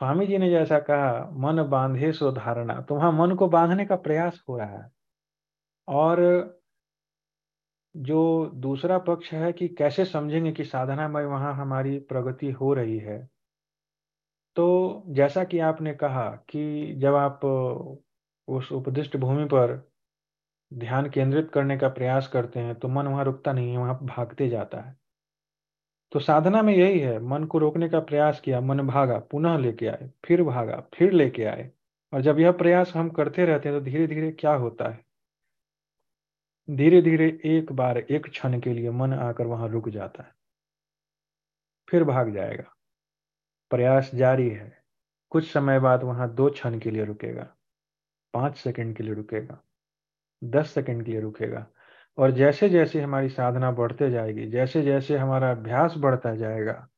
स्वामी 0.00 0.26
जी 0.26 0.38
ने 0.38 0.48
जैसा 0.50 0.78
कहा, 0.80 1.30
मन 1.34 1.62
बांधे 1.70 2.12
सो 2.12 2.30
धारणा। 2.32 2.80
तो 2.80 2.94
वहाँ 2.94 3.12
मन 3.12 3.34
को 3.36 3.48
बांधने 3.48 3.84
का 3.86 3.96
प्रयास 3.96 4.42
हो 4.48 4.58
रहा 4.58 4.76
है। 4.78 4.90
और 5.88 6.20
जो 7.94 8.46
दूसरा 8.54 8.98
पक्ष 8.98 9.32
है 9.32 9.52
कि 9.52 9.68
कैसे 9.68 10.04
समझेंगे 10.04 10.52
कि 10.52 10.64
साधना 10.64 11.08
में 11.08 11.24
वहाँ 11.24 11.54
हमारी 11.54 11.98
प्रगति 11.98 12.50
हो 12.50 12.72
रही 12.74 12.98
है 12.98 13.28
तो 14.56 15.04
जैसा 15.08 15.42
कि 15.44 15.58
आपने 15.58 15.92
कहा 15.94 16.28
कि 16.50 16.94
जब 16.98 17.14
आप 17.14 17.40
उस 18.48 18.70
उपदिष्ट 18.72 19.16
भूमि 19.16 19.44
पर 19.44 19.72
ध्यान 20.72 21.10
केंद्रित 21.10 21.50
करने 21.54 21.76
का 21.78 21.88
प्रयास 21.88 22.28
करते 22.28 22.60
हैं 22.60 22.74
तो 22.74 22.88
मन 22.88 23.06
वहाँ 23.06 23.24
रुकता 23.24 23.52
नहीं 23.52 23.72
है, 23.72 23.78
वहाँ 23.78 23.98
भागते 24.02 24.48
जाता 24.48 24.80
है। 24.80 24.96
तो 26.14 26.20
साधना 26.20 26.62
में 26.62 26.74
यही 26.76 26.98
है, 26.98 27.18
मन 27.18 27.44
को 27.44 27.58
रोकने 27.58 27.88
का 27.88 28.00
प्रयास 28.00 28.40
किया, 28.40 28.60
मन 28.60 28.86
भागा, 28.86 29.18
पुनः 29.18 29.58
लेके 29.58 29.86
आए, 29.86 30.10
फिर 30.24 30.42
भागा, 30.42 30.86
फिर 30.94 31.12
लेके 31.12 31.44
आए। 31.44 31.70
और 32.12 32.20
जब 32.20 32.38
यह 32.38 32.52
प्रयास 32.52 32.92
हम 32.96 33.10
करते 33.10 33.44
रहते 33.44 33.68
हैं 33.68 33.78
तो 33.78 33.84
धीरे 33.84 34.06
धीरे 34.06 34.32
क्या 34.32 34.52
होता 34.52 34.88
है? 34.88 35.04
धीरे 36.70 37.02
धीरे 37.02 37.40
एक 37.44 37.72
बार, 37.72 37.98
एक 37.98 38.26
क्षण 38.26 38.60
के 38.60 38.74
लिए 38.74 38.90
मन 38.90 39.12
आकर 39.12 39.46
वहाँ 39.46 39.68
रुक 39.68 39.88
जाता 39.88 40.22
है। 40.22 40.34
फिर 41.90 42.04
भाग 42.04 42.34
जाएगा। 42.34 42.74
प्रयास 43.70 44.14
जारी 44.14 44.48
है। 44.48 44.82
कुछ 45.30 45.52
समय 45.52 45.80
बाद 45.80 46.02
वहाँ 46.02 46.34
दो 46.34 46.50
क्षण 46.50 46.78
के 46.78 46.90
लिए 46.90 47.04
रुकेगा। 47.04 47.54
पाँच 48.34 48.56
सेकंड 48.56 48.96
के 48.96 49.02
लिए 49.02 49.14
रुकेगा। 49.14 49.62
दस 50.44 50.70
सेकंड 50.70 51.04
के 51.04 51.10
लिए 51.10 51.20
रुकेगा। 51.20 51.66
और 52.18 52.30
जैसे 52.30 52.68
जैसे 52.68 53.00
हमारी 53.00 53.28
साधना 53.28 53.70
बढ़ते 53.70 54.10
जाएगी 54.10 54.46
जैसे 54.46 54.82
जैसे 54.82 55.16
हमारा 55.16 55.50
अभ्यास 55.50 55.94
बढ़ता 55.98 56.34
जाएगा, 56.34 56.88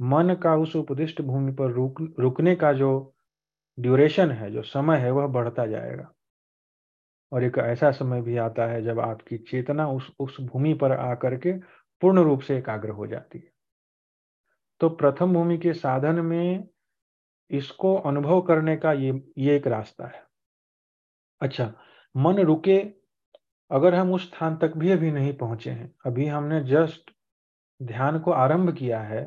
मन 0.00 0.34
का 0.34 0.54
उस 0.56 0.76
उपदिष्ट 0.76 1.22
भूमि 1.22 1.52
पर 1.52 1.70
रुक, 1.70 2.14
रुकने 2.20 2.56
का 2.56 2.72
जो 2.72 3.14
ड्यूरेशन 3.78 4.30
है, 4.30 4.50
जो 4.50 4.62
समय 4.62 4.98
है, 4.98 5.10
वह 5.10 5.26
बढ़ता 5.26 5.66
जाएगा। 5.66 6.12
और 7.32 7.44
एक 7.44 7.58
ऐसा 7.58 7.90
समय 7.90 8.22
भी 8.22 8.36
आता 8.36 8.66
है 8.66 8.82
जब 8.82 9.00
आपकी 9.00 9.38
चेतना 9.38 9.88
उस 9.88 10.10
उस 10.20 10.36
भूमि 10.40 10.74
पर 10.74 10.92
आकर 10.92 11.36
के 11.36 11.52
पूर्ण 12.02 12.22
रूप 12.22 12.40
से 12.40 12.56
एकाग्र 12.58 12.90
हो 12.90 13.06
जाती 13.06 13.38
है। 13.38 13.50
तो 14.80 14.88
प्रथम 14.88 15.32
भूमि 15.32 15.58
के 15.58 15.72
साधन 15.72 16.20
में 16.20 16.68
इसको 17.50 17.94
अनुभव 17.96 18.40
करने 18.40 18.76
का 18.76 18.92
ये 18.92 19.22
ये 19.38 19.56
एक 19.56 19.66
रास्ता 19.66 20.06
है। 20.06 20.24
अच्छा 21.40 21.72
मन 22.16 22.38
रुके 22.38 22.78
अगर 23.70 23.94
हम 23.94 24.12
उस 24.12 24.26
स्थान 24.26 24.56
तक 24.56 24.76
भी 24.76 24.90
अभी 24.90 25.10
नहीं 25.10 25.32
पहुँचे 25.36 25.70
हैं, 25.70 25.94
अभी 26.06 26.26
हमने 26.26 26.60
जस्ट 26.64 27.10
ध्यान 27.80 28.18
को 28.18 28.30
आरंभ 28.32 28.76
किया 28.76 29.00
है 29.00 29.24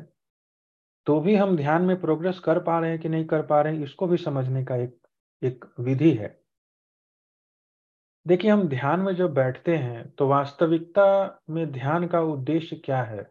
तो 1.06 1.20
भी 1.20 1.34
हम 1.36 1.56
ध्यान 1.56 1.82
में 1.82 2.00
प्रोग्रेस 2.00 2.38
कर 2.38 2.58
पा 2.60 2.78
रहे 2.80 2.90
हैं 2.90 2.98
कि 3.00 3.08
नहीं 3.08 3.24
कर 3.24 3.42
पा 3.42 3.60
रहे 3.60 3.76
हैं, 3.76 3.84
इसको 3.84 4.06
भी 4.06 4.16
समझने 4.16 4.64
का 4.64 4.76
एक 4.76 4.96
एक 5.42 5.64
विधि 5.80 6.10
है। 6.12 6.38
देखिए, 8.26 8.50
हम 8.50 8.66
ध्यान 8.68 9.00
में 9.00 9.14
जब 9.16 9.34
बैठते 9.34 9.76
हैं 9.76 10.08
तो 10.10 10.26
वास्तविकता 10.28 11.40
में 11.50 11.70
ध्यान 11.72 12.06
का 12.06 12.20
उद्देश्य 12.22 12.76
क्या 12.76 13.02
है? 13.02 13.30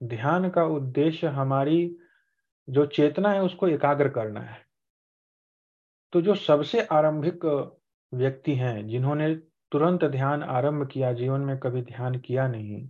ध्यान 0.00 0.48
का 0.50 0.64
उद्देश्य 0.66 1.26
हमारी 1.28 1.96
जो 2.68 2.86
चेतना 2.86 3.32
है, 3.32 3.42
उसको 3.42 3.68
एकाग्र 3.68 4.08
करना 4.08 4.40
है। 4.40 4.64
तो 6.12 6.20
जो 6.20 6.34
सबसे 6.36 6.82
आरंभिक 6.82 7.44
व्यक्ति 8.12 8.54
हैं, 8.54 8.86
जिन्होंने 8.88 9.34
तुरंत 9.72 10.04
ध्यान 10.04 10.42
आरंभ 10.42 10.86
किया, 10.88 11.12
जीवन 11.12 11.40
में 11.40 11.58
कभी 11.58 11.82
ध्यान 11.82 12.18
किया 12.18 12.48
नहीं। 12.48 12.88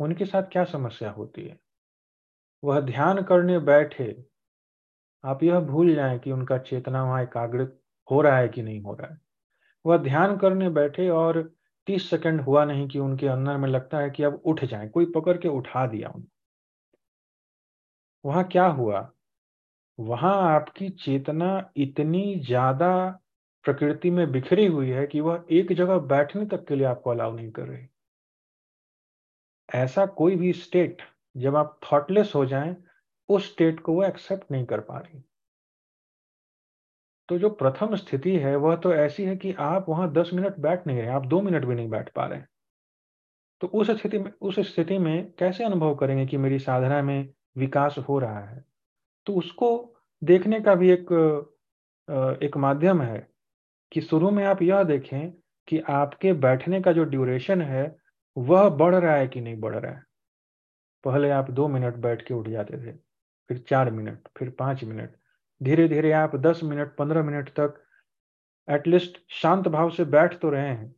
उनके 0.00 0.24
साथ 0.24 0.42
क्या 0.42 0.64
समस्या 0.64 1.10
होती 1.10 1.42
है? 1.42 1.58
वह 2.62 2.80
ध्यान 2.80 3.22
करने 3.22 3.58
बैठे, 3.58 4.12
आप 5.24 5.42
यह 5.42 5.60
भूल 5.60 5.94
जाएँ 5.94 6.18
कि 6.18 6.32
उनका 6.32 6.58
चेतना 6.58 7.02
वहाँ 7.04 7.22
एकाग्र 7.22 7.66
हो 8.08 8.20
रहा 8.20 8.36
है 8.38 8.48
कि 8.48 8.62
नहीं 8.62 8.80
हो 8.82 8.94
रहा 8.94 9.12
है। 9.12 9.18
वह 9.84 9.98
ध्यान 9.98 10.36
करने 10.38 10.70
बैठे 10.70 11.08
और 11.10 11.42
तीस 11.88 12.10
सेकंड 12.10 12.40
हुआ 12.40 12.64
नहीं 12.64 12.88
कि 12.88 12.98
उनके 12.98 13.28
अंदर 13.28 13.56
में 13.56 13.68
लगता 13.68 13.98
है 13.98 14.10
कि 14.10 14.22
अब 14.22 14.42
उठ 14.46 14.64
जाए, 14.64 14.88
कोई 14.88 15.06
पकड़ 15.16 15.36
के 15.38 15.48
उठा 15.48 15.86
दिया 15.86 16.08
उनको 16.10 16.28
वहाँ 18.24 18.44
क्या 18.44 18.66
हुआ? 18.66 19.00
वहाँ 19.98 20.34
आपकी 20.50 20.88
चेतना 20.96 21.48
इतनी 21.76 22.24
ज़्यादा 22.40 22.90
प्रकृति 23.64 24.10
में 24.10 24.32
बिखरी 24.32 24.66
हुई 24.66 24.90
है 24.90 25.06
कि 25.06 25.20
वह 25.20 25.44
एक 25.50 25.72
जगह 25.72 25.98
बैठने 25.98 26.46
तक 26.46 26.66
के 26.66 26.74
लिए 26.74 26.86
आपको 26.86 27.10
अलाउ 27.10 27.32
नहीं 27.32 27.50
कर 27.50 27.66
रही। 27.66 27.86
ऐसा 29.74 30.06
कोई 30.06 30.36
भी 30.36 30.52
स्टेट 30.52 31.02
जब 31.36 31.56
आप 31.56 31.80
थॉटलेस 31.92 32.32
हो 32.34 32.46
जाएँ, 32.46 32.76
उस 33.28 33.52
स्टेट 33.52 33.80
को 33.80 33.92
वह 33.92 34.06
एक्सेप्ट 34.06 34.50
नहीं 34.50 34.64
कर 34.64 34.80
पा 34.80 34.98
रही। 34.98 35.22
तो 37.28 37.38
जो 37.38 37.50
प्रथम 37.50 37.96
स्थिति 37.96 38.36
है, 38.36 38.56
वह 38.56 38.76
तो 38.76 38.94
ऐसी 38.94 39.24
है 39.24 39.36
कि 39.36 39.52
आप 39.52 39.88
वहाँ 39.88 40.12
दस 40.12 40.30
मिनट 40.34 40.58
बैठ 40.58 40.86
नहीं 40.86 40.98
रहे, 40.98 41.08
आप 41.08 41.26
दो 41.26 41.40
मिनट 41.40 41.64
भी 41.64 41.74
नहीं 41.74 41.88
बैठ 41.90 42.12
पा 42.12 42.26
रहे। 42.26 42.42
तो 43.60 43.66
उस 43.66 43.90
स्थिति 43.90 44.18
में, 44.18 44.32
उस 44.40 44.58
स्थिति 44.58 44.98
में 44.98 45.32
कैसे 45.32 45.64
अनुभव 45.64 45.94
करेंगे 45.94 46.26
कि 46.26 46.36
मेरी 46.36 46.58
साधना 46.58 47.02
में 47.02 47.28
विकास 47.56 47.98
हो 47.98 48.18
रहा 48.18 48.40
है? 48.40 48.64
तो 49.26 49.34
उसको 49.34 49.96
देखने 50.24 50.60
का 50.60 50.74
भी 50.74 50.90
एक 50.90 51.12
एक 52.42 52.56
माध्यम 52.56 53.02
है। 53.02 53.31
कि 53.92 54.00
शुरू 54.00 54.30
में 54.30 54.44
आप 54.44 54.62
यह 54.62 54.82
देखें 54.82 55.30
कि 55.68 55.78
आपके 55.80 56.32
बैठने 56.32 56.80
का 56.80 56.92
जो 56.92 57.04
ड्यूरेशन 57.04 57.62
है, 57.62 57.96
वह 58.36 58.68
बढ़ 58.68 58.94
रहा 58.94 59.14
है 59.14 59.28
कि 59.28 59.40
नहीं 59.40 59.60
बढ़ 59.60 59.76
रहा 59.76 59.92
है? 59.92 60.04
पहले 61.04 61.30
आप 61.30 61.50
दो 61.50 61.68
मिनट 61.68 61.94
बैठ 61.94 62.26
के 62.26 62.34
उठ 62.34 62.48
जाते 62.48 62.78
थे, 62.78 62.92
फिर 63.48 63.58
चार 63.58 63.90
मिनट, 63.90 64.28
फिर 64.38 64.50
पाँच 64.50 64.84
मिनट 64.84 65.16
धीरे 65.62 65.88
धीरे 65.88 66.12
आप 66.12 66.36
दस 66.36 66.60
मिनट, 66.64 66.96
पंद्रह 66.96 67.22
मिनट 67.22 67.48
तक 67.48 67.82
एटलीस्ट 68.68 69.18
शांत 69.28 69.68
भाव 69.68 69.90
से 69.90 70.04
बैठ 70.04 70.38
तो 70.38 70.50
रहे 70.50 70.68
हैं। 70.68 70.94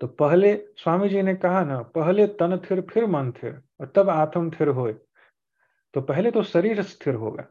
तो 0.00 0.06
पहले 0.06 0.54
स्वामी 0.76 1.08
जी 1.08 1.22
ने 1.22 1.34
कहा 1.34 1.64
ना, 1.64 1.82
पहले 1.82 2.26
तन 2.26 2.56
थिर, 2.58 2.80
फिर 2.80 3.06
मन 3.06 3.32
थिर, 3.32 3.62
और 3.80 3.92
तब 3.96 4.08
आत्म 4.10 4.50
थिर 4.50 4.68
होए। 4.68 4.92
तो 5.94 6.00
पहले 6.00 6.30
तो 6.30 6.42
शरीर 6.42 6.82
स्थिर 6.82 7.14
होगा। 7.14 7.46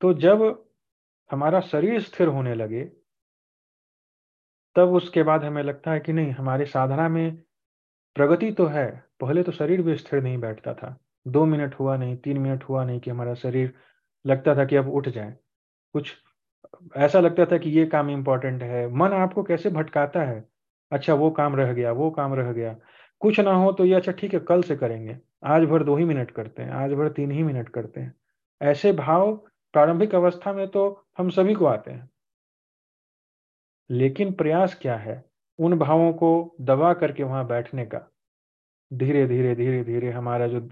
तो 0.00 0.12
जब 0.14 0.64
हमारा 1.30 1.60
शरीर 1.60 2.00
स्थिर 2.00 2.28
होने 2.28 2.54
लगे, 2.54 2.84
तब 4.76 4.92
उसके 4.92 5.22
बाद 5.22 5.44
हमें 5.44 5.62
लगता 5.62 5.92
है 5.92 6.00
कि 6.00 6.12
नहीं, 6.12 6.30
हमारे 6.30 6.66
साधना 6.66 7.08
में 7.08 7.36
प्रगति 8.16 8.52
तो 8.52 8.66
है, 8.66 9.04
पहले 9.20 9.42
तो 9.42 9.52
शरीर 9.52 9.82
भी 9.82 9.96
स्थिर 9.96 10.22
नहीं 10.22 10.38
बैठता 10.38 10.74
था। 10.74 10.96
दो 11.26 11.44
मिनट 11.44 11.74
हुआ 11.74 11.96
नहीं, 11.96 12.16
तीन 12.16 12.38
मिनट 12.38 12.64
हुआ 12.64 12.84
नहीं 12.84 13.00
कि 13.00 13.10
हमारा 13.10 13.34
शरीर 13.34 13.72
लगता 14.26 14.56
था 14.56 14.64
कि 14.64 14.76
अब 14.76 14.88
उठ 14.88 15.08
जाए। 15.08 15.36
कुछ 15.94 16.14
ऐसा 16.96 17.20
लगता 17.20 17.46
था 17.46 17.58
कि 17.58 17.70
ये 17.70 17.86
काम 17.86 18.10
इंपॉर्टेंट 18.10 18.62
है। 18.62 18.88
मन 18.88 19.12
आपको 19.12 19.42
कैसे 19.42 19.70
भटकाता 19.70 20.22
है? 20.22 20.44
अच्छा 20.92 21.14
वो 21.14 21.30
काम 21.30 21.56
रह 21.56 21.72
गया, 21.72 21.92
वो 21.92 22.10
काम 22.10 22.34
रह 22.34 22.52
गया। 22.52 22.76
कुछ 23.20 23.40
ना 23.40 23.52
हो 23.52 23.72
तो 23.72 23.84
ये 23.84 23.94
अच्छा 23.94 24.12
ठीक 24.12 24.34
है, 24.34 24.40
कल 24.40 24.62
से 24.62 24.76
करेंगे। 24.76 25.18
आज 25.44 25.64
भर 25.64 25.84
दो 25.84 25.96
ही 25.96 26.04
मिनट 26.04 26.30
करते 26.30 26.62
हैं, 26.62 26.70
आज 26.70 26.92
भर 26.92 27.08
तीन 27.08 27.30
ही 27.30 27.42
मिनट 27.42 27.68
करते 27.68 28.00
हैं। 28.00 28.14
ऐसे 28.60 28.92
भाव 28.92 29.34
प्रारंभिक 29.74 30.14
अवस्था 30.14 30.52
में 30.52 30.68
तो 30.68 31.03
हम 31.18 31.30
सभी 31.30 31.54
को 31.54 31.64
आते 31.64 31.90
हैं। 31.90 32.10
लेकिन 33.90 34.32
प्रयास 34.32 34.74
क्या 34.74 34.96
है 34.96 35.24
उन 35.58 35.78
भावों 35.78 36.12
को 36.12 36.56
दबा 36.60 36.94
करके 36.94 37.22
वहाँ 37.22 37.46
बैठने 37.46 37.86
का? 37.86 38.12
धीरे 38.92 39.26
धीरे 39.26 39.54
धीरे 39.54 39.84
धीरे 39.84 40.10
हमारा 40.10 40.46
जो 40.46 40.68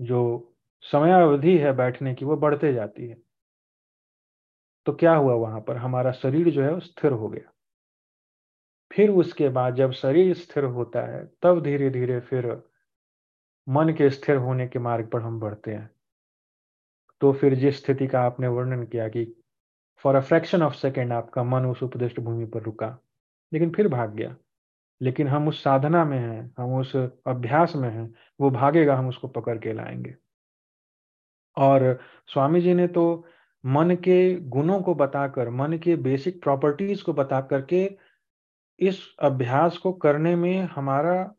जो 0.00 0.52
समयावधि 0.80 1.58
है 1.58 1.72
बैठने 1.72 2.14
की 2.14 2.24
वो 2.24 2.36
बढ़ते 2.36 2.72
जाती 2.72 3.08
है। 3.08 3.22
तो 4.86 4.92
क्या 4.92 5.14
हुआ 5.14 5.34
वहाँ 5.34 5.60
पर? 5.60 5.76
हमारा 5.76 6.12
शरीर 6.12 6.50
जो 6.50 6.62
है 6.62 6.72
वो 6.74 6.80
स्थिर 6.80 7.12
हो 7.12 7.28
गया। 7.28 7.52
फिर 8.92 9.10
उसके 9.10 9.48
बाद 9.48 9.74
जब 9.74 9.90
शरीर 9.90 10.34
स्थिर 10.34 10.64
होता 10.64 11.00
है, 11.00 11.30
तब 11.42 11.62
धीरे 11.62 11.90
धीरे 11.90 12.20
फिर 12.20 12.62
मन 13.68 13.88
के 13.88 14.10
स्थिर 14.10 14.36
होने 14.36 14.68
के 14.68 14.78
मार्ग 14.78 15.10
पर 15.10 15.20
हम 15.22 15.40
बढ़ते 15.40 15.74
हैं। 15.74 15.90
तो 17.20 17.32
फिर 17.32 17.54
जिस 17.54 17.84
स्थिति 17.84 18.06
का 18.06 18.20
आपने 18.20 18.48
वर्णन 18.48 18.86
किया 18.86 19.08
कि 19.08 19.44
for 19.98 20.14
a 20.14 20.20
fraction 20.20 20.62
of 20.62 20.74
second 20.74 21.12
आपका 21.12 21.42
मन 21.42 21.66
उस 21.66 21.82
उपदिष्ट 21.82 22.20
भूमि 22.20 22.46
पर 22.46 22.62
रुका, 22.62 22.98
लेकिन 23.52 23.70
फिर 23.70 23.88
भाग 23.88 24.14
गया। 24.14 24.36
लेकिन 25.02 25.28
हम 25.28 25.48
उस 25.48 25.64
साधना 25.64 26.04
में 26.04 26.18
हैं, 26.18 26.54
हम 26.58 26.74
उस 26.74 26.96
अभ्यास 27.26 27.76
में 27.76 27.90
हैं, 27.90 28.14
वो 28.40 28.50
भागेगा, 28.50 28.96
हम 28.96 29.08
उसको 29.08 29.28
पकड़ 29.28 29.58
के 29.58 29.72
लाएँगे। 29.72 30.14
और 31.56 32.00
स्वामी 32.26 32.60
जी 32.60 32.74
ने 32.74 32.88
तो 32.88 33.26
मन 33.66 33.90
के 33.90 34.40
गुणों 34.40 34.82
को 34.82 34.94
बताकर, 34.94 35.50
मन 35.50 35.78
के 35.78 35.96
बेसिक 35.96 36.42
प्रॉपर्टीज़ 36.42 37.04
को 37.04 37.12
बता 37.12 37.40
करके 37.40 37.98
इस 38.78 39.16
अभ्यास 39.22 39.78
को 39.78 39.92
करने 39.92 40.36
में 40.36 40.62
हमारा 40.62 41.34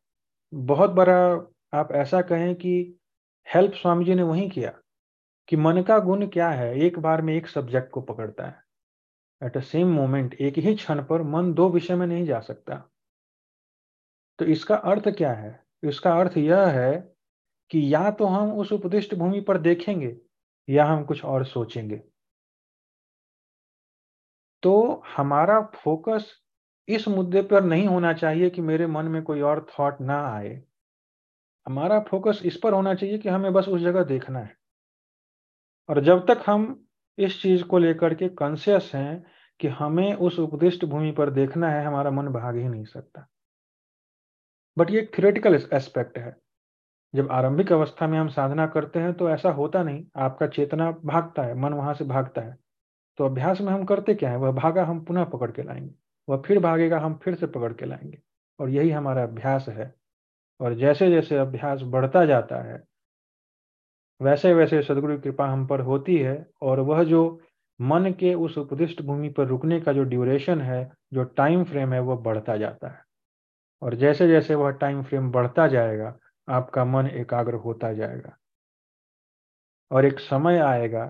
बहुत 0.54 0.90
बड़ा, 0.90 1.48
आप 1.74 1.92
ऐसा 1.92 2.22
कहें 2.22 2.56
कि 2.56 2.96
हेल्प 3.56 3.74
स्वामी 3.74 4.06
जी 4.06 4.16
ने 4.16 4.24
वही 4.24 4.50
किया। 4.50 4.74
कि 5.50 5.56
मन 5.56 5.82
का 5.82 6.00
गुण 6.00 6.28
क्या 6.28 6.50
है? 6.50 6.80
एक 6.80 7.00
बार 7.00 7.22
में 7.22 7.34
एक 7.36 7.48
सब्जेक्ट 7.48 7.92
को 7.92 8.02
पकड़ता 8.02 8.46
है। 8.46 8.64
एट 9.46 9.58
अ 9.58 9.60
सेम 9.60 9.88
मोमेंट 9.88 10.34
एक 10.34 10.58
ही 10.58 10.76
क्षण 10.76 11.04
पर 11.04 11.22
मन 11.22 11.54
दो 11.54 11.70
विषय 11.70 11.96
में 11.96 12.08
नहीं 12.08 12.26
जा 12.26 12.40
सकता। 12.40 12.90
तो 14.40 14.46
इसका 14.46 14.76
अर्थ 14.76 15.10
क्या 15.10 15.34
है? 15.34 15.64
इसका 15.84 16.20
अर्थ 16.20 16.38
यह 16.38 16.68
है 16.68 17.16
कि 17.72 17.94
या 17.94 18.12
तो 18.12 18.26
हम 18.26 18.54
उस 18.54 18.72
उपदिष्ट 18.72 19.16
भूमि 19.16 19.42
पर 19.42 19.58
देखेंगे, 19.58 20.18
या 20.70 20.86
हम 20.86 21.04
कुछ 21.04 21.26
और 21.26 21.46
सोचेंगे। 21.46 22.02
तो 24.64 25.04
हमारा 25.18 25.62
फोकस 25.62 26.32
इस 26.88 27.08
मुद्दे 27.08 27.42
पर 27.42 27.64
नहीं 27.64 27.88
होना 27.88 28.14
चाहिए 28.14 28.50
कि 28.50 28.62
मेरे 28.62 28.88
मन 28.88 29.06
में 29.06 29.24
कोई 29.24 29.42
और 29.42 29.68
थॉट 29.70 30.02
ना 30.02 30.22
आए। 30.28 30.64
हमारा 31.68 32.00
फोकस 32.00 32.42
इस 32.46 32.58
पर 32.58 32.74
होना 32.74 32.94
चाहिए 32.94 33.18
कि 33.18 33.30
हमें 33.30 33.54
बस 33.54 33.68
उस 33.68 33.82
जगह 33.82 34.04
देखना 34.04 34.40
है। 34.40 34.59
और 35.90 36.02
जब 36.02 36.26
तक 36.28 36.44
हम 36.48 36.86
इस 37.18 37.42
चीज़ 37.42 37.64
को 37.64 37.78
लेकर 37.78 38.14
के 38.14 38.30
कॉन्सियस 38.30 38.92
हैं 38.96 39.24
कि 39.60 39.68
हमें 39.68 40.14
उस 40.14 40.40
उपदिष्ट 40.40 40.86
भूमि 40.86 41.12
पर 41.12 41.30
देखना 41.30 41.70
है, 41.70 41.86
हमारा 41.86 42.12
मन 42.12 42.28
भाग 42.28 42.56
ही 42.56 42.70
नहीं 42.70 42.86
सकता। 42.86 43.28
बट 44.78 44.92
ये 44.92 45.00
एक 45.00 45.70
एस्पेक्ट 45.74 46.18
है। 46.18 46.38
जब 47.16 47.32
आरंभिक 47.32 47.72
अवस्था 47.72 48.08
में 48.08 48.20
हम 48.20 48.28
साधना 48.28 48.68
करते 48.68 49.00
हैं 49.00 49.14
तो 49.14 49.30
ऐसा 49.30 49.50
होता 49.50 49.84
नहीं। 49.84 50.06
आपका 50.16 50.48
चेतना 50.48 50.92
भागता 50.92 51.44
है, 51.44 51.56
मन 51.56 51.74
वहाँ 51.74 51.94
से 51.94 52.04
भागता 52.04 52.42
है। 52.42 52.58
तो 53.18 53.26
अभ्यास 53.26 53.62
में 53.62 53.74
हम 53.74 53.86
करते 53.86 54.14
क्या 54.14 54.30
है? 54.30 54.38
वह 54.38 54.52
भागा 54.52 54.86
हम 54.86 55.06
पुनः 55.06 55.24
पकड़ 55.24 55.52
के 55.52 55.64
लाएँगे। 55.64 55.96
वह 56.30 56.42
फिर 56.46 56.60
भागेगा, 56.60 57.00
हम 57.00 57.20
फिर 57.24 57.36
से 57.36 57.48
पकड़ 57.48 57.74
के 57.74 57.86
लाएँगे। 57.86 58.20
और 58.60 58.70
यही 58.70 58.90
हमारा 58.90 59.24
अभ्यास 59.24 59.66
है। 59.70 59.96
और 60.60 60.74
जैसे 60.74 61.10
जैसे 61.10 61.38
अभ्यास 61.38 61.82
बढ़ता 61.82 62.26
जाता 62.26 62.62
है 62.62 62.84
वैसे 64.22 64.54
वैसे 64.54 64.82
सदगुरु 64.82 65.16
की 65.16 65.22
कृपा 65.22 65.48
हम 65.48 65.68
पर 65.68 65.80
होती 65.80 66.18
है 66.18 66.46
और 66.62 66.80
वह 66.80 67.04
जो 67.04 67.40
मन 67.80 68.12
के 68.20 68.34
उस 68.34 68.58
उपदिष्ट 68.58 69.02
भूमि 69.02 69.30
पर 69.30 69.48
रुकने 69.48 69.80
का 69.82 69.94
जो 69.94 70.04
ड्यूरेशन 70.04 70.62
है, 70.62 70.92
जो 71.14 71.24
टाइम 71.24 71.64
फ्रेम 71.64 71.94
है, 71.94 72.00
वह 72.00 72.16
बढ़ता 72.16 72.58
जाता 72.58 72.88
है। 72.88 73.04
और 73.82 73.96
जैसे 73.96 74.28
जैसे 74.28 74.56
वह 74.56 74.72
टाइम 74.72 75.04
फ्रेम 75.04 75.32
बढ़ता 75.32 75.68
जाएगा, 75.68 76.18
आपका 76.48 76.86
मन 76.86 77.08
एकाग्र 77.08 77.54
होता 77.54 77.94
जाएगा। 77.94 78.38
और 79.92 80.06
एक 80.06 80.20
समय 80.20 80.60
आएगा 80.60 81.06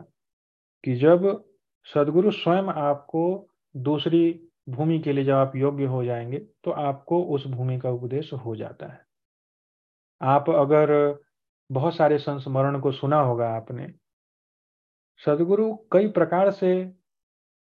कि 0.84 0.95
जब 0.95 1.45
सदगुरु 1.88 2.32
स्वयं 2.32 2.64
आपको 2.64 3.47
दूसरी 3.76 4.49
भूमि 4.70 4.99
के 4.99 5.14
लिए 5.14 5.24
जब 5.26 5.34
आप 5.34 5.55
योग्य 5.55 5.86
हो 5.86 6.05
जाएँगे 6.05 6.38
तो 6.64 6.72
आपको 6.72 7.24
उस 7.24 7.47
भूमि 7.47 7.80
का 7.80 7.89
उपदेश 7.89 8.34
हो 8.34 8.55
जाता 8.55 8.88
है। 8.88 9.01
आप 10.22 10.49
अगर 10.49 10.89
बहुत 11.72 11.95
सारे 11.95 12.17
संस्मरण 12.17 12.80
को 12.80 12.91
सुना 12.91 13.20
होगा 13.22 13.49
आपने। 13.49 13.93
सदगुरु 15.26 15.76
कई 15.76 16.07
प्रकार 16.07 16.51
से 16.51 16.93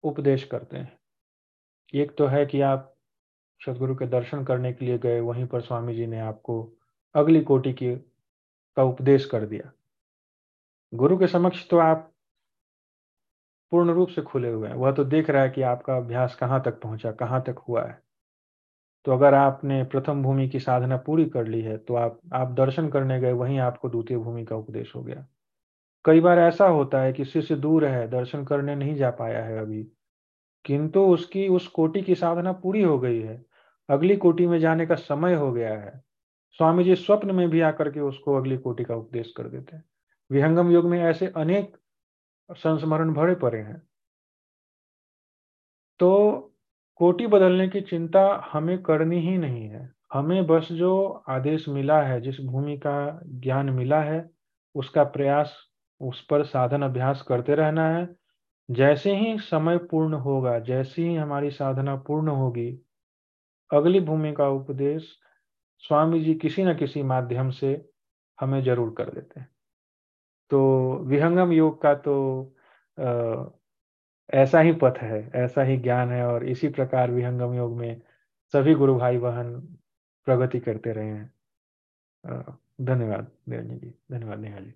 उपदेश 0.03 0.43
करते 0.43 0.77
हैं। 0.77 0.99
एक 1.93 2.17
तो 2.17 2.27
है 2.27 2.45
कि 2.45 2.61
आप 2.61 2.95
सदगुरु 3.65 3.95
के 3.95 4.07
दर्शन 4.07 4.45
करने 4.45 4.73
के 4.73 4.85
लिए 4.85 4.97
गए, 4.97 5.19
वहीं 5.19 5.47
पर 5.47 5.61
स्वामी 5.61 5.95
जी 5.95 6.07
ने 6.07 6.19
आपको 6.19 6.73
अगली 7.15 7.41
कोटि 7.41 7.73
की, 7.73 7.95
का 8.75 8.83
उपदेश 8.83 9.25
कर 9.25 9.45
दिया। 9.45 9.71
गुरु 10.93 11.17
के 11.17 11.27
समक्ष 11.27 11.69
तो 11.69 11.77
आप 11.77 12.11
पूर्ण 13.71 13.91
रूप 13.91 14.09
से 14.09 14.21
खुले 14.21 14.49
हुए 14.49 14.67
हैं। 14.69 14.75
वह 14.75 14.91
तो 14.91 15.03
देख 15.03 15.29
रहा 15.29 15.43
है 15.43 15.49
कि 15.49 15.61
आपका 15.61 15.97
अभ्यास 15.97 16.35
कहाँ 16.35 16.63
तक 16.63 16.81
पहुँचा, 16.81 17.11
कहाँ 17.11 17.41
तक 17.41 17.59
हुआ 17.59 17.85
है। 17.85 18.04
तो 19.05 19.11
अगर 19.11 19.33
आपने 19.33 19.83
प्रथम 19.83 20.23
भूमि 20.23 20.49
की 20.49 20.59
साधना 20.59 20.97
पूरी 20.97 21.25
कर 21.25 21.47
ली 21.47 21.61
है 21.61 21.77
तो 21.77 21.95
आप 21.95 22.19
आप 22.33 22.51
दर्शन 22.51 22.89
करने 22.89 23.19
गए, 23.19 23.31
वहीं 23.31 23.59
आपको 23.59 23.89
द्वितीय 23.89 24.17
भूमि 24.17 24.45
का 24.45 24.55
उपदेश 24.55 24.95
हो 24.95 25.03
गया। 25.03 25.27
कई 26.05 26.19
बार 26.19 26.39
ऐसा 26.39 26.67
होता 26.67 27.01
है 27.01 27.13
कि 27.13 27.25
शिष्य 27.25 27.55
दूर 27.55 27.85
है, 27.85 28.07
दर्शन 28.07 28.45
करने 28.45 28.75
नहीं 28.75 28.95
जा 28.95 29.11
पाया 29.11 29.43
है 29.43 29.59
अभी। 29.59 29.87
किंतु 30.65 31.01
उसकी, 31.01 31.47
उस 31.47 31.67
कोटि 31.67 32.01
की 32.01 32.15
साधना 32.15 32.51
पूरी 32.53 32.83
हो 32.83 32.99
गई 32.99 33.21
है। 33.21 33.45
अगली 33.89 34.17
कोटि 34.17 34.47
में 34.47 34.59
जाने 34.59 34.85
का 34.85 34.95
समय 34.95 35.33
हो 35.33 35.51
गया 35.51 35.79
है। 35.79 36.03
स्वामी 36.51 36.83
जी 36.83 36.95
स्वप्न 36.95 37.35
में 37.35 37.49
भी 37.49 37.61
आकर 37.61 37.91
के 37.91 37.99
उसको 37.99 38.35
अगली 38.35 38.57
कोटि 38.57 38.83
का 38.83 38.95
उपदेश 38.95 39.33
कर 39.37 39.43
देते 39.43 39.75
हैं। 39.75 39.83
विहंगम 40.31 40.71
युग 40.71 40.85
में 40.85 41.03
ऐसे 41.03 41.27
अनेक 41.27 41.77
संस्मरण 42.51 43.13
भरे 43.13 43.35
पड़े 43.35 43.59
हैं। 43.59 43.81
तो 45.99 46.44
कोटि 46.97 47.27
बदलने 47.27 47.67
की 47.67 47.81
चिंता 47.81 48.49
हमें 48.51 48.81
करनी 48.83 49.19
ही 49.19 49.37
नहीं 49.37 49.69
है। 49.69 49.93
हमें 50.13 50.47
बस 50.47 50.71
जो 50.71 51.07
आदेश 51.29 51.69
मिला 51.69 52.01
है, 52.01 52.21
जिस 52.21 52.41
भूमि 52.41 52.77
का 52.77 53.21
ज्ञान 53.25 53.69
मिला 53.69 54.01
है, 54.01 54.29
उसका 54.75 55.03
प्रयास, 55.03 55.55
उस 56.01 56.25
पर 56.25 56.43
साधन 56.43 56.81
अभ्यास 56.81 57.21
करते 57.21 57.55
रहना 57.55 57.89
है। 57.89 58.15
जैसे 58.69 59.15
ही 59.15 59.37
समय 59.39 59.77
पूर्ण 59.77 60.13
होगा, 60.13 60.59
जैसे 60.59 61.01
ही 61.01 61.15
हमारी 61.15 61.51
साधना 61.51 61.95
पूर्ण 61.95 62.27
होगी, 62.27 62.81
अगली 63.71 63.99
भूमि 63.99 64.33
का 64.33 64.47
उपदेश 64.49 65.19
स्वामी 65.83 66.19
जी 66.19 66.33
किसी 66.33 66.63
न 66.63 66.73
किसी 66.73 67.03
माध्यम 67.03 67.49
से 67.49 67.89
हमें 68.39 68.63
ज़रूर 68.63 68.93
कर 68.97 69.09
देते 69.09 69.39
हैं। 69.39 69.49
तो 70.51 70.59
विहंगम 71.03 71.51
योग 71.51 71.81
का 71.81 71.93
तो 71.93 72.15
ऐसा 74.29 74.59
ही 74.59 74.71
पथ 74.73 74.97
है, 74.97 75.29
ऐसा 75.35 75.63
ही 75.63 75.77
ज्ञान 75.77 76.09
है 76.09 76.25
और 76.27 76.45
इसी 76.45 76.67
प्रकार 76.67 77.11
विहंगम 77.11 77.53
योग 77.53 77.75
में 77.77 78.01
सभी 78.53 78.73
गुरु 78.73 78.95
भाई 78.95 79.17
बहन 79.17 79.53
प्रगति 80.27 80.59
करते 80.59 80.91
रहे 80.91 81.05
हैं। 81.05 81.31
धन्यवाद 82.81 83.27
निरंजन 83.49 83.77
जी, 83.77 83.93
धन्यवाद 84.11 84.39
नेहा 84.39 84.59
जी। 84.59 84.73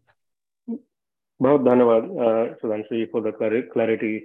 बहुत 1.39 1.61
धन्यवाद 1.61 2.03
Sudhanshu 2.61 2.95
ji 2.95 3.05
for 3.05 3.21
the 3.21 3.33
clarity 3.73 4.15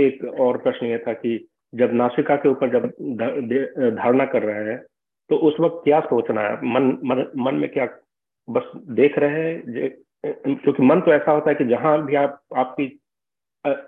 एक 0.00 0.24
और 0.40 0.58
प्रश्न 0.58 0.86
ये 0.86 0.98
था 0.98 1.12
कि 1.12 1.48
जब 1.72 1.92
नासिका 1.92 2.36
के 2.36 2.48
ऊपर 2.48 2.70
जब 2.70 2.86
धारणा 3.96 4.24
कर 4.24 4.42
रहे 4.42 4.70
हैं 4.70 4.78
तो 5.30 5.36
उस 5.38 5.56
वक्त 5.60 5.80
क्या 5.84 6.00
सोचना 6.00 6.40
है? 6.40 6.54
मन 6.64 6.86
मन 7.04 7.24
मन 7.36 7.54
में 7.54 7.68
क्या 7.70 7.86
बस 8.48 8.70
देख 8.92 9.18
रहे 9.18 9.42
हैं? 9.42 9.90
क्योंकि 10.26 10.82
मन 10.82 11.00
तो 11.00 11.12
ऐसा 11.12 11.32
होता 11.32 11.50
है 11.50 11.56
कि 11.56 11.64
जहाँ 11.64 12.04
भी 12.06 12.14
आप, 12.14 12.40
आपकी 12.56 12.86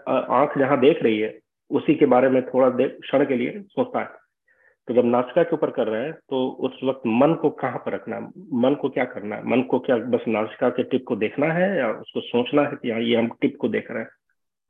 आँख 0.09 0.59
जहाँ 0.59 0.81
देख 0.81 1.03
रही 1.03 1.21
है 1.21 1.39
उसी 1.71 1.95
के 1.95 2.07
बारे 2.07 2.29
में 2.31 2.43
थोड़ा 2.47 2.71
देर 2.71 2.89
क्षण 2.89 3.27
के 3.27 3.37
लिए 3.37 3.63
सोचता 3.63 4.01
है। 4.01 4.09
तो 4.89 4.95
जब 4.95 5.05
नासिका 5.05 5.43
के 5.43 5.55
ऊपर 5.55 5.71
कर 5.71 5.87
रहे 5.87 6.05
हैं 6.05 6.13
तो 6.13 6.49
उस 6.49 6.81
वक्त 6.85 7.03
मन 7.07 7.35
को 7.35 7.51
कहाँ 7.51 7.79
पर 7.79 7.93
रखना 7.93 8.17
है? 8.17 8.23
मन 8.53 8.75
को 8.75 8.89
क्या 8.89 9.05
करना 9.05 9.37
है? 9.37 9.47
मन 9.47 9.63
को 9.63 9.79
क्या 9.79 9.97
बस 9.97 10.25
नासिका 10.29 10.69
के 10.69 10.83
टिप 10.83 11.05
को 11.09 11.17
देखना 11.17 11.47
है 11.47 11.79
या 11.79 11.91
उसको 11.91 12.21
सोचना 12.21 12.63
है 12.63 12.77
कि 12.83 12.91
हाँ 12.91 13.01
ये 13.01 13.17
हम 13.17 13.29
टिप 13.41 13.57
को 13.61 13.69
देख 13.69 13.91
रहे 13.91 14.03
हैं? 14.03 14.11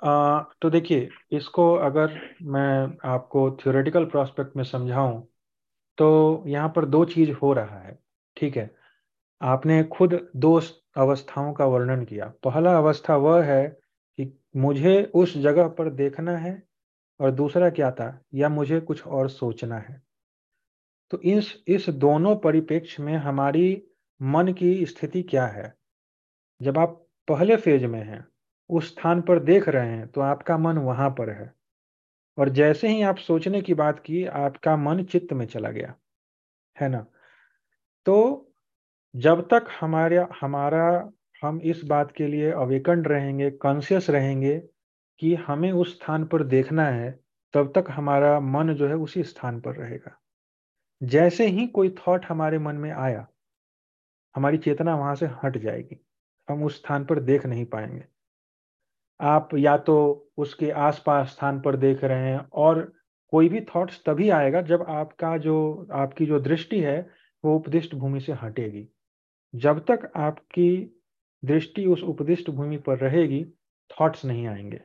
आ, 0.02 0.40
तो 0.62 0.70
देखिए 0.70 1.08
इसको 1.32 1.74
अगर 1.74 2.18
मैं 2.42 2.96
आपको 3.04 3.50
थियोरेटिकल 3.50 4.04
प्रोस्पेक्ट 4.04 4.56
में 4.56 4.64
समझाऊं 4.64 5.20
तो 5.98 6.42
यहाँ 6.46 6.72
पर 6.76 6.84
दो 6.84 7.04
चीज़ 7.04 7.32
हो 7.32 7.52
रहा 7.52 7.78
है 7.78 7.98
ठीक 8.36 8.56
है? 8.56 8.70
आपने 9.42 9.82
खुद 9.84 10.28
दो 10.36 10.61
अवस्थाओं 10.96 11.52
का 11.52 11.64
वर्णन 11.64 12.04
किया। 12.04 12.32
पहला 12.44 12.76
अवस्था 12.78 13.16
वह 13.16 13.42
है 13.44 13.80
मुझे 14.57 15.12
उस 15.14 15.38
जगह 15.38 15.68
पर 15.68 15.90
देखना 15.90 16.36
है 16.36 16.62
और 17.20 17.30
दूसरा 17.30 17.70
क्या 17.70 17.90
था? 17.90 18.24
या 18.34 18.48
मुझे 18.48 18.80
कुछ 18.80 19.07
और 19.07 19.28
सोचना 19.28 19.78
है? 19.78 20.03
तो 21.11 21.20
इस 21.20 21.64
इस 21.68 21.88
दोनों 21.88 22.36
परिप्रेक्ष्य 22.36 23.03
में 23.03 23.16
हमारी 23.16 23.82
मन 24.22 24.53
की 24.53 24.86
स्थिति 24.86 25.22
क्या 25.22 25.46
है? 25.46 25.74
जब 26.62 26.78
आप 26.78 27.07
पहले 27.28 27.57
फ़ेज़ 27.57 27.86
में 27.86 28.03
हैं, 28.03 28.26
उस 28.70 28.88
स्थान 28.88 29.22
पर 29.22 29.38
देख 29.38 29.68
रहे 29.68 29.88
हैं 29.88 30.09
तो 30.09 30.20
आपका 30.20 30.59
मन 30.59 30.78
वहाँ 30.78 31.11
पर 31.11 31.30
है। 31.30 31.55
और 32.38 32.48
जैसे 32.48 32.88
ही 32.88 33.03
आप 33.03 33.16
सोचने 33.16 33.62
की 33.62 33.74
बात 33.74 34.01
की, 34.01 34.24
आपका 34.24 34.76
मन 34.76 35.05
चित्त 35.05 35.32
में 35.32 35.46
चला 35.46 35.70
गया। 35.70 35.94
है 36.80 36.88
ना? 36.88 37.07
तो 38.07 38.46
जब 39.16 39.48
तक 39.48 39.66
हमारा 39.80 40.28
हमारा 40.40 41.12
हम 41.43 41.61
इस 41.61 41.84
बात 41.84 42.12
के 42.12 42.26
लिए 42.26 42.51
अवेकंड 42.51 43.09
रहेंगे 43.09 43.51
कॉन्शियस 43.51 44.11
रहेंगे 44.11 44.59
कि 45.18 45.34
हमें 45.34 45.72
उस 45.72 45.95
स्थान 45.95 46.24
पर 46.24 46.43
देखना 46.43 46.86
है, 46.86 47.20
तब 47.55 47.72
तक 47.74 47.84
हमारा 47.91 48.41
मन 48.41 48.74
जो 48.74 48.88
है 48.88 48.95
उसी 48.95 49.22
स्थान 49.22 49.61
पर 49.61 49.74
रहेगा। 49.76 50.16
जैसे 51.03 51.47
ही 51.47 51.66
कोई 51.66 51.95
थॉट 51.99 52.24
हमारे 52.24 52.59
मन 52.59 52.74
में 52.74 52.91
आया, 52.91 53.26
हमारी 54.36 54.59
चेतना 54.59 54.97
वहाँ 54.97 55.14
से 55.14 55.26
हट 55.45 55.57
जाएगी। 55.59 56.01
हम 56.49 56.64
उस 56.64 56.76
स्थान 56.76 57.05
पर 57.05 57.20
देख 57.20 57.47
नहीं 57.47 57.64
पाएँगे। 57.64 58.05
आप 59.20 59.49
या 59.55 59.76
तो 59.76 60.28
उसके 60.36 60.70
आसपास 60.70 61.28
स्थान 61.28 61.61
पर 61.61 61.76
देख 61.76 62.05
रहे 62.05 62.30
हैं 62.30 62.49
और 62.53 62.93
कोई 63.28 63.49
भी 63.49 63.61
थॉट्स 63.61 64.03
तभी 64.07 64.30
आएगा 64.30 64.62
जब 64.62 64.84
आपका 64.88 65.36
जो, 65.36 65.88
आपकी 65.93 66.26
जो 66.26 66.41
दृष्टि 66.41 66.80
है, 66.80 67.11
वो 67.45 67.57
उपदिष्ट 67.57 67.95
भूमि 67.95 68.20
से 68.20 68.32
हटेगी। 68.32 68.88
जब 69.55 69.84
तक 69.84 70.11
आपकी 70.16 70.99
दृष्टि 71.45 71.86
उस 71.86 72.03
उपदिष्ट 72.03 72.51
भूमि 72.51 72.76
पर 72.76 72.99
रहेगी 72.99 73.45
थॉट्स 74.01 74.24
नहीं 74.24 74.47
आएँगे। 74.47 74.80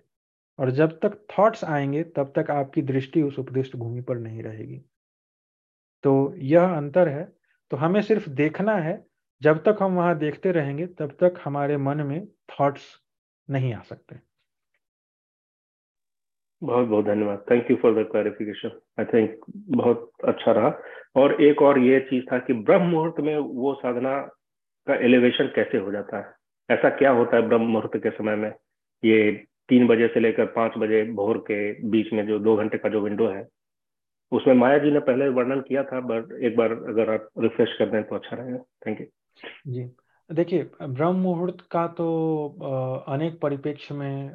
और 0.60 0.72
जब 0.72 0.92
तक 0.92 1.28
थॉट्स 1.40 1.64
आएँगे, 1.64 2.04
तब 2.04 2.34
तक 2.36 2.52
आपकी 2.52 2.82
दृष्टि 2.82 3.22
उस 3.22 3.40
उपदिष्ट 3.40 3.76
भूमि 3.76 4.02
पर 4.02 4.18
नहीं 4.18 4.44
रहेगी। 4.44 4.82
तो 6.04 6.34
यह 6.38 6.64
अंतर 6.64 7.08
है। 7.08 7.36
तो 7.72 7.78
हमें 7.78 8.02
सिर्फ़ 8.02 8.30
देखना 8.30 8.76
है। 8.76 9.06
जब 9.42 9.64
तक 9.64 9.78
हम 9.82 9.96
वहाँ 9.96 10.18
देखते 10.18 10.52
रहेंगे, 10.52 10.88
तब 10.88 11.12
तक 11.12 11.34
हमारे 11.44 11.78
मन 11.78 11.98
में 11.98 12.28
थॉट्स 12.28 13.02
नहीं 13.50 13.74
आ 13.74 13.82
सकते। 13.82 14.20
बहुत 16.64 16.88
बहुत 16.88 17.06
धन्यवाद। 17.06 17.46
Thank 17.52 17.72
you 17.72 17.78
for 17.78 18.04
the 18.04 18.08
clarification 18.08 18.80
I 19.00 19.06
think 19.06 19.46
बहुत 19.58 20.12
अच्छा 20.26 20.52
रहा। 20.52 20.82
और 21.16 21.42
एक 21.42 21.62
और 21.62 21.80
ये 21.80 22.00
चीज़ 22.00 22.26
था 22.32 22.40
कि 22.40 22.54
ब्रह्म 22.54 22.82
मुहूर्त 22.82 23.20
में 23.20 23.38
वो 23.38 23.74
साधना 23.74 24.22
का 24.88 24.96
एलिवेशन 24.96 25.48
कैसे 25.48 25.78
हो 25.78 25.92
जाता 25.92 26.18
है? 26.18 26.35
ऐसा 26.70 26.90
क्या 26.92 27.12
होता 27.12 27.36
है 27.38 27.48
ब्रह्म 27.48 27.66
मुहूर्त 27.68 27.98
के 28.04 28.10
समय 28.12 28.36
में? 28.36 28.50
ये 29.04 29.32
तीन 29.70 29.88
बजे 29.88 30.08
से 30.08 30.20
लेकर 30.20 30.46
पाँच 30.52 30.78
बजे 30.78 31.04
भोर 31.14 31.38
के 31.48 31.58
बीच 31.90 32.12
में 32.14 32.26
जो 32.28 32.40
दो 32.40 32.56
घंटे 32.58 32.78
का 32.78 32.90
जो 32.90 33.02
विंडो 33.02 33.28
है, 33.28 33.46
उसमें 34.32 34.54
माया 34.56 34.78
जी 34.78 34.92
ने 34.92 35.00
पहले 35.02 35.28
वर्णन 35.32 35.62
किया 35.62 35.84
था 35.84 36.00
बट 36.02 36.32
एक 36.44 36.56
बार 36.58 36.72
अगर 36.72 37.14
आप 37.14 37.30
रिफ्रेश 37.40 37.76
कर 37.80 37.90
दें 37.90 38.04
तो 38.04 38.16
अच्छा 38.16 38.36
रहेगा। 38.36 38.58
Thank 38.88 39.02
you 39.02 39.08
ji. 39.74 39.84
देखिए, 40.30 40.64
ब्रह्म 40.82 41.16
मुहूर्त 41.16 41.58
का 41.72 41.86
तो 41.98 43.04
अनेक 43.08 43.40
परिप्रेक्ष्य 43.42 43.96
में 43.96 44.32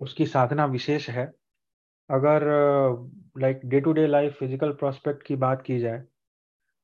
उसकी 0.00 0.26
साधना 0.26 0.64
विशेष 0.66 1.08
है। 1.10 1.24
अगर 2.10 2.44
like 3.38 3.60
day 3.64 3.80
to 3.80 3.92
day 3.92 4.06
life 4.06 4.38
physical 4.38 4.72
prospect 4.74 5.22
की 5.22 5.36
बात 5.38 5.62
की 5.62 5.78
जाए 5.78 6.02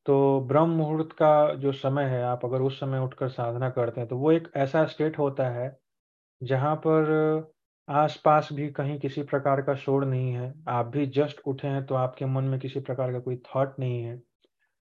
तो 0.08 0.40
ब्रह्म 0.48 0.70
मुहूर्त 0.70 1.12
का 1.12 1.54
जो 1.54 1.72
समय 1.74 2.04
है, 2.04 2.22
आप 2.24 2.44
अगर 2.44 2.60
उस 2.62 2.78
समय 2.80 2.98
उठकर 2.98 3.28
साधना 3.30 3.68
करते 3.70 4.00
हैं 4.00 4.08
तो 4.10 4.16
वो 4.18 4.30
एक 4.32 4.48
ऐसा 4.56 4.84
स्टेट 4.86 5.18
होता 5.18 5.48
है, 5.50 5.76
जहाँ 6.40 6.74
पर 6.86 7.52
आसपास 7.88 8.48
भी 8.52 8.68
कहीं 8.72 8.98
किसी 9.00 9.22
प्रकार 9.24 9.62
का 9.62 9.74
शोर 9.76 10.04
नहीं 10.06 10.32
है। 10.32 10.52
आप 10.68 10.86
भी 10.86 11.06
जस्ट 11.08 11.40
उठे 11.48 11.68
हैं 11.68 11.84
तो 11.86 11.94
आपके 11.96 12.26
मन 12.26 12.44
में 12.44 12.58
किसी 12.60 12.80
प्रकार 12.80 13.12
का 13.12 13.18
कोई 13.20 13.36
थॉट 13.46 13.78
नहीं 13.80 14.02
है। 14.02 14.16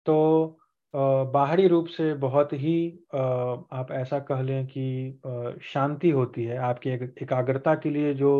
तो 0.06 0.58
बाहरी 0.94 1.68
रूप 1.68 1.88
से 1.88 2.14
बहुत 2.20 2.54
ही 2.54 2.76
आप 3.14 3.88
ऐसा 3.94 4.20
कह 4.32 4.42
लें 4.42 4.68
कि 4.68 5.20
शांति 5.64 6.10
होती 6.12 6.44
है। 6.46 6.58
आपकी 6.60 6.90
एकाग्रता 7.24 7.76
के 7.76 7.90
लिए 7.90 8.14
जो 8.16 8.32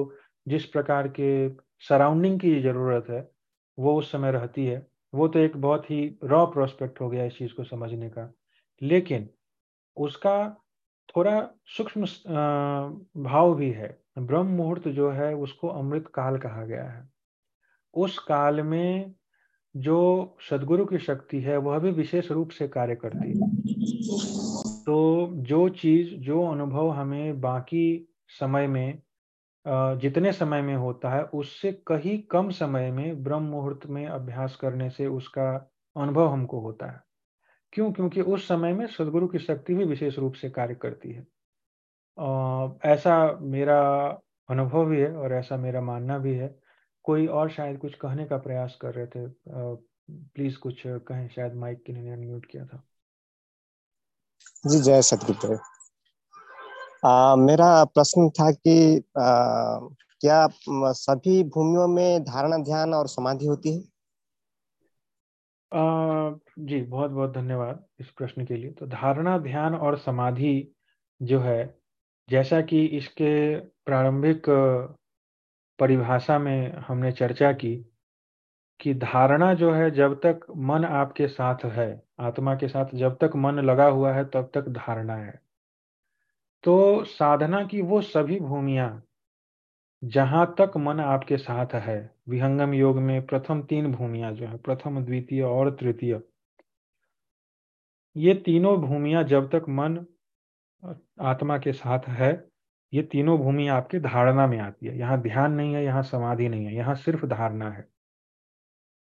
जिस 0.48 0.66
प्रकार 0.68 1.08
के 1.20 1.50
सराउंडिंग 1.90 2.40
की 2.40 2.60
ज़रूरत 2.62 3.10
है, 3.10 3.28
वो 3.78 3.98
उस 4.00 4.12
समय 4.12 4.32
रहती 4.32 4.66
है। 4.66 4.89
वो 5.14 5.28
तो 5.28 5.40
एक 5.40 5.58
बहुत 5.58 5.92
ही 5.92 6.18
रॉ 6.24 6.46
प्रोस्पेक्ट 6.46 7.02
हो 7.02 7.10
गया 7.10 7.26
इस 7.26 7.38
चीज़ 7.38 7.54
को 7.54 7.64
समझने 7.64 8.10
का। 8.10 8.34
लेकिन 8.82 9.30
उसका 9.98 10.58
थोड़ा 11.16 11.50
सूक्ष्म 11.66 12.06
भाव 13.24 13.56
भी 13.56 13.72
है। 13.72 14.02
ब्रह्म 14.18 14.46
मुहूर्त 14.46 14.88
जो 14.88 15.12
है, 15.12 15.36
उसको 15.36 15.68
अमृत 15.68 16.08
काल 16.14 16.38
कहा 16.38 16.66
गया 16.66 16.90
है। 16.90 17.10
उस 17.94 18.20
काल 18.20 18.62
में 18.62 19.14
जो 19.78 20.38
सदगुरु 20.50 20.86
की 20.86 20.98
शक्ति 20.98 21.40
है, 21.42 21.58
वह 21.58 21.80
भी 21.80 21.92
विशेष 21.92 22.32
रूप 22.32 22.50
से 22.50 22.68
कार्य 22.68 22.96
करती 22.96 23.32
है। 23.32 23.50
तो 24.86 25.30
जो 25.34 25.70
चीज़, 25.70 26.16
जो 26.16 26.46
अनुभव 26.48 26.90
हमें 26.90 27.42
बाकी 27.42 28.14
समय 28.28 28.68
में 28.68 29.02
जितने 29.68 30.34
समय 30.34 30.62
में 30.62 30.76
होता 30.76 31.10
है, 31.10 31.24
उससे 31.24 31.72
कहीं 31.88 32.24
कम 32.24 32.50
समय 32.50 32.92
में 32.92 33.24
ब्रह्म 33.24 33.44
मुहूर्त 33.44 33.86
में 33.86 34.06
अभ्यास 34.08 34.56
करने 34.56 34.90
से 34.90 35.08
उसका 35.08 35.72
अनुभव 35.98 36.28
हमको 36.28 36.60
होता 36.60 36.92
है। 36.92 37.02
क्यों? 37.74 37.92
क्योंकि 37.92 38.22
उस 38.22 38.48
समय 38.48 38.74
में 38.74 38.88
सदगुरु 38.88 39.28
की 39.28 39.40
शक्ति 39.40 39.74
भी 39.74 39.84
विशेष 39.84 40.20
रूप 40.20 40.34
से 40.34 40.50
कार्य 40.50 40.76
करती 40.76 41.12
है। 41.12 41.22
ऐसा 42.86 43.38
मेरा 43.42 44.08
अनुभव 44.50 44.86
भी 44.86 45.02
है 45.02 45.16
और 45.16 45.34
ऐसा 45.34 45.58
मेरा 45.58 45.82
मानना 45.82 46.18
भी 46.18 46.34
है। 46.36 46.60
कोई 47.04 47.28
और 47.28 47.50
शायद 47.50 47.78
कुछ 47.78 47.96
कहने 47.96 48.26
का 48.26 48.38
प्रयास 48.38 48.78
कर 48.82 48.94
रहे 48.94 49.08
थे। 49.08 49.28
प्लीज़ 50.12 50.58
कुछ 50.58 50.84
कहें, 50.88 51.30
शायद 51.30 51.54
माइक 51.54 51.84
के 51.86 51.94
अनम्यूट 51.94 52.46
किया 52.46 52.66
था। 52.66 52.84
जी, 54.68 54.80
जय 54.80 55.02
सतगुरुदेव 57.06 57.46
मेरा 57.46 57.84
प्रश्न 57.84 58.30
था 58.30 58.52
कि 58.52 58.98
आ, 58.98 59.80
क्या 60.22 60.48
सभी 60.92 61.44
भूमियों 61.44 61.88
में 61.88 62.24
धारणा 62.24 62.58
ध्यान 62.58 62.94
और 62.94 63.08
समाधि 63.08 63.46
होती 63.46 63.76
है? 63.76 63.82
आ, 65.74 66.32
जी 66.60 66.82
बहुत 66.82 67.12
बहुत 67.12 67.34
धन्यवाद 67.34 67.86
इस 68.00 68.10
प्रश्न 68.10 68.46
के 68.46 68.56
लिए। 68.56 68.72
तो 68.72 68.88
धारणा 68.88 69.38
ध्यान 69.38 69.76
और 69.76 69.98
समाधि 69.98 70.76
जो 71.22 71.40
है 71.40 71.80
जैसा 72.30 72.62
कि 72.62 72.86
इसके 72.86 73.60
प्रारंभिक 73.60 74.44
परिभाषा 75.80 76.40
में 76.40 76.78
हमने 76.78 77.12
चर्चा 77.12 77.52
की 77.52 77.86
कि 78.80 78.94
धारणा 78.94 79.54
जो 79.54 79.74
है 79.74 79.92
जब 79.92 80.20
तक 80.26 80.40
मन 80.58 80.86
आपके 80.86 81.28
साथ 81.28 81.66
है 81.66 82.04
आत्मा 82.20 82.56
के 82.56 82.68
साथ 82.68 82.86
जब 82.94 83.18
तक 83.22 83.32
मन 83.36 83.60
लगा 83.60 83.86
हुआ 83.86 84.14
है 84.14 84.26
तब 84.26 84.52
तक 84.54 84.68
धारणा 84.68 85.16
है। 85.16 85.49
तो 86.64 87.04
साधना 87.04 87.64
की 87.66 87.82
वो 87.82 88.02
सभी 88.02 88.40
भूमिया, 88.40 89.02
जहाँ 90.04 90.56
तक 90.58 90.72
मन 90.78 91.00
आपके 91.00 91.38
साथ 91.38 91.74
है, 91.74 92.16
विहंगम 92.30 92.74
योग 92.74 92.98
में 92.98 93.26
प्रथम 93.26 93.62
तीन 93.62 93.92
भूमिया 93.92 94.32
जो 94.32 94.48
है, 94.48 94.58
प्रथम, 94.58 95.00
द्वितीय 95.06 95.42
और 95.42 95.72
तृतीय। 95.76 96.22
ये 98.16 98.34
तीनों 98.34 98.78
भूमिया 98.82 99.24
जब 99.24 99.50
तक 99.50 99.66
मन, 99.70 100.06
आत्मा 101.20 101.58
के 101.58 101.74
साथ 101.74 102.08
है, 102.08 102.50
ये 102.94 103.04
तीनों 103.04 103.38
भूमि 103.40 103.68
आपके 103.68 104.00
धारणा 104.00 104.48
में 104.48 104.60
आती 104.60 104.88
है। 104.88 104.98
यहाँ 104.98 105.22
ध्यान 105.22 105.52
नहीं 105.52 105.74
है, 105.74 105.84
यहाँ 105.84 106.04
समाधि 106.04 106.50
नहीं 106.50 106.66
है, 106.66 106.76
यहाँ 106.76 106.96
सिर्फ़ 106.96 107.26
धारणा 107.26 107.70
है। 107.70 107.88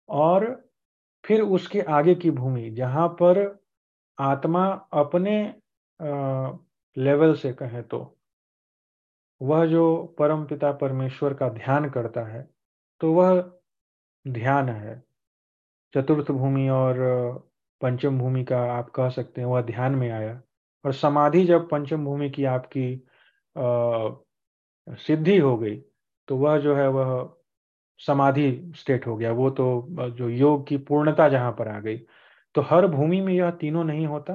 और 0.09 0.69
फिर 1.23 1.41
उसके 1.41 1.81
आगे 1.81 2.15
की 2.15 2.31
भूमि, 2.31 2.69
जहाँ 2.69 3.07
पर 3.07 3.61
आत्मा 4.19 4.67
अपने 4.93 5.55
लेवल 6.97 7.33
से 7.35 7.51
कहें 7.53 7.81
तो। 7.83 7.99
वह 9.41 9.65
जो 9.65 10.15
परम 10.19 10.43
पिता 10.45 10.71
परमेश्वर 10.71 11.33
का 11.33 11.49
ध्यान 11.49 11.89
करता 11.89 12.21
है 12.23 12.41
तो 13.01 13.11
वह 13.13 13.41
ध्यान 14.25 14.69
है। 14.69 15.01
चतुर्थ 15.93 16.31
भूमि 16.31 16.67
और 16.69 16.97
पंचम 17.81 18.19
भूमि 18.19 18.43
का 18.43 18.59
आप 18.73 18.89
कह 18.89 19.09
सकते 19.09 19.41
हैं, 19.41 19.47
वह 19.47 19.61
ध्यान 19.61 19.95
में 19.95 20.09
आया। 20.11 20.41
और 20.85 20.93
समाधि 20.93 21.45
जब 21.45 21.67
पंचम 21.69 22.05
भूमि 22.05 22.29
की 22.29 22.45
आपकी 22.45 23.03
सिद्धि 24.87 25.37
हो 25.37 25.57
गई 25.57 25.75
तो 26.27 26.37
वह 26.37 26.57
जो 26.59 26.75
है, 26.75 26.87
वह 26.89 27.33
समाधि 27.99 28.73
स्टेट 28.75 29.07
हो 29.07 29.15
गया। 29.17 29.31
वो 29.31 29.49
तो 29.51 29.87
जो 30.11 30.29
योग 30.29 30.67
की 30.67 30.77
पूर्णता 30.79 31.27
जहाँ 31.29 31.51
पर 31.51 31.67
आ 31.67 31.79
गई। 31.79 31.97
तो 32.55 32.61
हर 32.61 32.87
भूमि 32.87 33.21
में 33.21 33.33
यह 33.33 33.51
तीनों 33.51 33.83
नहीं 33.83 34.07
होता 34.07 34.33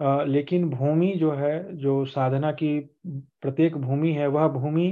लेकिन 0.00 0.68
भूमि 0.70 1.12
जो 1.18 1.30
है, 1.32 1.76
जो 1.76 2.04
साधना 2.06 2.50
की 2.54 2.78
प्रत्येक 3.06 3.76
भूमि 3.78 4.12
है, 4.12 4.26
वह 4.28 4.48
भूमि 4.50 4.88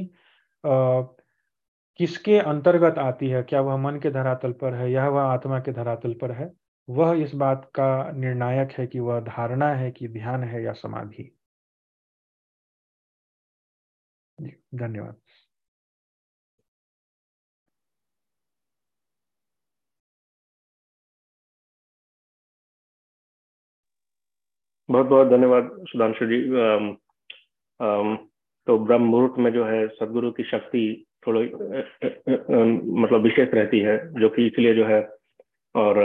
किसके 2.00 2.38
अंतर्गत 2.40 2.98
आती 2.98 3.28
है? 3.28 3.42
क्या 3.42 3.60
वह 3.60 3.76
मन 3.78 3.98
के 4.02 4.10
धरातल 4.10 4.52
पर 4.54 4.74
है 4.74 4.90
या 4.92 5.08
वह 5.08 5.22
आत्मा 5.24 5.58
के 5.60 5.72
धरातल 5.72 6.14
पर 6.22 6.32
है? 6.32 6.52
वह 6.88 7.14
इस 7.22 7.34
बात 7.36 7.64
का 7.76 7.88
निर्णायक 8.12 8.72
है 8.78 8.86
कि 8.86 9.00
वह 9.00 9.20
धारणा 9.22 9.70
है 9.74 9.90
कि 9.92 10.08
ध्यान 10.10 10.44
है 10.44 10.62
या 10.64 10.72
समाधि। 10.74 11.30
धन्यवाद। 14.74 15.23
बहुत 24.88 25.06
बहुत 25.06 25.28
धन्यवाद 25.28 25.70
सुधांशु 25.88 26.26
जी। 26.26 26.38
आम, 26.60 26.96
आम, 27.80 28.16
तो 28.66 28.78
ब्रह्म 28.78 29.02
मुहूर्त 29.02 29.38
में 29.38 29.52
जो 29.52 29.64
है 29.64 29.86
सदगुरु 29.88 30.30
की 30.30 30.42
शक्ति 30.42 31.04
थोड़ी 31.26 31.44
मतलब 33.02 33.20
विशेष 33.20 33.48
रहती 33.54 33.78
है 33.78 33.96
जो 34.20 34.28
कि 34.28 34.46
इसलिए 34.46 34.74
जो 34.74 34.84
है 34.86 35.00
और 35.74 35.98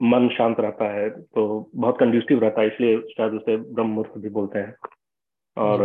मन 0.00 0.28
शांत 0.28 0.60
रहता 0.60 0.88
है 0.94 1.08
तो 1.10 1.70
बहुत 1.74 1.98
कंड्यूसिव 1.98 2.40
रहता 2.40 2.60
है 2.60 2.66
इसलिए 2.66 3.00
शायद 3.00 3.32
उसे 3.32 3.56
ब्रह्म 3.56 3.88
मुहूर्त 3.88 4.18
भी 4.18 4.28
बोलते 4.28 4.58
हैं। 4.58 4.74
और 5.56 5.82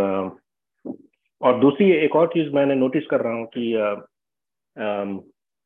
और 1.42 1.60
दूसरी 1.60 1.92
एक 1.92 2.16
और 2.16 2.28
चीज़ 2.28 2.54
मैंने 2.54 2.76
नोटिस 2.76 3.06
कर 3.06 3.22
रहा 3.22 3.34
हूँ 3.34 3.46
कि 3.58 3.74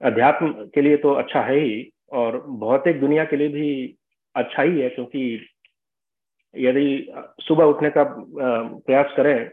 अध्यात्म 0.01 0.51
के 0.75 0.81
लिए 0.81 0.97
तो 0.97 1.13
अच्छा 1.13 1.41
है 1.41 1.59
ही 1.59 1.91
और 2.11 2.41
भौतिक 2.59 2.99
दुनिया 2.99 3.23
के 3.25 3.35
लिए 3.35 3.47
भी 3.47 3.95
अच्छा 4.35 4.61
ही 4.61 4.79
है 4.79 4.89
क्योंकि 4.89 5.49
यदि 6.55 7.13
सुबह 7.41 7.63
उठने 7.65 7.89
का 7.89 8.03
प्रयास 8.09 9.13
करें 9.17 9.49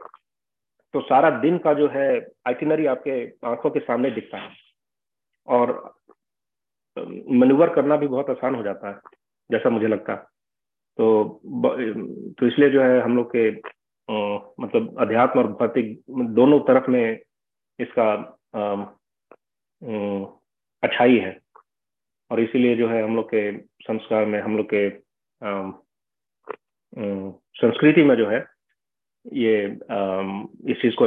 तो 0.95 1.01
सारा 1.03 1.31
दिन 1.41 1.59
का 1.65 1.73
जो 1.75 1.89
है 1.89 2.09
आइटिनरी 2.49 2.87
आपके 2.87 3.13
आँखों 3.49 3.71
के 3.71 3.81
सामने 3.81 4.11
दिखता 4.11 4.39
है। 4.39 4.49
और 5.49 5.71
मनूवर 6.97 7.75
करना 7.75 7.97
भी 7.97 8.07
बहुत 8.09 8.31
आसान 8.31 8.55
हो 8.55 8.63
जाता 8.63 8.89
है, 8.89 8.99
जैसा 9.51 9.71
मुझे 9.71 9.87
लगता 9.87 10.13
है। 10.13 10.19
तो 10.99 11.41
तो 12.39 12.47
इसलिए 12.47 12.71
जो 12.71 12.83
है 12.83 13.01
हम 13.01 13.17
लोग 13.17 13.31
के 13.37 13.51
मतलब 14.63 14.97
अध्यात्म 15.01 15.41
और 15.41 15.47
भौतिक 15.53 16.01
दोनों 16.35 16.59
तरफ़ 16.69 16.91
में 16.91 17.19
इसका 17.79 18.13
अच्छाई 20.83 21.17
है। 21.19 21.39
और 22.31 22.41
इसीलिए 22.41 22.77
जो 22.77 22.89
है 22.89 23.03
हम 23.05 23.17
लोग 23.17 23.29
के 23.35 23.51
संस्कार 23.59 24.27
में, 24.27 24.41
हम 24.41 24.57
लोग 24.57 24.67
के 24.75 24.89
संस्कृति 26.93 28.03
में 28.05 28.15
जो 28.17 28.29
है 28.29 28.39
ये 29.27 29.65
इस 30.73 30.81
चीज़ 30.83 30.95
को 30.95 31.07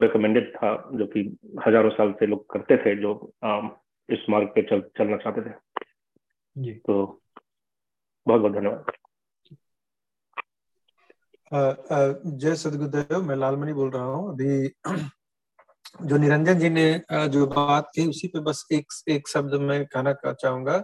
रिकमेंडेड 0.00 0.50
था 0.56 0.74
जो 0.94 1.06
कि 1.06 1.20
हज़ारों 1.66 1.90
साल 1.90 2.12
से 2.20 2.26
लोग 2.26 2.44
करते 2.52 2.76
थे 2.76 2.94
जो 3.00 3.12
इस 4.08 4.24
मार्ग 4.30 4.48
पे 4.54 4.62
चल 4.70 4.80
चलना 4.98 5.16
चाहते 5.16 5.40
थे। 5.40 5.54
जी। 6.56 6.72
तो 6.86 6.94
बहुत 8.26 8.40
बहुत 8.40 8.52
धन्यवाद। 8.52 8.92
जय 11.52 12.54
सदगुरुदेव 12.56 13.22
मैं 13.22 13.36
लालमणि 13.36 13.72
बोल 13.72 13.90
रहा 13.90 14.04
हूँ। 14.04 14.32
अभी 14.32 14.68
जो 16.06 16.16
निरंजन 16.16 16.58
जी 16.58 16.68
ने 16.70 16.86
जो 17.28 17.46
बात 17.46 17.90
की 17.94 18.06
उसी 18.08 18.28
पे 18.28 18.40
बस 18.40 18.66
एक 18.72 18.92
एक 19.10 19.28
शब्द 19.28 19.54
मैं 19.62 19.84
कहना 19.86 20.12
चाहूँगा। 20.32 20.78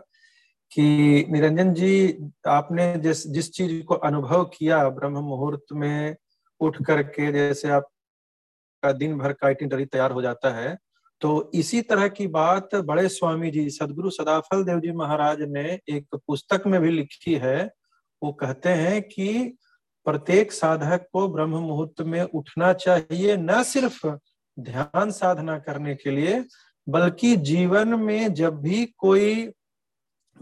कि 0.73 1.27
निरंजन 1.31 1.73
जी, 1.75 2.31
आपने 2.47 2.95
जिस 2.99 3.27
जिस 3.27 3.53
चीज़ 3.53 3.83
को 3.85 3.95
अनुभव 3.95 4.45
किया 4.55 4.89
ब्रह्म 4.91 5.19
मुहूर्त 5.25 5.73
में 5.73 6.17
उठ 6.61 6.83
करके, 6.83 7.31
जैसे 7.33 7.69
आपका 7.71 8.93
दिन 8.95 9.17
भर 9.19 9.33
का 9.33 9.47
आइटिनरी 9.47 9.85
तैयार 9.87 10.13
हो 10.13 10.23
जाता 10.23 10.55
है 10.55 10.77
तो 11.23 11.51
इसी 11.55 11.81
तरह 11.83 12.09
की 12.09 12.27
बात 12.29 12.75
बड़े 12.77 13.09
स्वामी 13.09 13.51
जी, 13.51 13.69
सदगुरु 13.71 14.11
सदाफल 14.11 14.65
देव 14.65 14.81
जी 14.81 14.93
महाराज 14.93 15.41
ने 15.43 15.79
एक 15.89 16.17
पुस्तक 16.17 16.67
में 16.67 16.81
भी 16.81 16.91
लिखी 16.91 17.35
है। 17.35 17.65
वो 18.23 18.33
कहते 18.33 18.69
हैं 18.71 19.01
कि 19.03 19.57
प्रत्येक 20.07 20.53
साधक 20.53 21.07
को 21.13 21.27
ब्रह्म 21.29 21.59
मुहूर्त 21.59 22.01
में 22.03 22.23
उठना 22.23 22.73
चाहिए, 22.75 23.37
न 23.37 23.63
सिर्फ़ 23.63 24.07
ध्यान 24.59 25.11
साधना 25.11 25.59
करने 25.59 25.95
के 25.95 26.11
लिए, 26.11 26.45
बल्कि 26.87 27.35
जीवन 27.39 27.95
में 28.01 28.35
जब 28.35 28.61
भी 28.63 28.85
कोई 28.99 29.51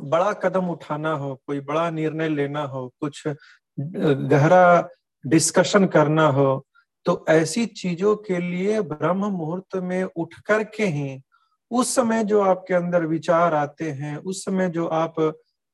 बड़ा 0.01 0.33
कदम 0.33 0.69
उठाना 0.71 1.13
हो, 1.13 1.35
कोई 1.47 1.61
बड़ा 1.61 1.89
निर्णय 1.91 2.29
लेना 2.29 2.63
हो, 2.63 2.93
कुछ 3.01 3.23
गहरा 3.79 4.89
डिस्कशन 5.25 5.87
करना 5.87 6.27
हो 6.27 6.65
तो 7.07 7.25
ऐसी 7.29 7.65
चीज़ों 7.67 8.15
के 8.17 8.39
लिए 8.39 8.81
ब्रह्म 8.81 9.27
मुहूर्त 9.27 9.77
में 9.77 10.03
उठ 10.05 10.35
करके 10.47 10.85
ही 10.87 11.21
उस 11.71 11.95
समय 11.95 12.25
जो 12.25 12.41
आपके 12.41 12.75
अंदर 12.75 13.07
विचार 13.07 13.55
आते 13.55 13.91
हैं, 13.91 14.17
उस 14.17 14.45
समय 14.45 14.69
जो 14.69 14.87
आप, 14.87 15.15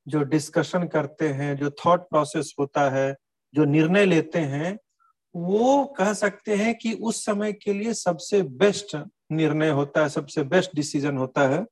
जो 0.07 0.23
डिस्कशन 0.23 0.87
करते 0.87 1.29
हैं, 1.29 1.57
जो 1.57 1.71
थॉट 1.71 2.01
प्रोसेस 2.01 2.55
होता 2.61 2.89
है, 2.91 3.17
जो 3.55 3.65
निर्णय 3.65 4.05
लेते 4.05 4.39
हैं, 4.39 4.79
वो 5.35 5.85
कह 5.99 6.13
सकते 6.13 6.55
हैं 6.55 6.75
कि 6.79 6.93
उस 6.93 7.25
समय 7.25 7.53
के 7.53 7.73
लिए 7.73 7.95
सबसे 7.95 8.43
बेस्ट 8.43 8.97
निर्णय 9.33 9.71
होता 9.71 10.03
है, 10.03 10.09
सबसे 10.09 10.43
बेस्ट 10.43 10.71
डिसीज़न 10.75 11.17
होता 11.17 11.49
है। 11.49 11.65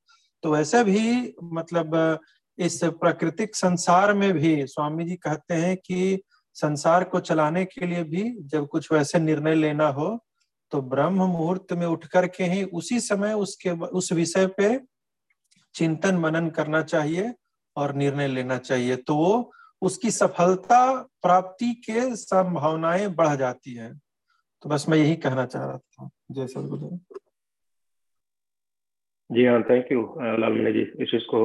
तो 0.43 0.51
वैसे 0.51 0.83
भी 0.83 1.33
मतलब 1.43 2.19
इस 2.59 2.79
प्राकृतिक 2.83 3.55
संसार 3.55 4.13
में 4.13 4.33
भी 4.33 4.65
स्वामी 4.67 5.03
जी 5.03 5.15
कहते 5.15 5.53
हैं 5.53 5.75
कि 5.77 6.21
संसार 6.53 7.03
को 7.03 7.19
चलाने 7.19 7.65
के 7.65 7.85
लिए 7.85 8.03
भी 8.03 8.23
जब 8.39 8.67
कुछ 8.67 8.91
वैसे 8.91 9.19
निर्णय 9.19 9.55
लेना 9.55 9.87
हो 9.87 10.07
तो 10.71 10.81
ब्रह्म 10.81 11.25
मुहूर्त 11.25 11.73
में 11.73 11.85
उठ 11.87 12.05
करके 12.05 12.43
ही 12.43 12.63
उसी 12.63 12.99
समय 12.99 13.33
उसके 13.33 13.69
उस 13.69 14.11
विषय 14.13 14.47
पे 14.47 14.79
चिंतन 15.75 16.15
मनन 16.15 16.49
करना 16.49 16.81
चाहिए 16.81 17.33
और 17.75 17.93
निर्णय 17.95 18.27
लेना 18.27 18.57
चाहिए। 18.57 18.95
तो 18.95 19.15
वो 19.15 19.51
उसकी 19.81 20.11
सफलता 20.11 20.81
प्राप्ति 21.21 21.73
के 21.85 22.15
संभावनाएँ 22.15 23.07
बढ़ 23.07 23.35
जाती 23.35 23.73
है। 23.73 23.93
तो 24.63 24.69
बस 24.69 24.85
मैं 24.89 24.97
यही 24.97 25.15
कहना 25.15 25.45
चाह 25.45 25.65
रहा 25.65 25.77
था। 25.77 26.09
जय 26.31 26.47
सदगुरु 26.47 26.97
जी 29.29 29.45
हाँ 29.45 29.61
थैंक 29.61 29.91
यू 29.91 30.01
लालमणि 30.21 30.71
जी। 30.73 30.81
इस 31.03 31.11
चीज़ 31.11 31.23
को 31.23 31.41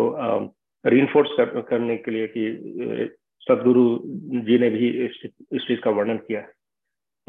रीइंफोर्स 0.84 1.30
कर, 1.36 1.60
करने 1.60 1.96
के 1.96 2.10
लिए 2.10 2.26
कि 2.36 3.16
सदगुरु 3.42 3.84
जी 4.46 4.58
ने 4.58 4.70
भी 4.70 4.88
इस 5.04 5.18
इस 5.24 5.62
चीज़ 5.68 5.80
का 5.80 5.90
वर्णन 5.90 6.16
किया 6.28 6.40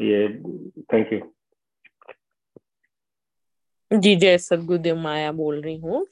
ये 0.00 0.28
थैंक 0.92 1.12
यू 1.12 1.20
जी 3.90 4.14
जय 4.16 4.38
सदगुरुदेव 4.38 4.96
माया 4.96 5.32
बोल 5.32 5.60
रही 5.62 5.76
हूँ। 5.76 6.06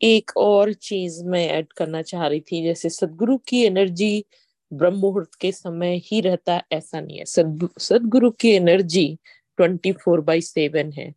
एक 0.00 0.30
और 0.36 0.72
चीज़ 0.72 1.22
मैं 1.24 1.46
ऐड 1.48 1.72
करना 1.72 2.02
चाह 2.02 2.26
रही 2.26 2.40
थी 2.40 2.62
जैसे 2.64 2.88
सदगुरु 2.90 3.36
की 3.48 3.62
एनर्जी 3.64 4.24
ब्रह्म 4.72 4.96
मुहूर्त 4.98 5.34
के 5.40 5.52
समय 5.52 5.96
ही 6.04 6.20
रहता 6.20 6.62
ऐसा 6.72 7.00
नहीं 7.00 7.18
है। 7.18 7.24
सदगुरु 7.24 8.30
की 8.30 8.50
energy 8.50 9.06
twenty 9.58 9.92
four 9.92 10.20
by 10.20 10.40
seven 10.40 10.92
है। 10.92 11.12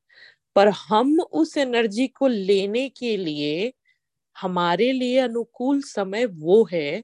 पर 0.55 0.67
हम 0.67 1.19
उस 1.19 1.57
एनर्जी 1.57 2.07
को 2.07 2.27
लेने 2.27 2.87
के 2.89 3.15
लिए 3.17 3.73
हमारे 4.37 4.91
लिए 4.93 5.19
अनुकूल 5.19 5.81
समय 5.83 6.25
वो 6.27 6.63
है, 6.73 7.03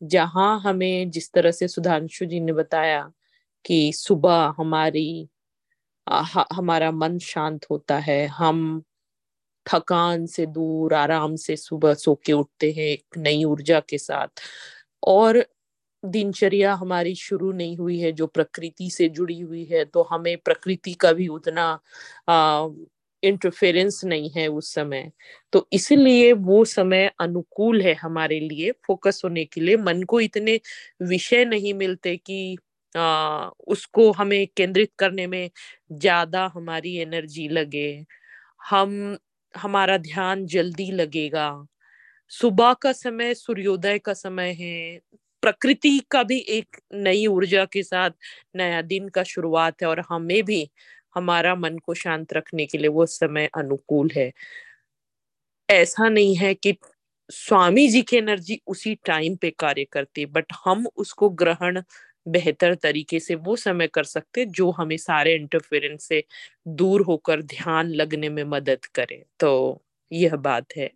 जहाँ 0.00 0.60
हमें 0.62 1.10
जिस 1.10 1.32
तरह 1.34 1.50
से 1.52 1.68
सुधांशु 1.68 2.26
जी 2.26 2.40
ने 2.40 2.52
बताया 2.54 3.02
कि 3.64 3.92
सुबह 3.96 4.54
हमारी 4.58 5.28
हमारा 6.52 6.90
मन 6.92 7.18
शांत 7.20 7.66
होता 7.70 7.98
है, 8.00 8.26
हम 8.28 8.82
थकान 9.66 10.26
से 10.26 10.46
दूर, 10.48 10.94
आराम 10.94 11.36
से 11.38 11.56
सुबह 11.56 11.94
सो 11.96 12.14
के 12.26 12.32
उठते 12.34 12.70
हैं 12.72 12.84
एक 12.86 13.18
नई 13.18 13.44
ऊर्जा 13.46 13.80
के 13.90 13.98
साथ। 13.98 14.42
और 15.02 15.44
दिनचर्या 16.02 16.74
हमारी 16.76 17.14
शुरू 17.16 17.52
नहीं 17.52 17.76
हुई 17.78 17.98
है, 18.00 18.12
जो 18.12 18.26
प्रकृति 18.28 18.90
से 18.92 19.08
जुड़ी 19.10 19.40
हुई 19.40 19.64
है 19.66 19.84
तो 19.86 20.02
हमें 20.12 20.36
प्रकृति 20.40 20.94
का 20.96 21.12
भी 21.14 21.28
उतना 21.30 21.72
इंटरफेरेंस 23.22 24.00
नहीं 24.04 24.30
है 24.32 24.46
उस 24.50 24.72
समय। 24.74 25.10
तो 25.52 25.66
इसलिए 25.72 26.32
वो 26.34 26.64
समय 26.66 27.10
अनुकूल 27.20 27.80
है 27.82 27.94
हमारे 27.96 28.40
लिए 28.40 28.72
फोकस 28.86 29.20
होने 29.24 29.44
के 29.46 29.60
लिए। 29.60 29.76
मन 29.78 30.02
को 30.04 30.20
इतने 30.20 30.58
विषय 31.04 31.44
नहीं 31.46 31.74
मिलते 31.76 32.16
कि 32.18 32.56
आ, 32.94 33.48
उसको 33.68 34.10
हमें 34.12 34.46
केंद्रित 34.56 34.90
करने 34.98 35.26
में 35.26 35.50
ज़्यादा 35.92 36.50
हमारी 36.54 36.96
एनर्जी 36.98 37.48
लगे। 37.50 37.88
हम 38.62 39.16
हमारा 39.54 39.96
ध्यान 40.00 40.46
जल्दी 40.48 40.90
लगेगा। 40.92 41.48
सुबह 42.30 42.72
का 42.82 42.92
समय 42.94 43.34
सूर्योदय 43.34 43.98
का 44.00 44.12
समय 44.14 44.52
है। 44.60 45.00
प्रकृति 45.42 45.98
का 46.10 46.22
भी 46.24 46.38
एक 46.50 46.76
नई 46.96 47.26
ऊर्जा 47.28 47.64
के 47.66 47.82
साथ 47.82 48.10
नया 48.56 48.82
दिन 48.84 49.08
का 49.10 49.22
शुरुआत 49.24 49.82
है 49.82 49.88
और 49.88 50.02
हमें 50.10 50.42
भी 50.44 50.68
हमारा 51.14 51.54
मन 51.54 51.78
को 51.78 51.94
शांत 51.94 52.32
रखने 52.32 52.66
के 52.66 52.78
लिए 52.78 52.88
वो 52.88 53.06
समय 53.06 53.48
अनुकूल 53.56 54.10
है। 54.16 54.32
ऐसा 55.70 56.08
नहीं 56.08 56.36
है 56.36 56.54
कि 56.54 56.76
स्वामी 57.30 57.88
जी 57.88 58.02
की 58.02 58.16
एनर्जी 58.16 58.60
उसी 58.66 58.94
टाइम 58.94 59.36
पे 59.36 59.50
कार्य 59.50 59.84
करती 59.84 60.26
बट 60.26 60.52
हम 60.64 60.86
उसको 60.96 61.28
ग्रहण 61.30 61.82
बेहतर 62.28 62.74
तरीके 62.74 63.20
से 63.20 63.34
वो 63.34 63.56
समय 63.56 63.86
कर 63.86 64.04
सकते 64.04 64.44
जो 64.46 64.70
हमें 64.70 64.96
सारे 64.96 65.34
इंटरफेरेंस 65.34 66.04
से 66.04 66.24
दूर 66.68 67.02
होकर 67.02 67.42
ध्यान 67.42 67.90
लगने 67.90 68.28
में 68.28 68.44
मदद 68.44 68.84
करे। 68.84 69.24
तो 69.40 69.82
यह 70.12 70.36
बात 70.36 70.76
है। 70.76 70.90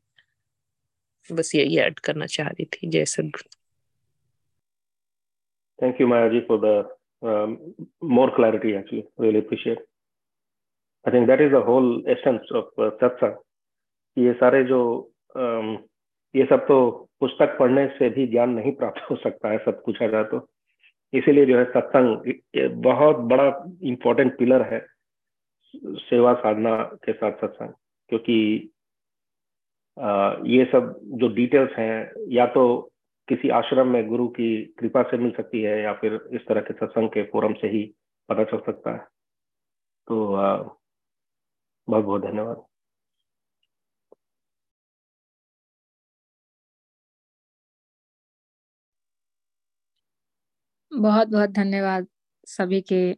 बस 1.33 1.55
यही 1.55 1.79
ऐड 1.79 1.99
करना 1.99 2.27
चाह 2.27 2.49
रही 2.49 2.65
थी। 2.65 2.89
जय 2.89 3.05
Sadguru. 3.05 3.49
Thank 5.83 6.01
you 6.01 6.07
Maya 6.07 6.29
ji 6.29 6.41
for 6.41 6.61
the 6.65 6.97
more 8.05 8.31
clarity 8.31 8.73
actually 8.73 9.05
really 9.21 9.39
appreciate 9.39 9.87
I 11.07 11.13
think 11.13 11.27
that 11.27 11.41
is 11.41 11.53
the 11.53 11.63
whole 11.67 12.05
essence 12.09 12.53
of 12.57 12.81
satsang 12.81 13.37
ये 14.17 14.33
सारे 14.33 14.63
जो 14.65 14.81
um, 15.37 15.77
ये 16.35 16.45
सब 16.45 16.67
तो 16.67 16.77
पुस्तक 17.21 17.57
पढ़ने 17.59 17.87
से 17.99 18.09
भी 18.11 18.27
ज्ञान 18.27 18.51
नहीं 18.51 18.73
प्राप्त 18.73 19.11
हो 19.11 19.17
सकता 19.17 19.51
है 19.51 19.59
सब 19.59 19.83
पूछा 19.85 20.07
जाए 20.07 20.25
तो। 20.25 20.47
इसीलिए 21.13 21.47
जो 21.47 21.59
है 21.59 21.65
सत्संग 21.65 22.33
बहुत 22.83 23.17
बड़ा 23.31 23.47
इम्पोर्टेंट 23.83 24.37
पिलर 24.39 24.63
है 24.73 24.81
सेवा 26.01 26.33
साधना 26.35 26.77
के 27.05 27.13
साथ 27.13 27.33
सत्संग 27.33 27.73
क्योंकि 28.11 28.39
ये 30.57 30.65
सब 30.65 30.95
जो 31.15 31.29
डिटेल्स 31.29 31.79
हैं 31.79 32.27
या 32.29 32.47
तो 32.47 32.67
किसी 33.29 33.49
आश्रम 33.49 33.89
में 33.89 34.07
गुरु 34.09 34.27
की 34.29 34.51
कृपा 34.79 35.03
से 35.03 35.19
मिल 35.19 35.31
सकती 35.31 35.63
है 35.63 35.81
या 35.83 35.93
फिर 35.93 36.21
इस 36.33 36.47
तरह 36.49 36.61
के 36.61 36.75
सत्संग 36.75 37.09
के 37.09 37.23
फोरम 37.23 37.53
से 37.53 37.69
ही 37.69 37.83
पता 38.29 38.45
चल 38.45 38.59
सकता 38.67 38.93
है। 38.93 38.99
तो 40.09 40.27
बहुत 41.89 42.05
बहुत 42.05 42.23
धन्यवाद। 42.23 42.67
बहुत 50.93 51.29
बहुत 51.29 51.51
धन्यवाद 51.51 52.07
सभी 52.47 52.81
के, 52.81 53.13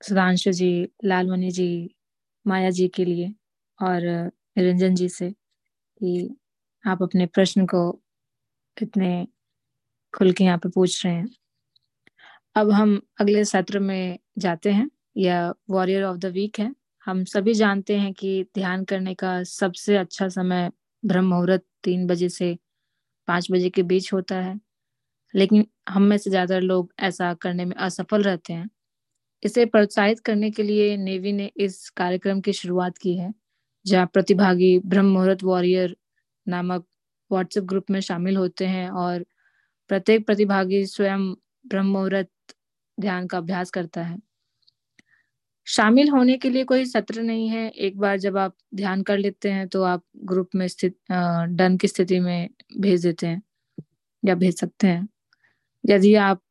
सुधांशु 0.00 0.52
जी, 0.52 0.88
लालमणि 1.04 1.50
जी, 1.50 1.90
माया 2.46 2.70
जी 2.70 2.88
के 2.88 3.04
लिए 3.04 3.32
और 3.80 4.02
निरंजन 4.58 4.94
जी 4.94 5.08
से 5.08 5.30
कि 5.80 6.36
आप 6.84 7.02
अपने 7.02 7.26
प्रश्न 7.26 7.66
को 7.66 7.82
इतने 8.76 9.26
खुल 10.14 10.32
के 10.32 10.44
यहाँ 10.44 10.58
पे 10.58 10.68
पूछ 10.68 11.06
रहे 11.06 11.14
हैं। 11.14 11.28
अब 12.56 12.70
हम 12.70 13.00
अगले 13.20 13.44
सत्र 13.44 13.78
में 13.78 14.18
जाते 14.38 14.70
हैं। 14.72 14.90
यह 15.16 15.54
वॉरियर 15.70 16.04
ऑफ़ 16.04 16.18
द 16.18 16.24
वीक 16.26 16.58
है। 16.60 16.72
हम 17.10 17.22
सभी 17.24 17.52
जानते 17.54 17.96
हैं 17.98 18.12
कि 18.14 18.28
ध्यान 18.54 18.84
करने 18.84 19.14
का 19.14 19.42
सबसे 19.44 19.96
अच्छा 19.96 20.28
समय 20.30 20.70
ब्रह्म 21.02 21.26
मुहूर्त 21.28 21.62
तीन 21.84 22.06
बजे 22.06 22.28
से 22.30 22.56
पाँच 23.28 23.48
बजे 23.52 23.70
के 23.70 23.82
बीच 23.84 24.12
होता 24.12 24.36
है। 24.36 24.58
लेकिन 25.34 25.66
हम 25.88 26.02
में 26.04 26.16
से 26.18 26.30
ज़्यादा 26.30 26.58
लोग 26.60 26.92
ऐसा 27.02 27.32
करने 27.34 27.64
में 27.66 27.74
असफल 27.78 28.22
रहते 28.22 28.52
हैं। 28.52 28.68
इसे 29.42 29.66
प्रोत्साहित 29.66 30.20
करने 30.20 30.50
के 30.52 30.62
लिए 30.62 30.96
नेवी 30.98 31.32
ने 31.32 31.50
इस 31.58 31.90
कार्यक्रम 31.96 32.40
की 32.40 32.52
शुरुआत 32.54 32.98
की 32.98 33.16
है, 33.18 33.32
जहाँ 33.86 34.06
प्रतिभागी 34.08 34.78
ब्रह्म 34.86 35.12
मुहूर्त 35.12 35.44
वॉरियर 35.44 35.96
नामक 36.46 36.86
व्हाट्सएप 37.30 37.64
ग्रुप 37.66 37.90
में 37.90 38.00
शामिल 38.02 38.36
होते 38.36 38.66
हैं 38.68 38.88
और 38.92 39.24
प्रत्येक 39.90 40.26
प्रतिभागी 40.26 40.86
स्वयं 40.88 41.32
ब्रह्म 41.66 41.88
मुहूर्त 41.88 42.30
ध्यान 42.98 43.26
का 43.26 43.38
अभ्यास 43.38 43.70
करता 43.72 44.02
है। 44.04 44.18
शामिल 45.70 46.08
होने 46.10 46.36
के 46.38 46.50
लिए 46.50 46.64
कोई 46.64 46.84
सत्र 46.86 47.22
नहीं 47.22 47.48
है। 47.48 47.68
एक 47.68 47.98
बार 47.98 48.16
जब 48.18 48.36
आप 48.38 48.54
ध्यान 48.74 49.02
कर 49.04 49.18
लेते 49.18 49.50
हैं 49.52 49.66
तो 49.68 49.82
आप 49.84 50.02
ग्रुप 50.26 50.50
में 50.54 50.66
स्थित 50.68 50.96
डन 51.52 51.76
की 51.80 51.88
स्थिति 51.88 52.18
में 52.20 52.48
भेज 52.80 53.06
देते 53.06 53.26
हैं 53.26 53.42
या 54.22 54.34
भेज 54.36 54.58
सकते 54.60 54.86
हैं। 54.86 55.08
यदि 55.84 56.14
आप 56.16 56.42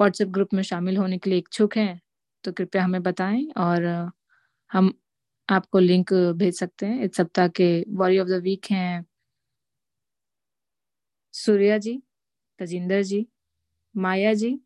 व्हाट्सएप 0.00 0.28
ग्रुप 0.30 0.54
में 0.54 0.62
शामिल 0.64 0.96
होने 0.98 1.18
के 1.18 1.30
लिए 1.30 1.40
इच्छुक 1.40 1.76
हैं 1.78 2.00
तो 2.44 2.52
कृपया 2.52 2.84
हमें 2.84 3.02
बताएँ 3.04 3.46
और 3.58 3.86
हम 4.70 4.92
आपको 5.48 5.78
लिंक 5.80 6.14
भेज 6.14 6.58
सकते 6.58 6.86
हैं। 6.86 7.02
इस 7.04 7.16
सप्ताह 7.16 7.48
के 7.60 7.70
वॉरी 7.96 8.18
ऑफ़ 8.20 8.28
द 8.28 8.42
वीक 8.44 8.66
हैं 8.72 9.04
सूर्या 11.34 11.76
जी, 11.78 11.92
तजिंदर 12.60 13.02
जी, 13.04 13.26
माया 13.94 14.34
जी, 14.34 14.58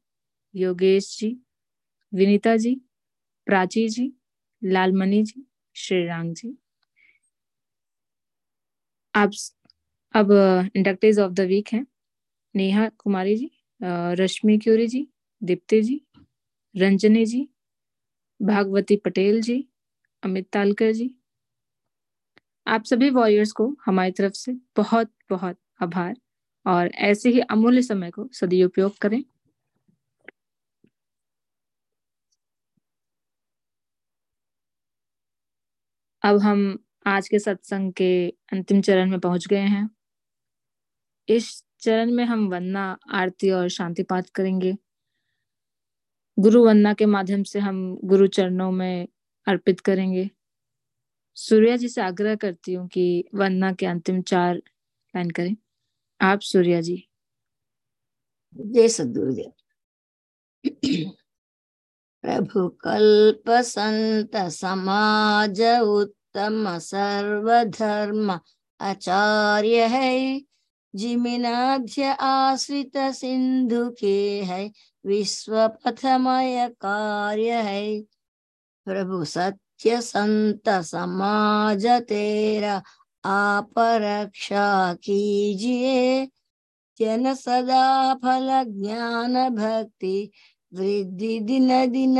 योगेश 0.54 1.16
जी, 1.18 1.30
विनीता 2.12 2.56
जी 2.58 2.80
प्राची 3.48 3.88
जी, 3.88 4.10
लालमणि 4.62 5.22
जी 5.22 5.42
श्रीरांग 5.76 6.32
जी। 6.36 6.56
आप 9.14 9.30
अब 10.14 10.32
इंडक्टेज 10.76 11.18
ऑफ़ 11.20 11.32
द 11.32 11.40
वीक 11.48 11.68
हैं। 11.72 11.86
नेहा 12.54 12.88
कुमारी 12.98 13.36
जी 13.36 13.50
रश्मि 14.20 14.58
क्यूरी 14.58 14.86
जी, 14.86 15.06
दीप्ति 15.42 15.82
जी, 15.82 16.00
रंजनी 16.74 17.24
जी, 17.26 17.48
भागवती 18.40 18.96
पटेल 19.04 19.40
जी, 19.42 19.64
अमित 20.22 20.48
तालकर 20.52 20.92
जी। 20.92 21.10
आप 22.66 22.84
सभी 22.84 23.10
वॉरियर्स 23.10 23.52
को 23.52 23.66
हमारी 23.86 24.10
तरफ़ 24.10 24.32
से 24.34 24.52
बहुत 24.76 25.10
बहुत 25.30 25.58
आभार 25.82 26.14
और 26.66 26.88
ऐसे 27.02 27.30
ही 27.30 27.40
अमूल्य 27.50 27.82
समय 27.82 28.10
को 28.10 28.28
सदुपयोग 28.32 28.98
करें। 28.98 29.22
अब 36.22 36.38
हम 36.40 36.78
आज 37.06 37.28
के 37.28 37.38
सत्संग 37.38 37.92
के 37.92 38.28
अंतिम 38.52 38.80
चरण 38.80 39.10
में 39.10 39.20
पहुँच 39.20 39.46
गए 39.46 39.56
हैं। 39.56 39.88
इस 41.28 41.64
चरण 41.80 42.12
में 42.12 42.24
हम 42.24 42.46
वंदना 42.48 42.98
आरती 43.12 43.50
और 43.50 43.68
शांति 43.68 44.02
पाठ 44.02 44.30
करेंगे। 44.30 44.74
गुरु 46.38 46.64
वंदना 46.64 46.92
के 46.94 47.06
माध्यम 47.06 47.42
से 47.42 47.58
हम 47.58 47.78
गुरु 48.04 48.26
चरणों 48.26 48.70
में 48.72 49.08
अर्पित 49.46 49.80
करेंगे। 49.80 50.30
सूर्या 51.36 51.76
जी 51.76 51.88
से 51.88 52.00
आग्रह 52.02 52.34
करती 52.36 52.72
हूँ 52.74 52.88
कि 52.88 53.24
वंदना 53.34 53.72
के 53.72 53.86
अंतिम 53.86 54.22
चार 54.22 54.54
लाइन 54.54 55.30
करें। 55.30 55.56
आप 56.20 56.40
सूर्या 56.40 56.80
जी। 56.80 57.08
जय 58.56 58.88
सदगुरुदेव 58.88 59.52
प्रभु 62.28 62.68
कल्प 62.68 63.50
संत 63.50 64.36
समाज 64.36 65.60
उत्तम 65.82 66.78
सर्वधर्म 66.78 68.40
आचार्य 68.80 69.86
है। 69.86 70.42
जिमिनाध्य 70.94 72.04
आश्रित 72.20 72.96
सिंधु 72.96 73.90
के 74.00 74.42
है। 74.42 74.72
विश्व 75.06 75.68
पथमय 75.68 76.68
कार्य 76.68 77.52
है। 77.52 78.00
प्रभु 78.84 79.24
सत्य 79.24 80.00
संत 80.00 80.68
समाज 80.68 81.86
तेरा 81.86 82.82
आप 83.24 83.74
रक्षा 83.78 84.94
कीजिए। 84.94 86.26
जन 87.00 87.34
सदा 87.34 88.14
फल 88.14 88.64
ज्ञान 88.68 89.48
भक्ति 89.48 90.30
वृद्धि 90.72 91.38
दिन 91.40 91.68
दिन 91.90 92.14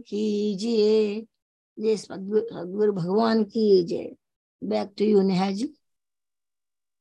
कीजिए। 0.00 1.26
जय 1.78 1.96
सदगुरु 1.96 2.92
भगवान 2.92 3.44
की 3.44 3.84
जय 3.84 4.10
back 4.62 4.92
to 4.98 5.04
you 5.04 5.22
Neha 5.22 5.50
ji. 5.50 5.72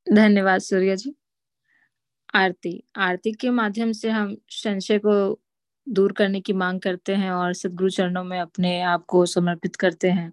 धन्यवाद 0.07 0.61
सूर्य 0.61 0.95
जी। 0.95 1.15
आरती 2.35 2.83
आरती 2.95 3.31
के 3.31 3.49
माध्यम 3.49 3.91
से 3.91 4.09
हम 4.09 4.35
संशय 4.49 4.99
को 4.99 5.39
दूर 5.87 6.11
करने 6.11 6.41
की 6.41 6.53
मांग 6.53 6.79
करते 6.81 7.15
हैं 7.15 7.31
और 7.31 7.53
सदगुरु 7.53 7.89
चरणों 7.89 8.23
में 8.23 8.39
अपने 8.39 8.81
आप 8.81 9.05
को 9.05 9.25
समर्पित 9.25 9.75
करते 9.75 10.09
हैं। 10.11 10.31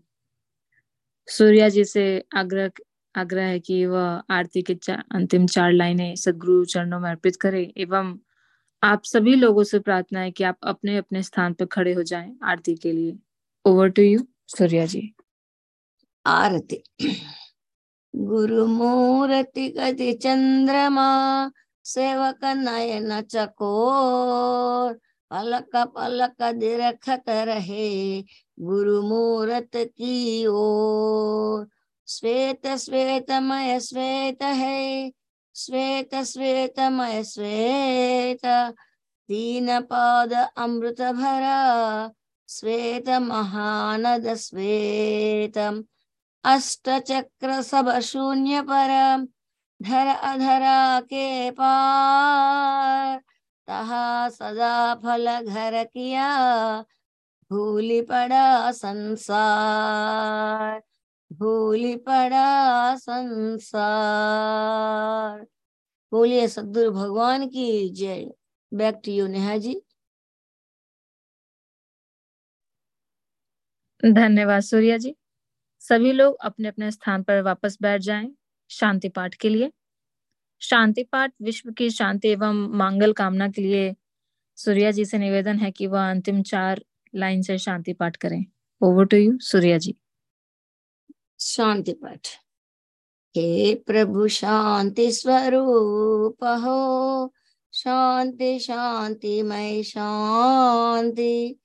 सूर्या 1.28 1.68
जी 1.68 1.84
से 1.84 2.24
आग्रह 2.36 2.70
आग्रह 3.14 3.44
है 3.44 3.60
कि 3.60 3.86
वह 3.86 4.22
आरती 4.30 4.62
के 4.62 4.74
चा, 4.74 4.94
अंतिम 5.10 5.46
चार 5.46 5.72
लाइनें 5.72 6.16
सदगुरु 6.16 6.64
चरणों 6.64 7.00
में 7.00 7.10
अर्पित 7.10 7.36
करें 7.36 7.72
एवं 7.76 8.18
आप 8.82 9.04
सभी 9.04 9.34
लोगों 9.34 9.62
से 9.62 9.78
प्रार्थना 9.78 10.20
है 10.20 10.30
कि 10.30 10.44
आप 10.44 10.58
अपने 10.62 10.96
अपने 10.96 11.22
स्थान 11.22 11.52
पर 11.52 11.64
खड़े 11.64 11.92
हो 11.92 12.02
जाएँ 12.02 12.38
आरती 12.42 12.74
के 12.74 12.92
लिए। 12.92 13.18
Over 13.64 13.88
to 13.88 14.02
you 14.02 14.20
Surya 14.46 14.86
ji. 14.86 15.14
आरती। 16.26 16.82
गुरु 18.16 18.66
मूर्ति 18.66 19.68
गति 19.68 20.12
चंद्रमा, 20.12 21.50
सेवक 21.84 22.44
नयन 22.44 23.20
चकोर, 23.20 24.94
पलक 25.30 25.76
पलक 25.76 26.52
दिरखत 26.52 27.24
रहे 27.28 28.22
गुरु 28.60 29.02
मूर्त 29.02 29.70
की 29.76 30.46
ओर। 30.46 31.68
श्वेत, 32.08 32.66
श्वेतमय, 32.66 33.80
श्वेत 33.80 34.42
है 34.42 35.12
श्वेत 35.54 36.14
श्वेतमय 36.24 37.22
श्वेत 37.24 38.46
तीन 39.28 39.80
पाद 39.90 40.32
अमृत 40.32 41.00
भरा 41.16 42.10
श्वेत 42.48 43.08
महानद 43.22 44.34
श्वेतम 44.36 45.82
अष्ट 46.44 46.88
चक्र 47.08 47.60
सब 47.62 47.90
शून्य 48.02 48.62
पर 48.70 48.90
धर 49.80 50.06
अधरा 50.06 51.00
के 51.00 51.50
पार 51.50 53.18
तहा 53.68 54.28
सदा 54.28 54.94
फल 55.04 55.28
घर 55.40 55.82
किया 55.84 56.28
भूली 57.50 58.00
पड़ा 58.10 58.70
संसार 58.72 60.80
भूली 61.30 61.96
पड़ा 61.96 62.96
संसार। 62.96 63.80
बोलिए 66.12 66.48
सदगुरु 66.48 66.90
भगवान 66.92 67.46
की 67.48 67.90
जय। 67.90 68.30
Back 68.72 69.00
to 69.04 69.12
you 69.12 69.26
Neha 69.26 69.56
ji. 69.56 69.82
धन्यवाद 74.04 74.62
सूर्या 74.62 74.96
जी। 74.96 75.14
सभी 75.80 76.12
लोग 76.12 76.36
अपने 76.40 76.68
अपने 76.68 76.90
स्थान 76.90 77.22
पर 77.22 77.42
वापस 77.42 77.78
बैठ 77.82 78.00
जाएँ 78.00 78.34
शांति 78.70 79.08
पाठ 79.08 79.34
के 79.34 79.48
लिए। 79.48 79.72
शांति 80.62 81.02
पाठ 81.04 81.32
विश्व 81.42 81.72
की 81.72 81.90
शांति 81.90 82.28
एवं 82.28 82.54
मांगल 82.78 83.12
कामना 83.12 83.48
के 83.48 83.62
लिए 83.62 83.94
सूर्या 84.56 84.90
जी 84.90 85.04
से 85.04 85.18
निवेदन 85.18 85.58
है 85.58 85.70
कि 85.70 85.86
वह 85.86 86.10
अंतिम 86.10 86.42
चार 86.42 86.84
लाइन 87.14 87.42
से 87.42 87.58
शांति 87.58 87.92
पाठ 87.92 88.16
करें। 88.16 88.44
Over 88.80 89.06
to 89.06 89.16
you 89.16 89.38
Surya 89.40 89.78
ji. 89.78 89.94
शांति 91.40 91.92
पाठ। 91.92 92.28
हे 93.36 93.74
प्रभु 93.74 94.28
शांति 94.28 95.12
स्वरूप 95.12 96.44
हो, 96.44 97.32
शांति 97.72 98.58
शांति 98.58 99.42
मय 99.42 99.82
शांति 99.82 101.56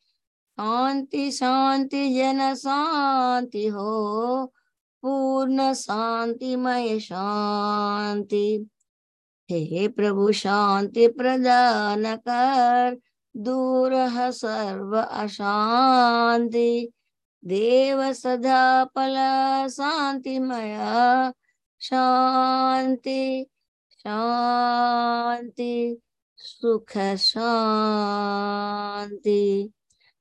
शांति 0.60 1.32
शांति 1.32 2.16
जन 2.16 2.54
शांति 2.56 3.68
हो, 3.68 4.46
पूर्ण 5.02 5.74
शांतिमय 5.74 7.00
शांति। 7.00 8.70
हे 9.52 9.88
प्रभु 9.88 10.32
शांति 10.32 11.08
प्रदान 11.08 12.16
कर, 12.16 12.98
दूर 13.38 13.92
सर्व 14.32 14.98
अशांति। 14.98 16.94
देव 17.46 18.14
सदा 18.14 18.86
पल 18.86 19.16
शांतिमय, 19.70 20.78
शांति 21.82 23.46
शांति, 24.00 25.98
सुख 26.38 26.98
शांति। 27.18 29.74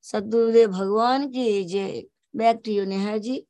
सदगुरुदेव 0.03 0.71
भगवान 0.71 1.29
की 1.29 1.63
जय। 1.63 2.03
Back 2.35 2.61
to 2.65 2.71
you 2.71 2.85
Neha 2.85 3.17
ji. 3.17 3.45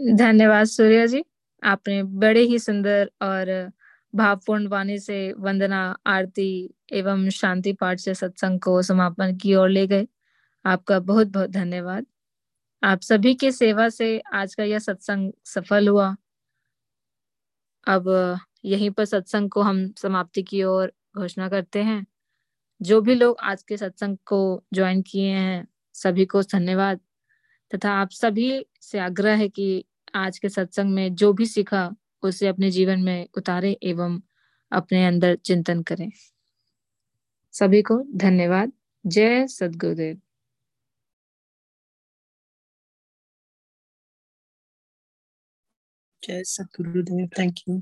धन्यवाद 0.00 0.66
सूर्य 0.66 1.08
जी। 1.08 1.24
आपने 1.62 2.02
बड़े 2.02 2.40
ही 2.40 2.58
सुंदर 2.58 3.10
और 3.22 3.70
भावपूर्ण 4.14 4.68
वाणी 4.68 4.98
से 4.98 5.32
वंदना, 5.32 5.96
आरती 6.06 6.74
एवं 6.92 7.30
शांति 7.30 7.72
पाठ 7.72 8.00
से 8.00 8.14
सत्संग 8.14 8.60
को 8.60 8.82
समापन 8.82 9.36
की 9.36 9.54
ओर 9.54 9.68
ले 9.68 9.86
गए। 9.86 10.06
आपका 10.66 11.00
बहुत 11.00 11.26
बहुत 11.26 11.50
धन्यवाद। 11.50 12.06
आप 12.82 13.00
सभी 13.00 13.34
के 13.34 13.52
सेवा 13.52 13.88
से 13.88 14.18
आज 14.18 14.54
का 14.54 14.64
यह 14.64 14.78
सत्संग 14.78 15.32
सफल 15.44 15.88
हुआ। 15.88 16.16
अब, 17.86 18.38
यहीं 18.64 18.90
पर 18.90 19.04
सत्संग 19.04 19.50
को 19.50 19.62
हम 19.62 19.92
समाप्ति 19.92 20.42
की 20.42 20.62
ओर 20.62 20.92
घोषणा 21.16 21.48
करते 21.48 21.82
हैं। 21.82 22.06
जो 22.82 23.00
भी 23.00 23.14
लोग 23.14 23.36
आज 23.42 23.62
के 23.62 23.76
सत्संग 23.76 24.18
को 24.26 24.64
ज्वाइन 24.74 25.02
किए 25.02 25.30
हैं, 25.30 25.68
सभी 25.92 26.24
को 26.24 26.42
धन्यवाद। 26.42 27.00
तथा 27.74 27.92
आप 27.92 28.10
सभी 28.10 28.66
से 28.80 28.98
आग्रह 28.98 29.34
है 29.34 29.48
कि 29.48 29.84
आज 30.14 30.38
के 30.38 30.48
सत्संग 30.48 30.90
में 30.90 31.14
जो 31.14 31.32
भी 31.32 31.46
सीखा, 31.46 31.94
उसे 32.22 32.48
अपने 32.48 32.70
जीवन 32.70 33.00
में 33.00 33.28
उतारे 33.36 33.78
एवं 33.82 34.20
अपने 34.72 35.06
अंदर 35.06 35.36
चिंतन 35.36 35.82
करें। 35.82 36.10
सभी 37.52 37.82
को 37.82 38.04
धन्यवाद। 38.14 38.72
जय 39.06 39.46
सदगुरुदेव। 39.46 40.20
जय 46.22 46.42
सदगुरुदेव 46.46 47.26
थैंक 47.38 47.58
यू 47.68 47.80